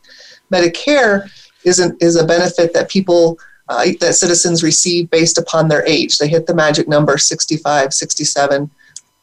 Medicare 0.54 1.30
is, 1.64 1.80
an, 1.80 1.98
is 2.00 2.16
a 2.16 2.26
benefit 2.26 2.74
that 2.74 2.90
people, 2.90 3.40
uh, 3.70 3.86
that 4.00 4.16
citizens 4.16 4.64
receive 4.64 5.10
based 5.10 5.38
upon 5.38 5.68
their 5.68 5.86
age. 5.86 6.18
They 6.18 6.28
hit 6.28 6.46
the 6.46 6.56
magic 6.56 6.88
number 6.88 7.18
65, 7.18 7.94
67, 7.94 8.70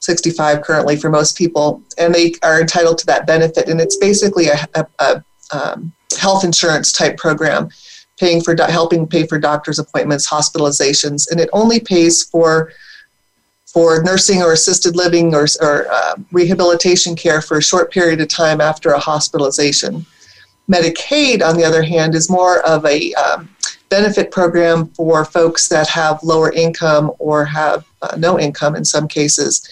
65 0.01 0.63
currently 0.63 0.97
for 0.97 1.11
most 1.11 1.37
people, 1.37 1.83
and 1.99 2.15
they 2.15 2.35
are 2.43 2.61
entitled 2.61 2.99
to 2.99 3.07
that 3.07 3.27
benefit. 3.27 3.69
And 3.69 3.81
it's 3.81 3.97
basically 3.97 4.49
a, 4.49 4.67
a, 4.75 4.87
a 4.99 5.25
um, 5.53 5.93
health 6.19 6.45
insurance 6.45 6.93
type 6.93 7.17
program, 7.17 7.69
paying 8.19 8.41
for 8.41 8.55
helping 8.57 9.07
pay 9.07 9.27
for 9.27 9.39
doctor's 9.39 9.79
appointments, 9.79 10.29
hospitalizations, 10.29 11.31
and 11.31 11.41
it 11.41 11.49
only 11.53 11.81
pays 11.81 12.25
for 12.25 12.73
for 13.73 14.03
nursing 14.03 14.43
or 14.43 14.53
assisted 14.53 14.97
living 14.97 15.33
or, 15.33 15.47
or 15.61 15.87
uh, 15.91 16.17
rehabilitation 16.33 17.15
care 17.15 17.41
for 17.41 17.59
a 17.59 17.63
short 17.63 17.93
period 17.93 18.21
of 18.21 18.27
time 18.27 18.61
after 18.61 18.91
a 18.91 18.99
hospitalization. 18.99 20.05
Medicaid, 20.69 21.43
on 21.43 21.57
the 21.57 21.65
other 21.65 21.83
hand, 21.83 22.15
is 22.15 22.31
more 22.31 22.61
of 22.67 22.85
a 22.85 23.13
um, 23.15 23.49
benefit 23.89 24.31
program 24.31 24.87
for 24.89 25.25
folks 25.25 25.69
that 25.69 25.89
have 25.89 26.23
lower 26.23 26.53
income 26.53 27.13
or 27.19 27.45
have 27.45 27.85
uh, 28.03 28.17
no 28.17 28.39
income 28.39 28.77
in 28.77 28.85
some 28.85 29.09
cases. 29.09 29.69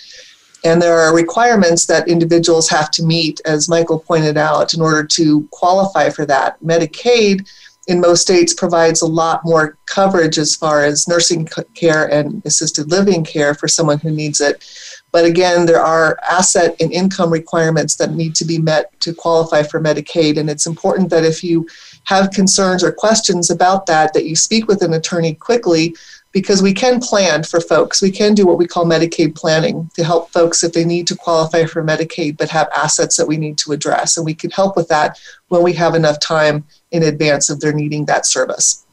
And 0.65 0.83
there 0.83 0.99
are 0.99 1.15
requirements 1.15 1.87
that 1.87 2.09
individuals 2.09 2.69
have 2.69 2.91
to 2.93 3.05
meet, 3.05 3.41
as 3.45 3.69
Michael 3.69 4.01
pointed 4.01 4.37
out, 4.37 4.75
in 4.75 4.81
order 4.81 5.05
to 5.05 5.47
qualify 5.53 6.11
for 6.11 6.27
that. 6.27 6.61
Medicaid 6.61 7.49
in 7.87 8.01
most 8.01 8.23
states 8.23 8.53
provides 8.53 9.01
a 9.01 9.07
lot 9.07 9.41
more 9.45 9.79
coverage 9.87 10.37
as 10.37 10.55
far 10.55 10.85
as 10.85 11.09
nursing 11.09 11.49
care 11.75 12.07
and 12.07 12.43
assisted 12.45 12.91
living 12.91 13.25
care 13.25 13.55
for 13.55 13.67
someone 13.67 13.99
who 13.99 14.11
needs 14.11 14.41
it. 14.41 14.65
But 15.11 15.25
again, 15.25 15.65
there 15.65 15.81
are 15.81 16.19
asset 16.29 16.77
and 16.81 16.93
income 16.93 17.31
requirements 17.31 17.97
that 17.97 18.13
need 18.13 18.35
to 18.37 18.45
be 18.45 18.59
met 18.59 18.99
to 19.01 19.15
qualify 19.15 19.63
for 19.63 19.81
Medicaid. 19.81 20.39
And 20.39 20.51
it's 20.51 20.67
important 20.67 21.11
that 21.11 21.25
if 21.25 21.43
you 21.43 21.67
have 22.05 22.31
concerns 22.31 22.85
or 22.85 22.93
questions 22.93 23.51
about 23.51 23.87
that, 23.87 24.13
that 24.13 24.27
you 24.27 24.37
speak 24.37 24.69
with 24.69 24.83
an 24.83 24.95
attorney 24.95 25.35
quickly 25.35 25.95
because 26.33 26.63
we 26.63 26.75
can 26.75 27.01
plan 27.01 27.43
for 27.43 27.61
folks. 27.61 28.03
We 28.03 28.11
can 28.11 28.35
do 28.35 28.47
what 28.47 28.59
we 28.59 28.67
call 28.67 28.85
Medicaid 28.85 29.35
planning 29.35 29.91
to 29.95 30.05
help 30.05 30.31
folks 30.31 30.63
if 30.63 30.73
they 30.73 30.85
need 30.85 31.07
to 31.07 31.17
qualify 31.17 31.65
for 31.65 31.83
Medicaid 31.83 32.37
but 32.37 32.51
have 32.51 32.69
assets 32.77 33.17
that 33.17 33.27
we 33.27 33.39
need 33.39 33.57
to 33.59 33.73
address. 33.73 34.17
And 34.17 34.27
we 34.27 34.35
can 34.35 34.51
help 34.51 34.77
with 34.77 34.89
that 34.89 35.19
when 35.49 35.63
we 35.63 35.73
have 35.73 35.95
enough 35.95 36.21
time 36.21 36.65
in 36.91 37.03
advance 37.03 37.49
of 37.49 37.61
their 37.61 37.73
needing 37.73 38.05
that 38.07 38.27
service. 38.27 38.87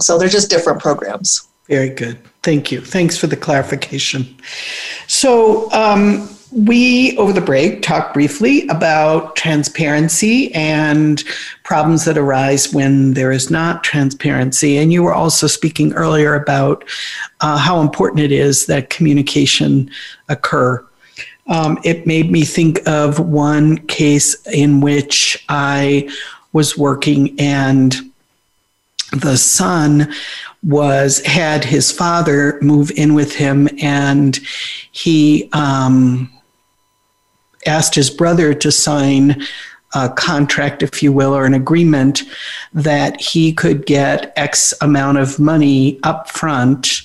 So 0.00 0.18
they're 0.18 0.28
just 0.28 0.50
different 0.50 0.80
programs. 0.80 1.48
Very 1.68 1.90
good. 1.90 2.18
Thank 2.42 2.70
you. 2.70 2.80
Thanks 2.80 3.18
for 3.18 3.26
the 3.26 3.36
clarification. 3.36 4.36
So, 5.06 5.70
um, 5.72 6.28
we, 6.50 7.16
over 7.18 7.32
the 7.32 7.42
break, 7.42 7.82
talked 7.82 8.14
briefly 8.14 8.66
about 8.68 9.36
transparency 9.36 10.52
and 10.54 11.22
problems 11.62 12.04
that 12.06 12.16
arise 12.16 12.72
when 12.72 13.12
there 13.14 13.30
is 13.30 13.50
not 13.50 13.84
transparency. 13.84 14.78
And 14.78 14.92
you 14.92 15.02
were 15.02 15.12
also 15.12 15.46
speaking 15.46 15.92
earlier 15.92 16.34
about 16.34 16.84
uh, 17.40 17.58
how 17.58 17.80
important 17.80 18.20
it 18.20 18.32
is 18.32 18.66
that 18.66 18.88
communication 18.88 19.90
occur. 20.28 20.84
Um, 21.48 21.78
it 21.84 22.06
made 22.06 22.30
me 22.30 22.44
think 22.44 22.86
of 22.86 23.18
one 23.18 23.78
case 23.86 24.34
in 24.46 24.80
which 24.80 25.44
I 25.48 26.10
was 26.52 26.78
working 26.78 27.38
and 27.38 27.94
the 29.12 29.36
son 29.36 30.12
was 30.62 31.24
had 31.24 31.64
his 31.64 31.92
father 31.92 32.58
move 32.60 32.90
in 32.92 33.14
with 33.14 33.34
him 33.34 33.68
and 33.80 34.40
he 34.90 35.48
um, 35.52 36.32
asked 37.66 37.94
his 37.94 38.10
brother 38.10 38.54
to 38.54 38.72
sign 38.72 39.40
a 39.94 40.08
contract 40.08 40.82
if 40.82 41.02
you 41.02 41.12
will 41.12 41.34
or 41.34 41.46
an 41.46 41.54
agreement 41.54 42.22
that 42.74 43.20
he 43.20 43.52
could 43.52 43.86
get 43.86 44.32
x 44.36 44.74
amount 44.82 45.16
of 45.16 45.38
money 45.38 45.98
up 46.02 46.28
front 46.28 47.02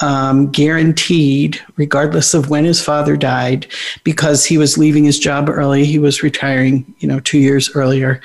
um, 0.00 0.50
guaranteed, 0.50 1.60
regardless 1.76 2.34
of 2.34 2.50
when 2.50 2.64
his 2.64 2.82
father 2.82 3.16
died, 3.16 3.66
because 4.04 4.44
he 4.44 4.58
was 4.58 4.76
leaving 4.76 5.04
his 5.04 5.18
job 5.18 5.48
early. 5.48 5.84
He 5.84 5.98
was 5.98 6.22
retiring, 6.22 6.94
you 6.98 7.08
know, 7.08 7.20
two 7.20 7.38
years 7.38 7.74
earlier. 7.74 8.20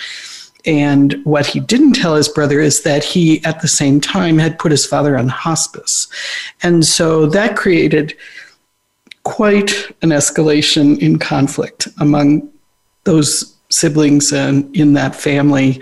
And 0.66 1.20
what 1.24 1.46
he 1.48 1.60
didn't 1.60 1.94
tell 1.94 2.16
his 2.16 2.30
brother 2.30 2.60
is 2.60 2.84
that 2.84 3.04
he, 3.04 3.44
at 3.46 3.62
the 3.62 3.68
same 3.68 4.00
time, 4.00 4.38
had 4.38 4.60
put 4.60 4.72
his 4.72 4.86
father 4.86 5.18
on 5.18 5.28
hospice. 5.28 6.08
And 6.62 6.86
so 6.86 7.26
that 7.28 7.56
created 7.56 8.16
quite 9.24 9.72
an 10.02 10.10
escalation 10.10 11.00
in 11.00 11.20
conflict 11.20 11.88
among 12.00 12.50
those 13.04 13.56
siblings 13.70 14.32
and 14.34 14.76
in 14.76 14.94
that 14.94 15.16
family. 15.16 15.82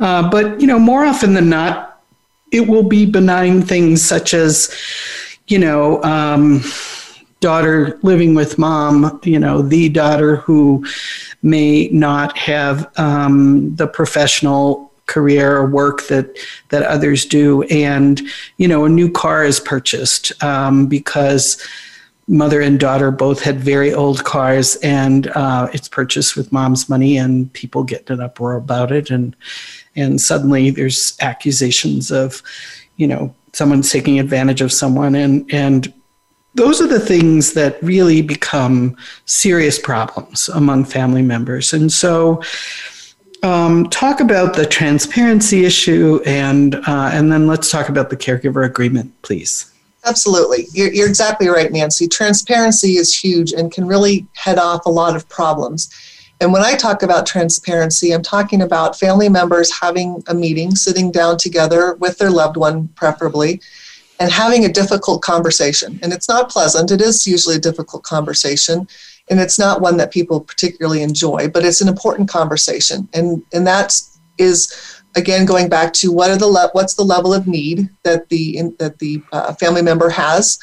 Uh, 0.00 0.28
but, 0.28 0.60
you 0.60 0.66
know, 0.66 0.78
more 0.78 1.04
often 1.04 1.34
than 1.34 1.48
not, 1.48 2.02
it 2.52 2.66
will 2.66 2.82
be 2.82 3.06
benign 3.06 3.62
things 3.62 4.02
such 4.02 4.34
as, 4.34 4.74
you 5.48 5.58
know, 5.58 6.02
um, 6.02 6.62
daughter 7.40 7.98
living 8.02 8.34
with 8.34 8.58
mom, 8.58 9.20
you 9.24 9.38
know, 9.38 9.62
the 9.62 9.88
daughter 9.88 10.36
who 10.36 10.84
may 11.46 11.88
not 11.88 12.36
have 12.36 12.90
um, 12.98 13.74
the 13.76 13.86
professional 13.86 14.92
career 15.06 15.56
or 15.56 15.70
work 15.70 16.08
that 16.08 16.36
that 16.70 16.82
others 16.82 17.24
do, 17.24 17.62
and 17.64 18.20
you 18.58 18.66
know, 18.66 18.84
a 18.84 18.88
new 18.88 19.10
car 19.10 19.44
is 19.44 19.60
purchased 19.60 20.32
um, 20.42 20.86
because 20.86 21.64
mother 22.28 22.60
and 22.60 22.80
daughter 22.80 23.12
both 23.12 23.40
had 23.40 23.60
very 23.60 23.94
old 23.94 24.24
cars, 24.24 24.74
and 24.76 25.28
uh, 25.28 25.68
it's 25.72 25.88
purchased 25.88 26.36
with 26.36 26.52
mom's 26.52 26.88
money, 26.88 27.16
and 27.16 27.52
people 27.52 27.84
get 27.84 28.10
an 28.10 28.20
uproar 28.20 28.56
about 28.56 28.90
it, 28.90 29.10
and 29.10 29.36
and 29.94 30.20
suddenly 30.20 30.70
there's 30.70 31.16
accusations 31.20 32.10
of, 32.10 32.42
you 32.96 33.06
know, 33.06 33.34
someone's 33.52 33.90
taking 33.90 34.18
advantage 34.18 34.60
of 34.60 34.72
someone, 34.72 35.14
and 35.14 35.48
and 35.52 35.92
those 36.56 36.80
are 36.80 36.86
the 36.86 37.00
things 37.00 37.52
that 37.52 37.80
really 37.82 38.22
become 38.22 38.96
serious 39.26 39.78
problems 39.78 40.48
among 40.48 40.84
family 40.84 41.22
members. 41.22 41.72
And 41.72 41.92
so, 41.92 42.42
um, 43.42 43.88
talk 43.90 44.20
about 44.20 44.56
the 44.56 44.64
transparency 44.66 45.64
issue, 45.64 46.20
and 46.24 46.74
uh, 46.74 47.10
and 47.12 47.30
then 47.30 47.46
let's 47.46 47.70
talk 47.70 47.88
about 47.88 48.10
the 48.10 48.16
caregiver 48.16 48.64
agreement, 48.64 49.12
please. 49.22 49.72
Absolutely, 50.04 50.66
you're, 50.72 50.92
you're 50.92 51.08
exactly 51.08 51.48
right, 51.48 51.70
Nancy. 51.70 52.08
Transparency 52.08 52.96
is 52.96 53.16
huge 53.16 53.52
and 53.52 53.70
can 53.70 53.86
really 53.86 54.26
head 54.34 54.58
off 54.58 54.86
a 54.86 54.90
lot 54.90 55.14
of 55.14 55.28
problems. 55.28 55.90
And 56.40 56.52
when 56.52 56.62
I 56.62 56.74
talk 56.74 57.02
about 57.02 57.26
transparency, 57.26 58.12
I'm 58.12 58.22
talking 58.22 58.62
about 58.62 58.98
family 58.98 59.28
members 59.28 59.70
having 59.80 60.22
a 60.26 60.34
meeting, 60.34 60.74
sitting 60.74 61.10
down 61.10 61.38
together 61.38 61.94
with 61.94 62.18
their 62.18 62.30
loved 62.30 62.56
one, 62.56 62.88
preferably, 62.88 63.60
and 64.18 64.30
having 64.30 64.64
a 64.64 64.72
difficult 64.72 65.22
conversation. 65.22 65.98
And 66.02 66.12
it's 66.12 66.28
not 66.28 66.50
pleasant, 66.50 66.90
it 66.90 67.00
is 67.00 67.26
usually 67.26 67.56
a 67.56 67.60
difficult 67.60 68.02
conversation. 68.02 68.88
And 69.28 69.40
it's 69.40 69.58
not 69.58 69.80
one 69.80 69.96
that 69.96 70.12
people 70.12 70.40
particularly 70.40 71.02
enjoy, 71.02 71.48
but 71.48 71.64
it's 71.64 71.80
an 71.80 71.88
important 71.88 72.28
conversation. 72.28 73.08
And, 73.12 73.42
and 73.52 73.66
that 73.66 73.92
is, 74.38 75.02
again, 75.16 75.46
going 75.46 75.68
back 75.68 75.92
to 75.94 76.12
what 76.12 76.30
are 76.30 76.36
the 76.36 76.46
le- 76.46 76.70
what's 76.72 76.94
the 76.94 77.02
level 77.02 77.34
of 77.34 77.48
need 77.48 77.88
that 78.04 78.28
the, 78.28 78.56
in, 78.56 78.76
that 78.78 78.98
the 79.00 79.22
uh, 79.32 79.52
family 79.54 79.82
member 79.82 80.10
has? 80.10 80.58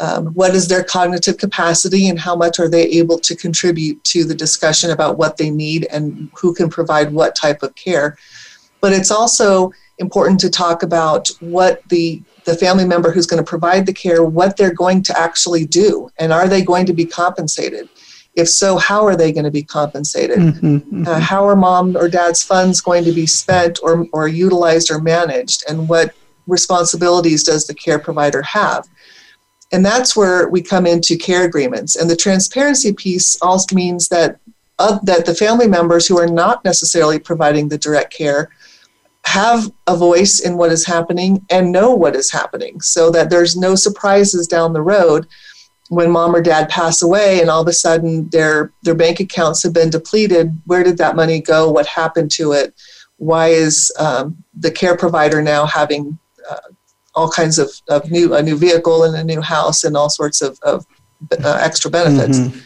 Um, 0.00 0.26
what 0.34 0.54
is 0.54 0.68
their 0.68 0.84
cognitive 0.84 1.38
capacity 1.38 2.08
and 2.08 2.18
how 2.18 2.36
much 2.36 2.58
are 2.58 2.68
they 2.68 2.84
able 2.84 3.18
to 3.20 3.34
contribute 3.34 4.02
to 4.04 4.24
the 4.24 4.34
discussion 4.34 4.90
about 4.90 5.18
what 5.18 5.36
they 5.36 5.50
need 5.50 5.86
and 5.86 6.30
who 6.36 6.54
can 6.54 6.68
provide 6.68 7.12
what 7.12 7.36
type 7.36 7.62
of 7.62 7.74
care? 7.74 8.16
But 8.80 8.92
it's 8.92 9.10
also 9.10 9.72
important 9.98 10.40
to 10.40 10.50
talk 10.50 10.82
about 10.82 11.28
what 11.40 11.82
the 11.88 12.22
the 12.44 12.56
family 12.56 12.84
member 12.84 13.10
who's 13.10 13.26
going 13.26 13.42
to 13.42 13.48
provide 13.48 13.86
the 13.86 13.92
care 13.92 14.24
what 14.24 14.56
they're 14.56 14.72
going 14.72 15.02
to 15.02 15.18
actually 15.18 15.64
do 15.64 16.10
and 16.18 16.32
are 16.32 16.48
they 16.48 16.62
going 16.62 16.86
to 16.86 16.92
be 16.92 17.04
compensated? 17.04 17.88
If 18.34 18.48
so 18.48 18.76
how 18.78 19.06
are 19.06 19.16
they 19.16 19.32
going 19.32 19.44
to 19.44 19.50
be 19.50 19.62
compensated? 19.62 20.38
Mm-hmm, 20.38 20.76
mm-hmm. 20.76 21.06
Uh, 21.06 21.20
how 21.20 21.46
are 21.46 21.56
mom 21.56 21.96
or 21.96 22.08
dad's 22.08 22.42
funds 22.42 22.80
going 22.80 23.04
to 23.04 23.12
be 23.12 23.26
spent 23.26 23.78
or, 23.82 24.06
or 24.12 24.28
utilized 24.28 24.90
or 24.90 25.00
managed 25.00 25.64
and 25.68 25.88
what 25.88 26.14
responsibilities 26.46 27.44
does 27.44 27.66
the 27.66 27.74
care 27.74 27.98
provider 27.98 28.42
have? 28.42 28.88
And 29.72 29.84
that's 29.84 30.16
where 30.16 30.48
we 30.48 30.62
come 30.62 30.86
into 30.86 31.16
care 31.16 31.44
agreements. 31.44 31.96
And 31.96 32.08
the 32.08 32.16
transparency 32.16 32.92
piece 32.92 33.40
also 33.40 33.74
means 33.74 34.08
that 34.08 34.38
uh, 34.78 34.98
that 35.04 35.24
the 35.24 35.34
family 35.34 35.68
members 35.68 36.06
who 36.06 36.18
are 36.18 36.26
not 36.26 36.64
necessarily 36.64 37.18
providing 37.18 37.68
the 37.68 37.78
direct 37.78 38.12
care 38.12 38.50
have 39.24 39.70
a 39.86 39.96
voice 39.96 40.40
in 40.40 40.56
what 40.56 40.70
is 40.70 40.84
happening 40.84 41.44
and 41.50 41.72
know 41.72 41.94
what 41.94 42.14
is 42.14 42.30
happening 42.30 42.80
so 42.80 43.10
that 43.10 43.30
there's 43.30 43.56
no 43.56 43.74
surprises 43.74 44.46
down 44.46 44.72
the 44.72 44.82
road 44.82 45.26
when 45.88 46.10
mom 46.10 46.34
or 46.34 46.42
dad 46.42 46.68
pass 46.68 47.02
away 47.02 47.40
and 47.40 47.50
all 47.50 47.62
of 47.62 47.68
a 47.68 47.72
sudden 47.72 48.28
their 48.28 48.72
their 48.82 48.94
bank 48.94 49.20
accounts 49.20 49.62
have 49.62 49.72
been 49.72 49.90
depleted 49.90 50.50
where 50.66 50.82
did 50.82 50.98
that 50.98 51.16
money 51.16 51.40
go 51.40 51.70
what 51.70 51.86
happened 51.86 52.30
to 52.30 52.52
it 52.52 52.74
why 53.16 53.48
is 53.48 53.92
um, 53.98 54.36
the 54.58 54.70
care 54.70 54.96
provider 54.96 55.40
now 55.42 55.66
having 55.66 56.18
uh, 56.50 56.56
all 57.14 57.30
kinds 57.30 57.58
of, 57.58 57.70
of 57.88 58.10
new 58.10 58.34
a 58.34 58.42
new 58.42 58.56
vehicle 58.56 59.04
and 59.04 59.16
a 59.16 59.24
new 59.24 59.40
house 59.40 59.84
and 59.84 59.96
all 59.96 60.10
sorts 60.10 60.42
of, 60.42 60.58
of 60.62 60.86
uh, 61.32 61.58
extra 61.60 61.90
benefits. 61.90 62.38
Mm-hmm. 62.38 62.58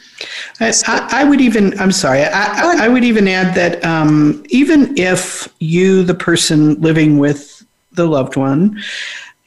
I, 0.60 1.08
I, 1.12 1.24
would 1.24 1.40
even, 1.40 1.78
I'm 1.78 1.92
sorry, 1.92 2.24
I, 2.24 2.84
I 2.84 2.88
would 2.88 3.04
even 3.04 3.28
add 3.28 3.54
that 3.54 3.84
um, 3.84 4.42
even 4.48 4.96
if 4.98 5.48
you, 5.60 6.02
the 6.02 6.14
person 6.14 6.80
living 6.80 7.18
with 7.18 7.64
the 7.92 8.06
loved 8.06 8.36
one, 8.36 8.80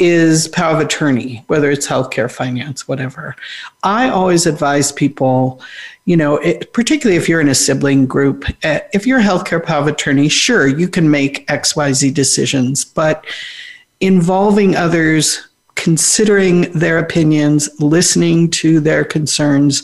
is 0.01 0.47
power 0.47 0.73
of 0.73 0.79
attorney, 0.79 1.43
whether 1.45 1.69
it's 1.69 1.87
healthcare, 1.87 2.31
finance, 2.31 2.87
whatever, 2.87 3.35
I 3.83 4.09
always 4.09 4.47
advise 4.47 4.91
people, 4.91 5.61
you 6.05 6.17
know, 6.17 6.37
it, 6.37 6.73
particularly 6.73 7.17
if 7.17 7.29
you're 7.29 7.39
in 7.39 7.49
a 7.49 7.55
sibling 7.55 8.07
group, 8.07 8.45
uh, 8.63 8.79
if 8.93 9.05
you're 9.05 9.19
a 9.19 9.23
healthcare 9.23 9.63
power 9.63 9.81
of 9.81 9.87
attorney, 9.87 10.27
sure, 10.27 10.65
you 10.65 10.87
can 10.87 11.11
make 11.11 11.45
XYZ 11.47 12.13
decisions, 12.15 12.83
but 12.83 13.25
involving 13.99 14.75
others, 14.75 15.47
considering 15.75 16.71
their 16.71 16.97
opinions, 16.97 17.69
listening 17.79 18.49
to 18.49 18.79
their 18.79 19.05
concerns, 19.05 19.83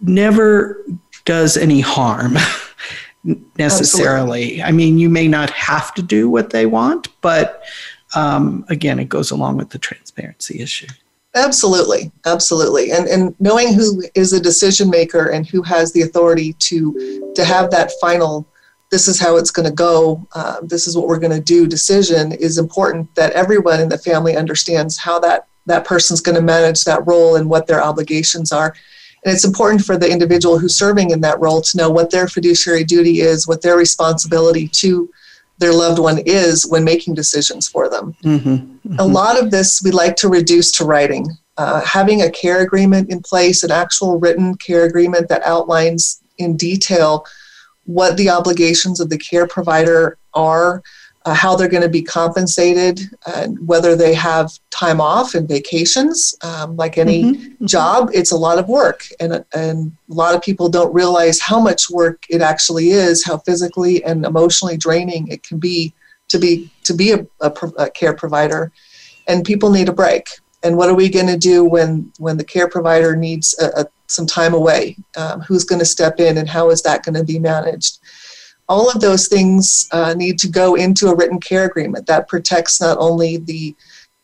never 0.00 0.84
does 1.24 1.56
any 1.56 1.80
harm 1.80 2.36
necessarily. 3.58 4.42
Absolutely. 4.42 4.62
I 4.62 4.72
mean, 4.72 4.98
you 4.98 5.08
may 5.08 5.28
not 5.28 5.50
have 5.50 5.94
to 5.94 6.02
do 6.02 6.28
what 6.30 6.50
they 6.50 6.66
want, 6.66 7.08
but 7.20 7.64
um, 8.14 8.64
again, 8.68 8.98
it 8.98 9.08
goes 9.08 9.30
along 9.30 9.56
with 9.56 9.70
the 9.70 9.78
transparency 9.78 10.60
issue. 10.60 10.86
Absolutely, 11.34 12.10
absolutely, 12.24 12.90
and 12.90 13.06
and 13.06 13.34
knowing 13.38 13.74
who 13.74 14.02
is 14.14 14.32
a 14.32 14.40
decision 14.40 14.88
maker 14.88 15.26
and 15.26 15.46
who 15.46 15.62
has 15.62 15.92
the 15.92 16.02
authority 16.02 16.54
to 16.54 17.32
to 17.34 17.44
have 17.44 17.70
that 17.70 17.92
final, 18.00 18.48
this 18.90 19.06
is 19.06 19.20
how 19.20 19.36
it's 19.36 19.50
going 19.50 19.68
to 19.68 19.74
go, 19.74 20.26
uh, 20.34 20.56
this 20.62 20.86
is 20.86 20.96
what 20.96 21.06
we're 21.06 21.18
going 21.18 21.36
to 21.36 21.40
do 21.40 21.66
decision 21.66 22.32
is 22.32 22.56
important. 22.56 23.14
That 23.14 23.32
everyone 23.32 23.78
in 23.78 23.90
the 23.90 23.98
family 23.98 24.36
understands 24.36 24.96
how 24.96 25.18
that 25.20 25.46
that 25.66 25.84
person's 25.84 26.22
going 26.22 26.34
to 26.34 26.42
manage 26.42 26.84
that 26.84 27.06
role 27.06 27.36
and 27.36 27.48
what 27.50 27.66
their 27.66 27.84
obligations 27.84 28.50
are 28.50 28.74
and 29.24 29.34
it's 29.34 29.44
important 29.44 29.84
for 29.84 29.96
the 29.96 30.10
individual 30.10 30.58
who's 30.58 30.76
serving 30.76 31.10
in 31.10 31.20
that 31.22 31.40
role 31.40 31.60
to 31.60 31.76
know 31.76 31.90
what 31.90 32.10
their 32.10 32.28
fiduciary 32.28 32.84
duty 32.84 33.20
is, 33.20 33.48
what 33.48 33.62
their 33.62 33.76
responsibility 33.76 34.68
to 34.68 35.10
their 35.58 35.72
loved 35.72 35.98
one 35.98 36.18
is 36.24 36.66
when 36.66 36.84
making 36.84 37.14
decisions 37.14 37.68
for 37.68 37.88
them. 37.88 38.14
Mm-hmm. 38.22 38.48
Mm-hmm. 38.48 38.98
A 38.98 39.04
lot 39.04 39.40
of 39.40 39.50
this 39.50 39.82
we 39.82 39.90
like 39.90 40.16
to 40.16 40.28
reduce 40.28 40.70
to 40.72 40.84
writing. 40.84 41.26
Uh, 41.56 41.80
having 41.84 42.22
a 42.22 42.30
care 42.30 42.60
agreement 42.60 43.10
in 43.10 43.20
place, 43.20 43.64
an 43.64 43.72
actual 43.72 44.20
written 44.20 44.54
care 44.56 44.84
agreement 44.84 45.28
that 45.28 45.44
outlines 45.44 46.22
in 46.38 46.56
detail 46.56 47.24
what 47.84 48.16
the 48.16 48.30
obligations 48.30 49.00
of 49.00 49.10
the 49.10 49.18
care 49.18 49.46
provider 49.46 50.16
are, 50.34 50.82
uh, 51.28 51.34
how 51.34 51.54
they're 51.54 51.68
going 51.68 51.82
to 51.82 51.90
be 51.90 52.00
compensated, 52.00 53.00
and 53.26 53.58
whether 53.68 53.94
they 53.94 54.14
have 54.14 54.58
time 54.70 54.98
off 54.98 55.34
and 55.34 55.46
vacations. 55.46 56.34
Um, 56.40 56.74
like 56.76 56.96
any 56.96 57.22
mm-hmm. 57.22 57.42
mm-hmm. 57.42 57.66
job, 57.66 58.10
it's 58.14 58.32
a 58.32 58.36
lot 58.36 58.58
of 58.58 58.66
work, 58.66 59.04
and, 59.20 59.44
and 59.54 59.92
a 60.10 60.14
lot 60.14 60.34
of 60.34 60.40
people 60.40 60.70
don't 60.70 60.94
realize 60.94 61.38
how 61.38 61.60
much 61.60 61.90
work 61.90 62.24
it 62.30 62.40
actually 62.40 62.88
is, 62.90 63.26
how 63.26 63.36
physically 63.38 64.02
and 64.04 64.24
emotionally 64.24 64.78
draining 64.78 65.28
it 65.28 65.42
can 65.42 65.58
be 65.58 65.92
to 66.28 66.38
be 66.38 66.70
to 66.84 66.94
be 66.94 67.12
a, 67.12 67.26
a, 67.42 67.52
a 67.76 67.90
care 67.90 68.14
provider, 68.14 68.72
and 69.26 69.44
people 69.44 69.70
need 69.70 69.90
a 69.90 69.92
break. 69.92 70.28
And 70.62 70.78
what 70.78 70.88
are 70.88 70.94
we 70.94 71.10
going 71.10 71.26
to 71.26 71.36
do 71.36 71.62
when 71.62 72.10
when 72.18 72.38
the 72.38 72.44
care 72.44 72.68
provider 72.68 73.14
needs 73.16 73.54
a, 73.60 73.86
some 74.06 74.26
time 74.26 74.54
away? 74.54 74.96
Um, 75.14 75.42
who's 75.42 75.64
going 75.64 75.80
to 75.80 75.94
step 75.96 76.20
in, 76.20 76.38
and 76.38 76.48
how 76.48 76.70
is 76.70 76.80
that 76.84 77.04
going 77.04 77.16
to 77.16 77.24
be 77.24 77.38
managed? 77.38 77.98
All 78.68 78.90
of 78.90 79.00
those 79.00 79.28
things 79.28 79.88
uh, 79.92 80.14
need 80.14 80.38
to 80.38 80.48
go 80.48 80.74
into 80.74 81.08
a 81.08 81.14
written 81.14 81.40
care 81.40 81.64
agreement 81.64 82.06
that 82.06 82.28
protects 82.28 82.80
not 82.80 82.98
only 82.98 83.38
the 83.38 83.74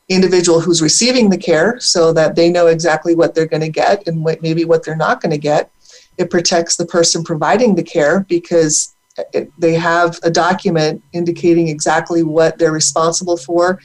individual 0.09 0.61
who's 0.61 0.83
receiving 0.83 1.31
the 1.31 1.39
care 1.39 1.81
so 1.81 2.13
that 2.13 2.35
they 2.35 2.51
know 2.51 2.67
exactly 2.67 3.15
what 3.15 3.35
they're 3.35 3.47
going 3.47 3.63
to 3.63 3.71
get 3.71 4.07
and 4.07 4.23
what, 4.23 4.43
maybe 4.43 4.65
what 4.65 4.85
they're 4.85 4.97
not 4.97 5.21
going 5.21 5.31
to 5.31 5.39
get. 5.39 5.71
It 6.19 6.31
protects 6.31 6.77
the 6.77 6.85
person 6.85 7.25
providing 7.25 7.75
the 7.75 7.83
care 7.83 8.21
because 8.21 8.95
it, 9.33 9.51
they 9.59 9.75
have 9.75 10.19
a 10.23 10.31
document 10.31 11.03
indicating 11.13 11.69
exactly 11.69 12.23
what 12.23 12.59
they're 12.59 12.73
responsible 12.73 13.37
for 13.37 13.81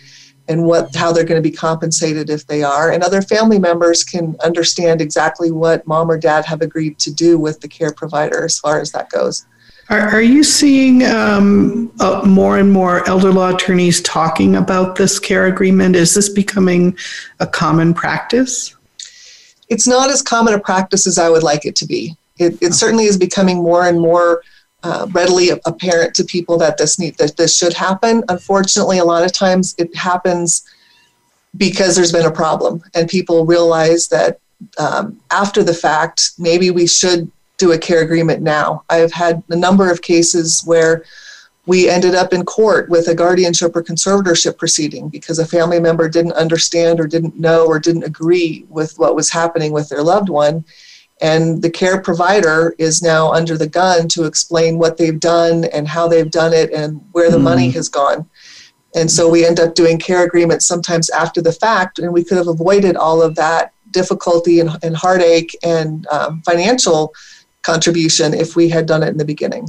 and 0.49 0.66
what 0.66 0.93
how 0.95 1.14
they're 1.14 1.24
going 1.24 1.41
to 1.41 1.49
be 1.49 1.55
compensated 1.55 2.30
if 2.30 2.47
they 2.47 2.64
are 2.64 2.91
and 2.91 3.03
other 3.03 3.22
family 3.22 3.60
members 3.60 4.03
can 4.03 4.36
understand 4.43 4.99
exactly 4.99 5.51
what 5.51 5.86
mom 5.86 6.10
or 6.10 6.18
dad 6.18 6.45
have 6.45 6.62
agreed 6.62 6.97
to 6.97 7.14
do 7.14 7.38
with 7.38 7.60
the 7.62 7.68
care 7.68 7.93
provider 7.93 8.43
as 8.43 8.57
far 8.57 8.82
as 8.82 8.91
that 8.91 9.10
goes 9.12 9.45
are, 9.90 10.10
are 10.10 10.22
you 10.22 10.44
seeing 10.44 11.04
um, 11.06 11.92
uh, 12.00 12.22
more 12.26 12.58
and 12.58 12.72
more 12.72 13.08
elder 13.10 13.32
law 13.32 13.54
attorneys 13.54 14.02
talking 14.02 14.56
about 14.56 14.96
this 14.96 15.20
care 15.20 15.48
agreement? 15.48 15.96
Is 15.96 16.14
this 16.14 16.30
becoming 16.30 16.96
a 17.40 17.48
common 17.48 17.94
practice? 17.94 18.76
It's 19.68 19.88
not 19.88 20.10
as 20.10 20.22
common 20.22 20.54
a 20.54 20.60
practice 20.60 21.08
as 21.08 21.18
I 21.18 21.30
would 21.30 21.44
like 21.44 21.66
it 21.66 21.76
to 21.78 21.86
be. 21.86 22.16
It, 22.38 22.62
it 22.62 22.74
certainly 22.74 23.06
is 23.06 23.18
becoming 23.18 23.58
more 23.58 23.88
and 23.88 24.00
more 24.00 24.44
uh, 24.84 25.08
readily 25.12 25.50
apparent 25.66 26.14
to 26.16 26.24
people 26.24 26.58
that 26.58 26.78
this 26.78 26.98
need 27.00 27.18
that 27.18 27.36
this 27.36 27.58
should 27.58 27.74
happen. 27.74 28.24
Unfortunately, 28.30 29.00
a 29.00 29.06
lot 29.06 29.26
of 29.26 29.34
times 29.34 29.76
it 29.78 29.94
happens 29.96 30.64
because 31.58 31.96
there's 31.96 32.14
been 32.14 32.26
a 32.26 32.32
problem, 32.32 32.82
and 32.94 33.10
people 33.10 33.46
realize 33.46 34.08
that 34.08 34.40
um, 34.78 35.20
after 35.32 35.64
the 35.64 35.74
fact, 35.74 36.32
maybe 36.38 36.72
we 36.72 36.88
should 36.88 37.30
do 37.60 37.74
a 37.74 37.78
care 37.78 38.01
agreement 38.01 38.41
now. 38.41 38.84
I've 38.89 39.12
had 39.12 39.43
a 39.49 39.55
number 39.55 39.91
of 39.91 40.01
cases 40.01 40.64
where 40.66 41.03
we 41.68 41.88
ended 41.88 42.16
up 42.16 42.34
in 42.34 42.45
court 42.45 42.89
with 42.89 43.07
a 43.10 43.14
guardianship 43.14 43.76
or 43.76 43.84
conservatorship 43.84 44.57
proceeding 44.57 45.07
because 45.10 45.38
a 45.38 45.45
family 45.45 45.80
member 45.80 46.10
didn't 46.10 46.32
understand 46.32 46.99
or 46.99 47.05
didn't 47.05 47.39
know 47.39 47.68
or 47.68 47.78
didn't 47.78 48.05
agree 48.05 48.66
with 48.70 48.97
what 48.97 49.16
was 49.16 49.30
happening 49.30 49.72
with 49.72 49.88
their 49.89 50.01
loved 50.01 50.30
one. 50.30 50.66
And 51.22 51.62
the 51.62 51.70
care 51.70 52.01
provider 52.01 52.74
is 52.80 53.03
now 53.03 53.32
under 53.32 53.57
the 53.57 53.68
gun 53.68 54.07
to 54.10 54.24
explain 54.24 54.80
what 54.80 54.97
they've 54.97 55.20
done 55.20 55.66
and 55.66 55.88
how 55.88 56.07
they've 56.07 56.32
done 56.32 56.53
it 56.53 56.72
and 56.72 57.01
where 57.12 57.30
the 57.30 57.38
mm. 57.38 57.43
money 57.43 57.70
has 57.72 57.89
gone. 57.89 58.28
And 58.95 59.12
so 59.12 59.30
we 59.30 59.45
end 59.45 59.60
up 59.60 59.76
doing 59.76 59.99
care 59.99 60.24
agreements 60.24 60.66
sometimes 60.66 61.10
after 61.12 61.41
the 61.41 61.51
fact, 61.51 61.99
and 61.99 62.12
we 62.12 62.24
could 62.24 62.38
have 62.38 62.47
avoided 62.47 62.95
all 62.95 63.22
of 63.22 63.36
that 63.36 63.74
difficulty 63.91 64.60
and, 64.60 64.72
and 64.82 64.95
heartache 64.95 65.55
and 65.62 66.07
um, 66.07 66.41
financial 66.43 67.14
contribution 67.64 68.34
if 68.34 68.55
we 68.55 68.70
had 68.70 68.86
done 68.86 69.03
it 69.03 69.10
in 69.10 69.18
the 69.18 69.26
beginning. 69.26 69.68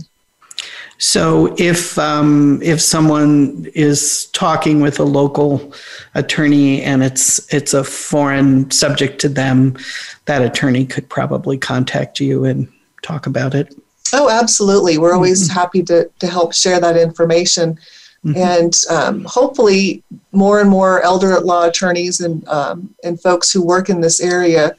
So 0.98 1.54
if 1.56 1.98
um, 1.98 2.60
if 2.62 2.78
someone 2.80 3.66
is 3.74 4.26
talking 4.32 4.80
with 4.80 5.00
a 5.00 5.04
local 5.04 5.72
attorney 6.14 6.82
and 6.82 7.02
it's 7.02 7.52
it's 7.52 7.72
a 7.72 7.82
foreign 7.82 8.70
subject 8.70 9.18
to 9.22 9.30
them, 9.30 9.78
that 10.26 10.42
attorney 10.42 10.84
could 10.84 11.08
probably 11.08 11.56
contact 11.56 12.20
you 12.20 12.44
and 12.44 12.70
talk 13.02 13.26
about 13.26 13.54
it. 13.54 13.74
Oh, 14.12 14.28
absolutely. 14.28 14.98
We're 14.98 15.14
always 15.14 15.48
mm-hmm. 15.48 15.58
happy 15.58 15.82
to, 15.84 16.10
to 16.18 16.26
help 16.26 16.52
share 16.52 16.80
that 16.80 16.96
information. 16.96 17.78
Mm-hmm. 18.24 18.36
And 18.36 18.76
um, 18.90 19.24
hopefully, 19.24 20.02
more 20.32 20.60
and 20.60 20.68
more 20.68 21.00
elder 21.02 21.40
law 21.40 21.66
attorneys 21.66 22.20
and, 22.20 22.46
um, 22.48 22.94
and 23.02 23.20
folks 23.20 23.50
who 23.50 23.64
work 23.64 23.88
in 23.88 24.02
this 24.02 24.20
area 24.20 24.76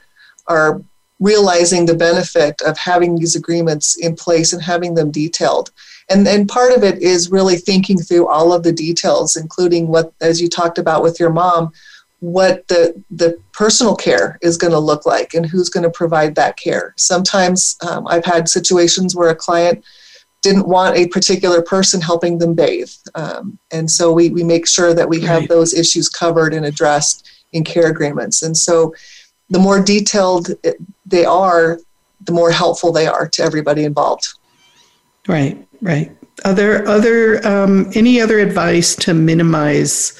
are 0.48 0.82
realizing 1.22 1.86
the 1.86 1.96
benefit 1.96 2.60
of 2.64 2.78
having 2.78 3.16
these 3.16 3.36
agreements 3.36 3.96
in 3.98 4.16
place 4.16 4.52
and 4.52 4.62
having 4.62 4.96
them 4.96 5.12
detailed. 5.12 5.72
And, 6.10 6.28
and 6.28 6.50
part 6.50 6.74
of 6.74 6.84
it 6.84 6.98
is 7.02 7.32
really 7.32 7.58
thinking 7.58 8.00
through 8.00 8.28
all 8.28 8.52
of 8.52 8.64
the 8.64 8.74
details, 8.74 9.38
including 9.38 9.88
what, 9.88 10.12
as 10.20 10.42
you 10.42 10.50
talked 10.50 10.80
about 10.80 11.04
with 11.04 11.20
your 11.20 11.30
mom, 11.30 11.72
what 12.20 12.68
the, 12.68 13.02
the 13.12 13.40
personal 13.54 13.96
care 13.96 14.40
is 14.42 14.58
going 14.58 14.74
to 14.74 14.80
look 14.80 15.06
like 15.06 15.36
and 15.36 15.46
who's 15.46 15.70
going 15.70 15.84
to 15.84 15.92
provide 15.92 16.36
that 16.36 16.58
care. 16.58 16.94
Sometimes 16.98 17.78
um, 17.88 18.08
I've 18.08 18.26
had 18.26 18.50
situations 18.50 19.16
where 19.16 19.30
a 19.30 19.36
client 19.36 19.86
didn't 20.42 20.68
want 20.68 20.98
a 20.98 21.08
particular 21.10 21.62
person 21.62 22.02
helping 22.02 22.40
them 22.40 22.56
bathe. 22.56 22.92
Um, 23.14 23.60
and 23.70 23.90
so 23.90 24.12
we, 24.12 24.30
we 24.30 24.44
make 24.44 24.68
sure 24.68 24.96
that 24.96 25.08
we 25.08 25.22
have 25.22 25.48
those 25.48 25.76
issues 25.76 26.10
covered 26.10 26.56
and 26.56 26.66
addressed 26.66 27.30
in 27.54 27.64
care 27.64 27.88
agreements. 27.88 28.42
And 28.42 28.58
so 28.58 28.94
the 29.52 29.60
more 29.60 29.84
detailed 29.84 30.50
they 31.06 31.26
are, 31.26 31.80
the 32.22 32.32
more 32.32 32.52
helpful 32.52 32.92
they 32.92 33.06
are 33.06 33.28
to 33.28 33.44
everybody 33.44 33.84
involved. 33.84 34.34
Right, 35.28 35.68
right. 35.82 36.16
Other, 36.44 36.88
other, 36.88 37.46
um, 37.46 37.92
any 37.94 38.20
other 38.20 38.40
advice 38.40 38.96
to 38.96 39.14
minimize 39.14 40.18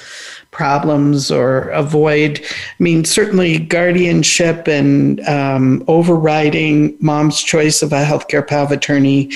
problems 0.62 1.32
or 1.32 1.70
avoid? 1.70 2.40
I 2.40 2.84
mean, 2.84 3.04
certainly 3.04 3.58
guardianship 3.58 4.68
and 4.68 5.20
um, 5.28 5.84
overriding 5.88 6.96
mom's 7.00 7.42
choice 7.42 7.82
of 7.82 7.92
a 7.92 8.04
healthcare 8.04 8.48
power 8.48 8.66
of 8.66 8.72
attorney 8.72 9.32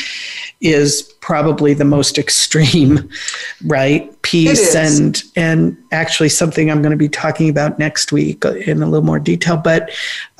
is 0.61 1.01
probably 1.21 1.73
the 1.73 1.83
most 1.83 2.17
extreme, 2.25 3.09
right? 3.65 4.21
Piece 4.21 4.75
and 4.75 5.23
and 5.35 5.75
actually 5.91 6.29
something 6.29 6.69
I'm 6.69 6.83
going 6.83 6.91
to 6.91 7.05
be 7.07 7.09
talking 7.09 7.49
about 7.49 7.79
next 7.79 8.11
week 8.11 8.45
in 8.45 8.83
a 8.83 8.85
little 8.85 9.05
more 9.05 9.19
detail, 9.19 9.57
but 9.57 9.89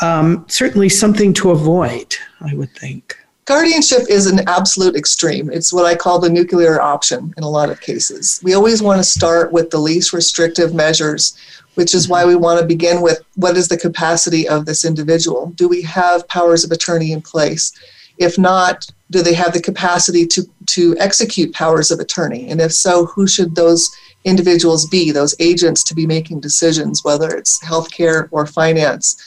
um, 0.03 0.45
certainly 0.47 0.89
something 0.89 1.33
to 1.33 1.49
avoid, 1.49 2.15
I 2.41 2.53
would 2.53 2.71
think. 2.73 3.17
Guardianship 3.45 4.01
is 4.09 4.25
an 4.25 4.47
absolute 4.49 4.95
extreme. 4.95 5.51
It's 5.51 5.71
what 5.71 5.85
I 5.85 5.95
call 5.95 6.19
the 6.19 6.29
nuclear 6.29 6.81
option 6.81 7.33
in 7.37 7.43
a 7.43 7.49
lot 7.49 7.69
of 7.69 7.79
cases. 7.79 8.39
We 8.43 8.55
always 8.55 8.81
want 8.81 8.99
to 8.99 9.03
start 9.03 9.51
with 9.51 9.69
the 9.69 9.77
least 9.77 10.13
restrictive 10.13 10.73
measures, 10.73 11.37
which 11.75 11.93
is 11.93 12.07
why 12.07 12.25
we 12.25 12.35
want 12.35 12.59
to 12.59 12.65
begin 12.65 13.01
with 13.01 13.21
what 13.35 13.55
is 13.55 13.67
the 13.67 13.77
capacity 13.77 14.47
of 14.47 14.65
this 14.65 14.83
individual? 14.83 15.47
Do 15.55 15.67
we 15.67 15.83
have 15.83 16.27
powers 16.27 16.63
of 16.63 16.71
attorney 16.71 17.11
in 17.11 17.21
place? 17.21 17.71
If 18.17 18.37
not, 18.37 18.87
do 19.11 19.21
they 19.21 19.33
have 19.33 19.53
the 19.53 19.61
capacity 19.61 20.25
to, 20.27 20.43
to 20.67 20.95
execute 20.97 21.53
powers 21.53 21.91
of 21.91 21.99
attorney? 21.99 22.49
And 22.49 22.59
if 22.59 22.73
so, 22.73 23.05
who 23.05 23.27
should 23.27 23.55
those 23.55 23.95
individuals 24.23 24.87
be, 24.87 25.11
those 25.11 25.35
agents 25.39 25.83
to 25.83 25.93
be 25.93 26.07
making 26.07 26.39
decisions, 26.39 27.03
whether 27.03 27.29
it's 27.35 27.63
healthcare 27.63 28.27
or 28.31 28.47
finance? 28.47 29.21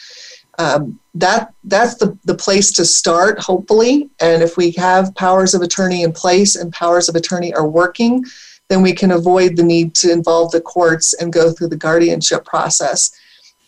Um, 0.59 0.99
that 1.15 1.53
that's 1.65 1.95
the, 1.95 2.17
the 2.25 2.35
place 2.35 2.73
to 2.73 2.85
start 2.85 3.39
hopefully. 3.39 4.11
And 4.21 4.43
if 4.43 4.57
we 4.57 4.73
have 4.73 5.15
powers 5.15 5.55
of 5.55 5.63
attorney 5.63 6.03
in 6.03 6.13
place 6.13 6.57
and 6.57 6.73
powers 6.73 7.09
of 7.09 7.15
attorney 7.15 7.55
are 7.55 7.67
working 7.67 8.25
then 8.69 8.83
we 8.83 8.93
can 8.93 9.13
avoid 9.13 9.57
the 9.57 9.63
need 9.63 9.95
to 9.95 10.13
involve 10.13 10.51
the 10.51 10.61
courts 10.61 11.15
and 11.15 11.33
go 11.33 11.51
through 11.51 11.69
the 11.69 11.77
guardianship 11.77 12.45
process. 12.45 13.11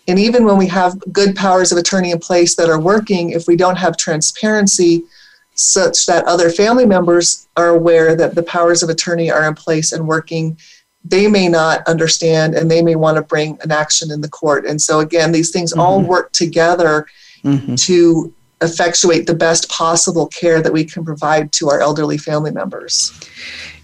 And 0.09 0.19
even 0.19 0.45
when 0.45 0.59
we 0.59 0.67
have 0.67 0.99
good 1.13 1.35
powers 1.35 1.73
of 1.73 1.79
attorney 1.79 2.11
in 2.11 2.19
place 2.19 2.55
that 2.57 2.69
are 2.69 2.81
working 2.81 3.31
if 3.31 3.47
we 3.47 3.57
don't 3.57 3.77
have 3.77 3.97
transparency 3.97 5.05
such 5.55 6.07
that 6.07 6.25
other 6.25 6.51
family 6.51 6.87
members 6.87 7.49
are 7.57 7.69
aware 7.69 8.17
that 8.17 8.35
the 8.35 8.43
powers 8.43 8.83
of 8.83 8.89
attorney 8.89 9.31
are 9.31 9.47
in 9.47 9.55
place 9.55 9.93
and 9.93 10.07
working 10.07 10.57
they 11.05 11.29
may 11.29 11.49
not 11.49 11.87
understand 11.87 12.55
and 12.55 12.71
they 12.71 12.83
may 12.83 12.95
want 12.95 13.17
to 13.17 13.23
bring 13.23 13.59
an 13.63 13.71
action 13.71 14.11
in 14.11 14.21
the 14.21 14.29
court. 14.29 14.67
And 14.67 14.81
so, 14.81 15.01
again, 15.01 15.33
these 15.33 15.51
things 15.51 15.73
mm-hmm. 15.73 15.81
all 15.81 16.03
work 16.03 16.33
together 16.33 17.07
mm-hmm. 17.43 17.75
to 17.77 18.35
effectuate 18.63 19.27
the 19.27 19.35
best 19.35 19.71
possible 19.71 20.27
care 20.27 20.61
that 20.61 20.73
we 20.73 20.85
can 20.85 21.05
provide 21.05 21.53
to 21.53 21.71
our 21.71 21.81
elderly 21.81 22.19
family 22.19 22.51
members. 22.51 23.13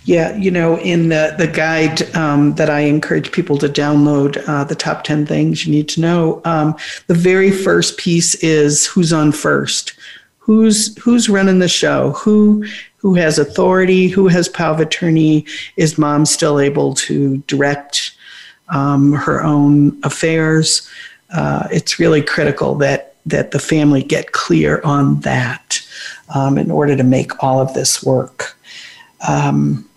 Yeah, 0.04 0.36
you 0.36 0.52
know, 0.52 0.78
in 0.78 1.08
the, 1.08 1.34
the 1.36 1.48
guide 1.48 2.14
um, 2.14 2.54
that 2.54 2.70
I 2.70 2.80
encourage 2.80 3.32
people 3.32 3.58
to 3.58 3.68
download, 3.68 4.40
uh, 4.48 4.62
the 4.62 4.76
top 4.76 5.02
10 5.02 5.26
things 5.26 5.66
you 5.66 5.72
need 5.72 5.88
to 5.90 6.00
know, 6.00 6.40
um, 6.44 6.76
the 7.08 7.14
very 7.14 7.50
first 7.50 7.98
piece 7.98 8.36
is 8.36 8.86
who's 8.86 9.12
on 9.12 9.32
first. 9.32 9.94
Who's 10.38 10.96
who's 10.98 11.28
running 11.28 11.58
the 11.58 11.66
show? 11.66 12.12
Who 12.12 12.64
who 13.06 13.14
has 13.14 13.38
authority, 13.38 14.08
who 14.08 14.26
has 14.26 14.48
power 14.48 14.74
of 14.74 14.80
attorney, 14.80 15.46
is 15.76 15.96
mom 15.96 16.26
still 16.26 16.58
able 16.58 16.92
to 16.92 17.36
direct 17.46 18.16
um, 18.70 19.12
her 19.12 19.44
own 19.44 19.96
affairs? 20.02 20.90
Uh, 21.32 21.68
it's 21.70 22.00
really 22.00 22.20
critical 22.20 22.74
that 22.74 23.14
that 23.24 23.52
the 23.52 23.60
family 23.60 24.02
get 24.02 24.32
clear 24.32 24.80
on 24.82 25.20
that 25.20 25.80
um, 26.34 26.58
in 26.58 26.68
order 26.68 26.96
to 26.96 27.04
make 27.04 27.44
all 27.44 27.60
of 27.60 27.74
this 27.74 28.02
work. 28.02 28.56
Um, 29.28 29.88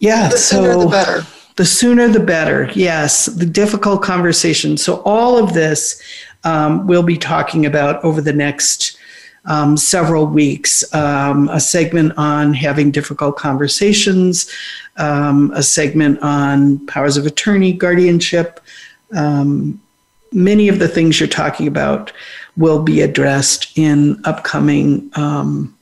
yeah, 0.00 0.28
the 0.28 0.36
so 0.36 0.64
sooner 0.64 0.78
the 0.80 0.90
better. 0.90 1.26
The 1.54 1.64
sooner 1.64 2.08
the 2.08 2.18
better. 2.18 2.72
Yes, 2.74 3.26
the 3.26 3.46
difficult 3.46 4.02
conversation. 4.02 4.76
So 4.76 5.00
all 5.04 5.38
of 5.38 5.54
this 5.54 6.02
um, 6.42 6.88
we'll 6.88 7.04
be 7.04 7.18
talking 7.18 7.66
about 7.66 8.02
over 8.02 8.20
the 8.20 8.32
next 8.32 8.97
um, 9.44 9.76
several 9.76 10.26
weeks 10.26 10.82
um, 10.94 11.48
a 11.48 11.60
segment 11.60 12.12
on 12.16 12.52
having 12.52 12.90
difficult 12.90 13.36
conversations, 13.36 14.50
um, 14.96 15.50
a 15.54 15.62
segment 15.62 16.18
on 16.22 16.84
powers 16.86 17.16
of 17.16 17.26
attorney, 17.26 17.72
guardianship. 17.72 18.60
Um, 19.16 19.80
many 20.32 20.68
of 20.68 20.78
the 20.78 20.88
things 20.88 21.18
you're 21.18 21.28
talking 21.28 21.66
about 21.66 22.12
will 22.56 22.82
be 22.82 23.00
addressed 23.00 23.76
in 23.78 24.20
upcoming 24.24 25.10
um, 25.14 25.76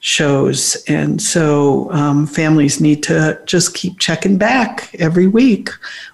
shows. 0.00 0.82
And 0.86 1.20
so 1.20 1.90
um, 1.92 2.26
families 2.26 2.80
need 2.80 3.02
to 3.04 3.40
just 3.46 3.74
keep 3.74 3.98
checking 3.98 4.38
back 4.38 4.94
every 4.98 5.26
week. 5.26 5.70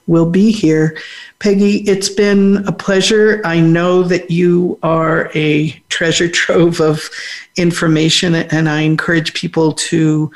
We'll 0.06 0.30
be 0.30 0.52
here. 0.52 0.96
Peggy, 1.38 1.78
it's 1.80 2.08
been 2.08 2.66
a 2.66 2.72
pleasure. 2.72 3.42
I 3.44 3.60
know 3.60 4.02
that 4.04 4.30
you 4.30 4.78
are 4.82 5.30
a 5.34 5.70
treasure 5.90 6.28
trove 6.28 6.80
of 6.80 7.10
information, 7.56 8.34
and 8.34 8.68
I 8.68 8.80
encourage 8.80 9.34
people 9.34 9.72
to 9.72 10.30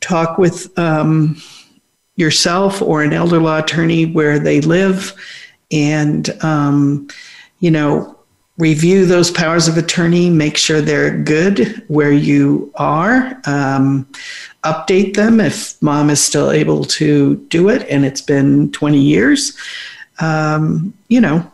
talk 0.00 0.36
with 0.36 0.78
um, 0.78 1.40
yourself 2.16 2.82
or 2.82 3.02
an 3.02 3.12
elder 3.12 3.40
law 3.40 3.58
attorney 3.58 4.06
where 4.06 4.38
they 4.38 4.60
live 4.60 5.14
and, 5.72 6.28
um, 6.44 7.08
you 7.60 7.70
know, 7.70 8.15
review 8.58 9.04
those 9.04 9.30
powers 9.30 9.68
of 9.68 9.76
attorney, 9.76 10.30
make 10.30 10.56
sure 10.56 10.80
they're 10.80 11.16
good 11.18 11.84
where 11.88 12.12
you 12.12 12.72
are, 12.76 13.40
um, 13.44 14.08
update 14.64 15.14
them 15.14 15.40
if 15.40 15.80
mom 15.82 16.08
is 16.10 16.24
still 16.24 16.50
able 16.50 16.84
to 16.84 17.36
do 17.48 17.68
it 17.68 17.86
and 17.88 18.04
it's 18.04 18.22
been 18.22 18.72
20 18.72 18.98
years. 18.98 19.56
Um, 20.20 20.94
you 21.08 21.20
know, 21.20 21.50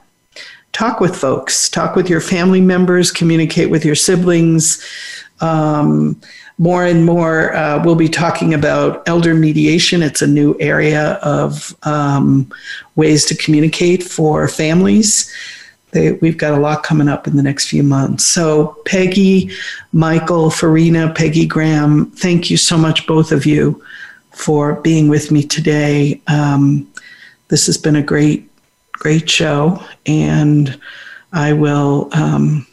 talk 0.72 1.00
with 1.00 1.16
folks, 1.16 1.68
talk 1.68 1.96
with 1.96 2.08
your 2.08 2.20
family 2.20 2.60
members, 2.60 3.10
communicate 3.10 3.70
with 3.70 3.84
your 3.84 3.96
siblings. 3.96 4.84
Um, 5.40 6.20
more 6.58 6.84
and 6.84 7.04
more, 7.04 7.52
uh, 7.54 7.82
we'll 7.84 7.96
be 7.96 8.08
talking 8.08 8.54
about 8.54 9.02
elder 9.08 9.34
mediation. 9.34 10.02
It's 10.02 10.22
a 10.22 10.26
new 10.26 10.56
area 10.60 11.14
of 11.14 11.74
um, 11.82 12.48
ways 12.94 13.24
to 13.26 13.36
communicate 13.36 14.04
for 14.04 14.46
families. 14.46 15.32
They, 15.92 16.12
we've 16.12 16.38
got 16.38 16.54
a 16.54 16.60
lot 16.60 16.82
coming 16.82 17.08
up 17.08 17.26
in 17.26 17.36
the 17.36 17.42
next 17.42 17.68
few 17.68 17.82
months. 17.82 18.24
So, 18.24 18.78
Peggy, 18.86 19.50
Michael, 19.92 20.50
Farina, 20.50 21.12
Peggy 21.12 21.46
Graham, 21.46 22.10
thank 22.12 22.50
you 22.50 22.56
so 22.56 22.76
much, 22.76 23.06
both 23.06 23.30
of 23.30 23.46
you, 23.46 23.82
for 24.30 24.74
being 24.80 25.08
with 25.08 25.30
me 25.30 25.42
today. 25.42 26.20
Um, 26.28 26.90
this 27.48 27.66
has 27.66 27.76
been 27.76 27.96
a 27.96 28.02
great, 28.02 28.50
great 28.92 29.28
show, 29.28 29.82
and 30.06 30.80
I 31.34 31.52
will 31.52 32.08
um, 32.12 32.66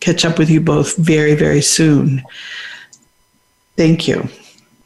catch 0.00 0.26
up 0.26 0.38
with 0.38 0.50
you 0.50 0.60
both 0.60 0.96
very, 0.96 1.34
very 1.34 1.62
soon. 1.62 2.22
Thank 3.76 4.06
you. 4.06 4.28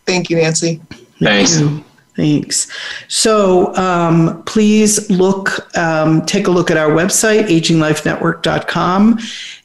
Thank 0.06 0.30
you, 0.30 0.36
Nancy. 0.36 0.80
Thanks. 1.18 1.58
Thank 1.58 1.70
you. 1.70 1.84
Thanks. 2.16 2.70
So 3.08 3.74
um, 3.74 4.42
please 4.44 5.10
look, 5.10 5.76
um, 5.76 6.24
take 6.26 6.46
a 6.46 6.50
look 6.50 6.70
at 6.70 6.76
our 6.76 6.90
website, 6.90 7.48
aginglifenetwork.com. 7.48 9.18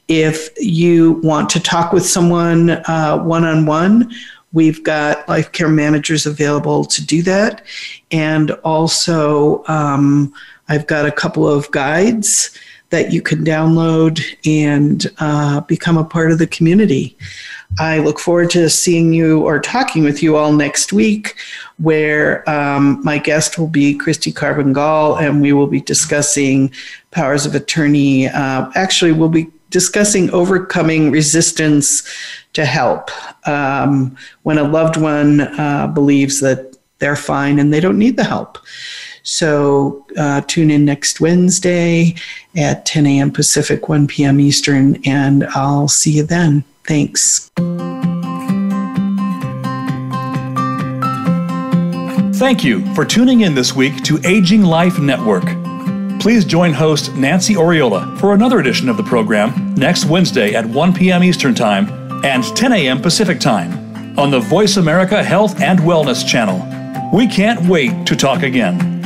If 0.08 0.50
you 0.58 1.14
want 1.24 1.50
to 1.52 1.60
talk 1.60 1.94
with 1.94 2.06
someone 2.06 2.70
one 2.88 3.46
on 3.46 3.66
one, 3.68 4.12
we've 4.52 4.84
got 4.84 5.28
life 5.30 5.52
care 5.52 5.70
managers 5.70 6.26
available 6.26 6.86
to 6.86 7.06
do 7.06 7.22
that. 7.24 7.64
And 8.12 8.52
also, 8.64 9.64
um, 9.68 10.34
I've 10.68 10.88
got 10.88 11.06
a 11.06 11.12
couple 11.12 11.48
of 11.48 11.70
guides 11.72 12.58
that 12.90 13.14
you 13.14 13.22
can 13.22 13.44
download 13.44 14.22
and 14.46 15.06
uh, 15.20 15.62
become 15.62 15.98
a 15.98 16.04
part 16.04 16.32
of 16.32 16.40
the 16.40 16.48
community. 16.48 17.16
I 17.78 18.00
look 18.00 18.20
forward 18.20 18.50
to 18.52 18.70
seeing 18.70 19.14
you 19.14 19.42
or 19.42 19.60
talking 19.60 20.04
with 20.04 20.24
you 20.24 20.36
all 20.36 20.52
next 20.52 20.92
week, 20.92 21.36
where 21.78 22.50
um, 22.50 23.02
my 23.04 23.20
guest 23.20 23.60
will 23.60 23.68
be 23.68 23.94
Christy 23.94 24.32
Carbon-Gall, 24.32 25.18
and 25.18 25.42
we 25.42 25.54
will 25.54 25.68
be 25.68 25.82
discussing 25.82 26.72
powers 27.12 27.46
of 27.46 27.54
attorney. 27.54 28.28
Uh, 28.28 28.72
actually, 28.76 29.12
we'll 29.12 29.30
be 29.30 29.48
discussing 29.70 30.32
overcoming 30.32 31.12
resistance 31.12 32.04
to 32.54 32.66
help 32.66 33.12
um, 33.48 34.18
when 34.44 34.58
a 34.58 34.64
loved 34.64 34.98
one 34.98 35.42
uh, 35.42 35.88
believes 35.88 36.40
that 36.40 36.76
they're 36.98 37.16
fine 37.16 37.60
and 37.60 37.72
they 37.72 37.80
don't 37.80 37.98
need 37.98 38.18
the 38.18 38.24
help. 38.24 38.58
So 39.24 40.06
uh, 40.18 40.42
tune 40.42 40.72
in 40.72 40.86
next 40.86 41.22
Wednesday 41.22 42.16
at 42.58 42.86
10 42.86 43.06
a.m. 43.06 43.32
Pacific, 43.32 43.88
1 43.88 44.08
p.m. 44.08 44.40
Eastern, 44.40 45.00
and 45.06 45.46
I'll 45.54 45.88
see 45.88 46.12
you 46.12 46.24
then. 46.24 46.64
Thanks. 46.90 47.52
Thank 52.40 52.64
you 52.64 52.84
for 52.96 53.06
tuning 53.06 53.42
in 53.42 53.54
this 53.54 53.76
week 53.76 54.04
to 54.06 54.20
Aging 54.26 54.64
Life 54.64 54.98
Network. 54.98 55.44
Please 56.20 56.44
join 56.44 56.74
host 56.74 57.14
Nancy 57.14 57.54
Oriola 57.54 58.20
for 58.20 58.34
another 58.34 58.58
edition 58.58 58.90
of 58.90 58.98
the 58.98 59.04
program 59.04 59.76
next 59.76 60.06
Wednesday 60.06 60.56
at 60.56 60.66
1 60.66 60.94
p.m. 60.96 61.24
Eastern 61.24 61.54
Time 61.54 61.92
and 62.26 62.44
10 62.44 62.74
a.m. 62.74 63.00
Pacific 63.00 63.40
Time 63.40 64.18
on 64.18 64.32
the 64.32 64.40
Voice 64.40 64.78
America 64.78 65.24
Health 65.24 65.62
and 65.62 65.78
Wellness 65.82 66.28
channel. 66.28 66.58
We 67.14 67.28
can't 67.28 67.70
wait 67.70 68.08
to 68.08 68.16
talk 68.16 68.42
again. 68.42 68.99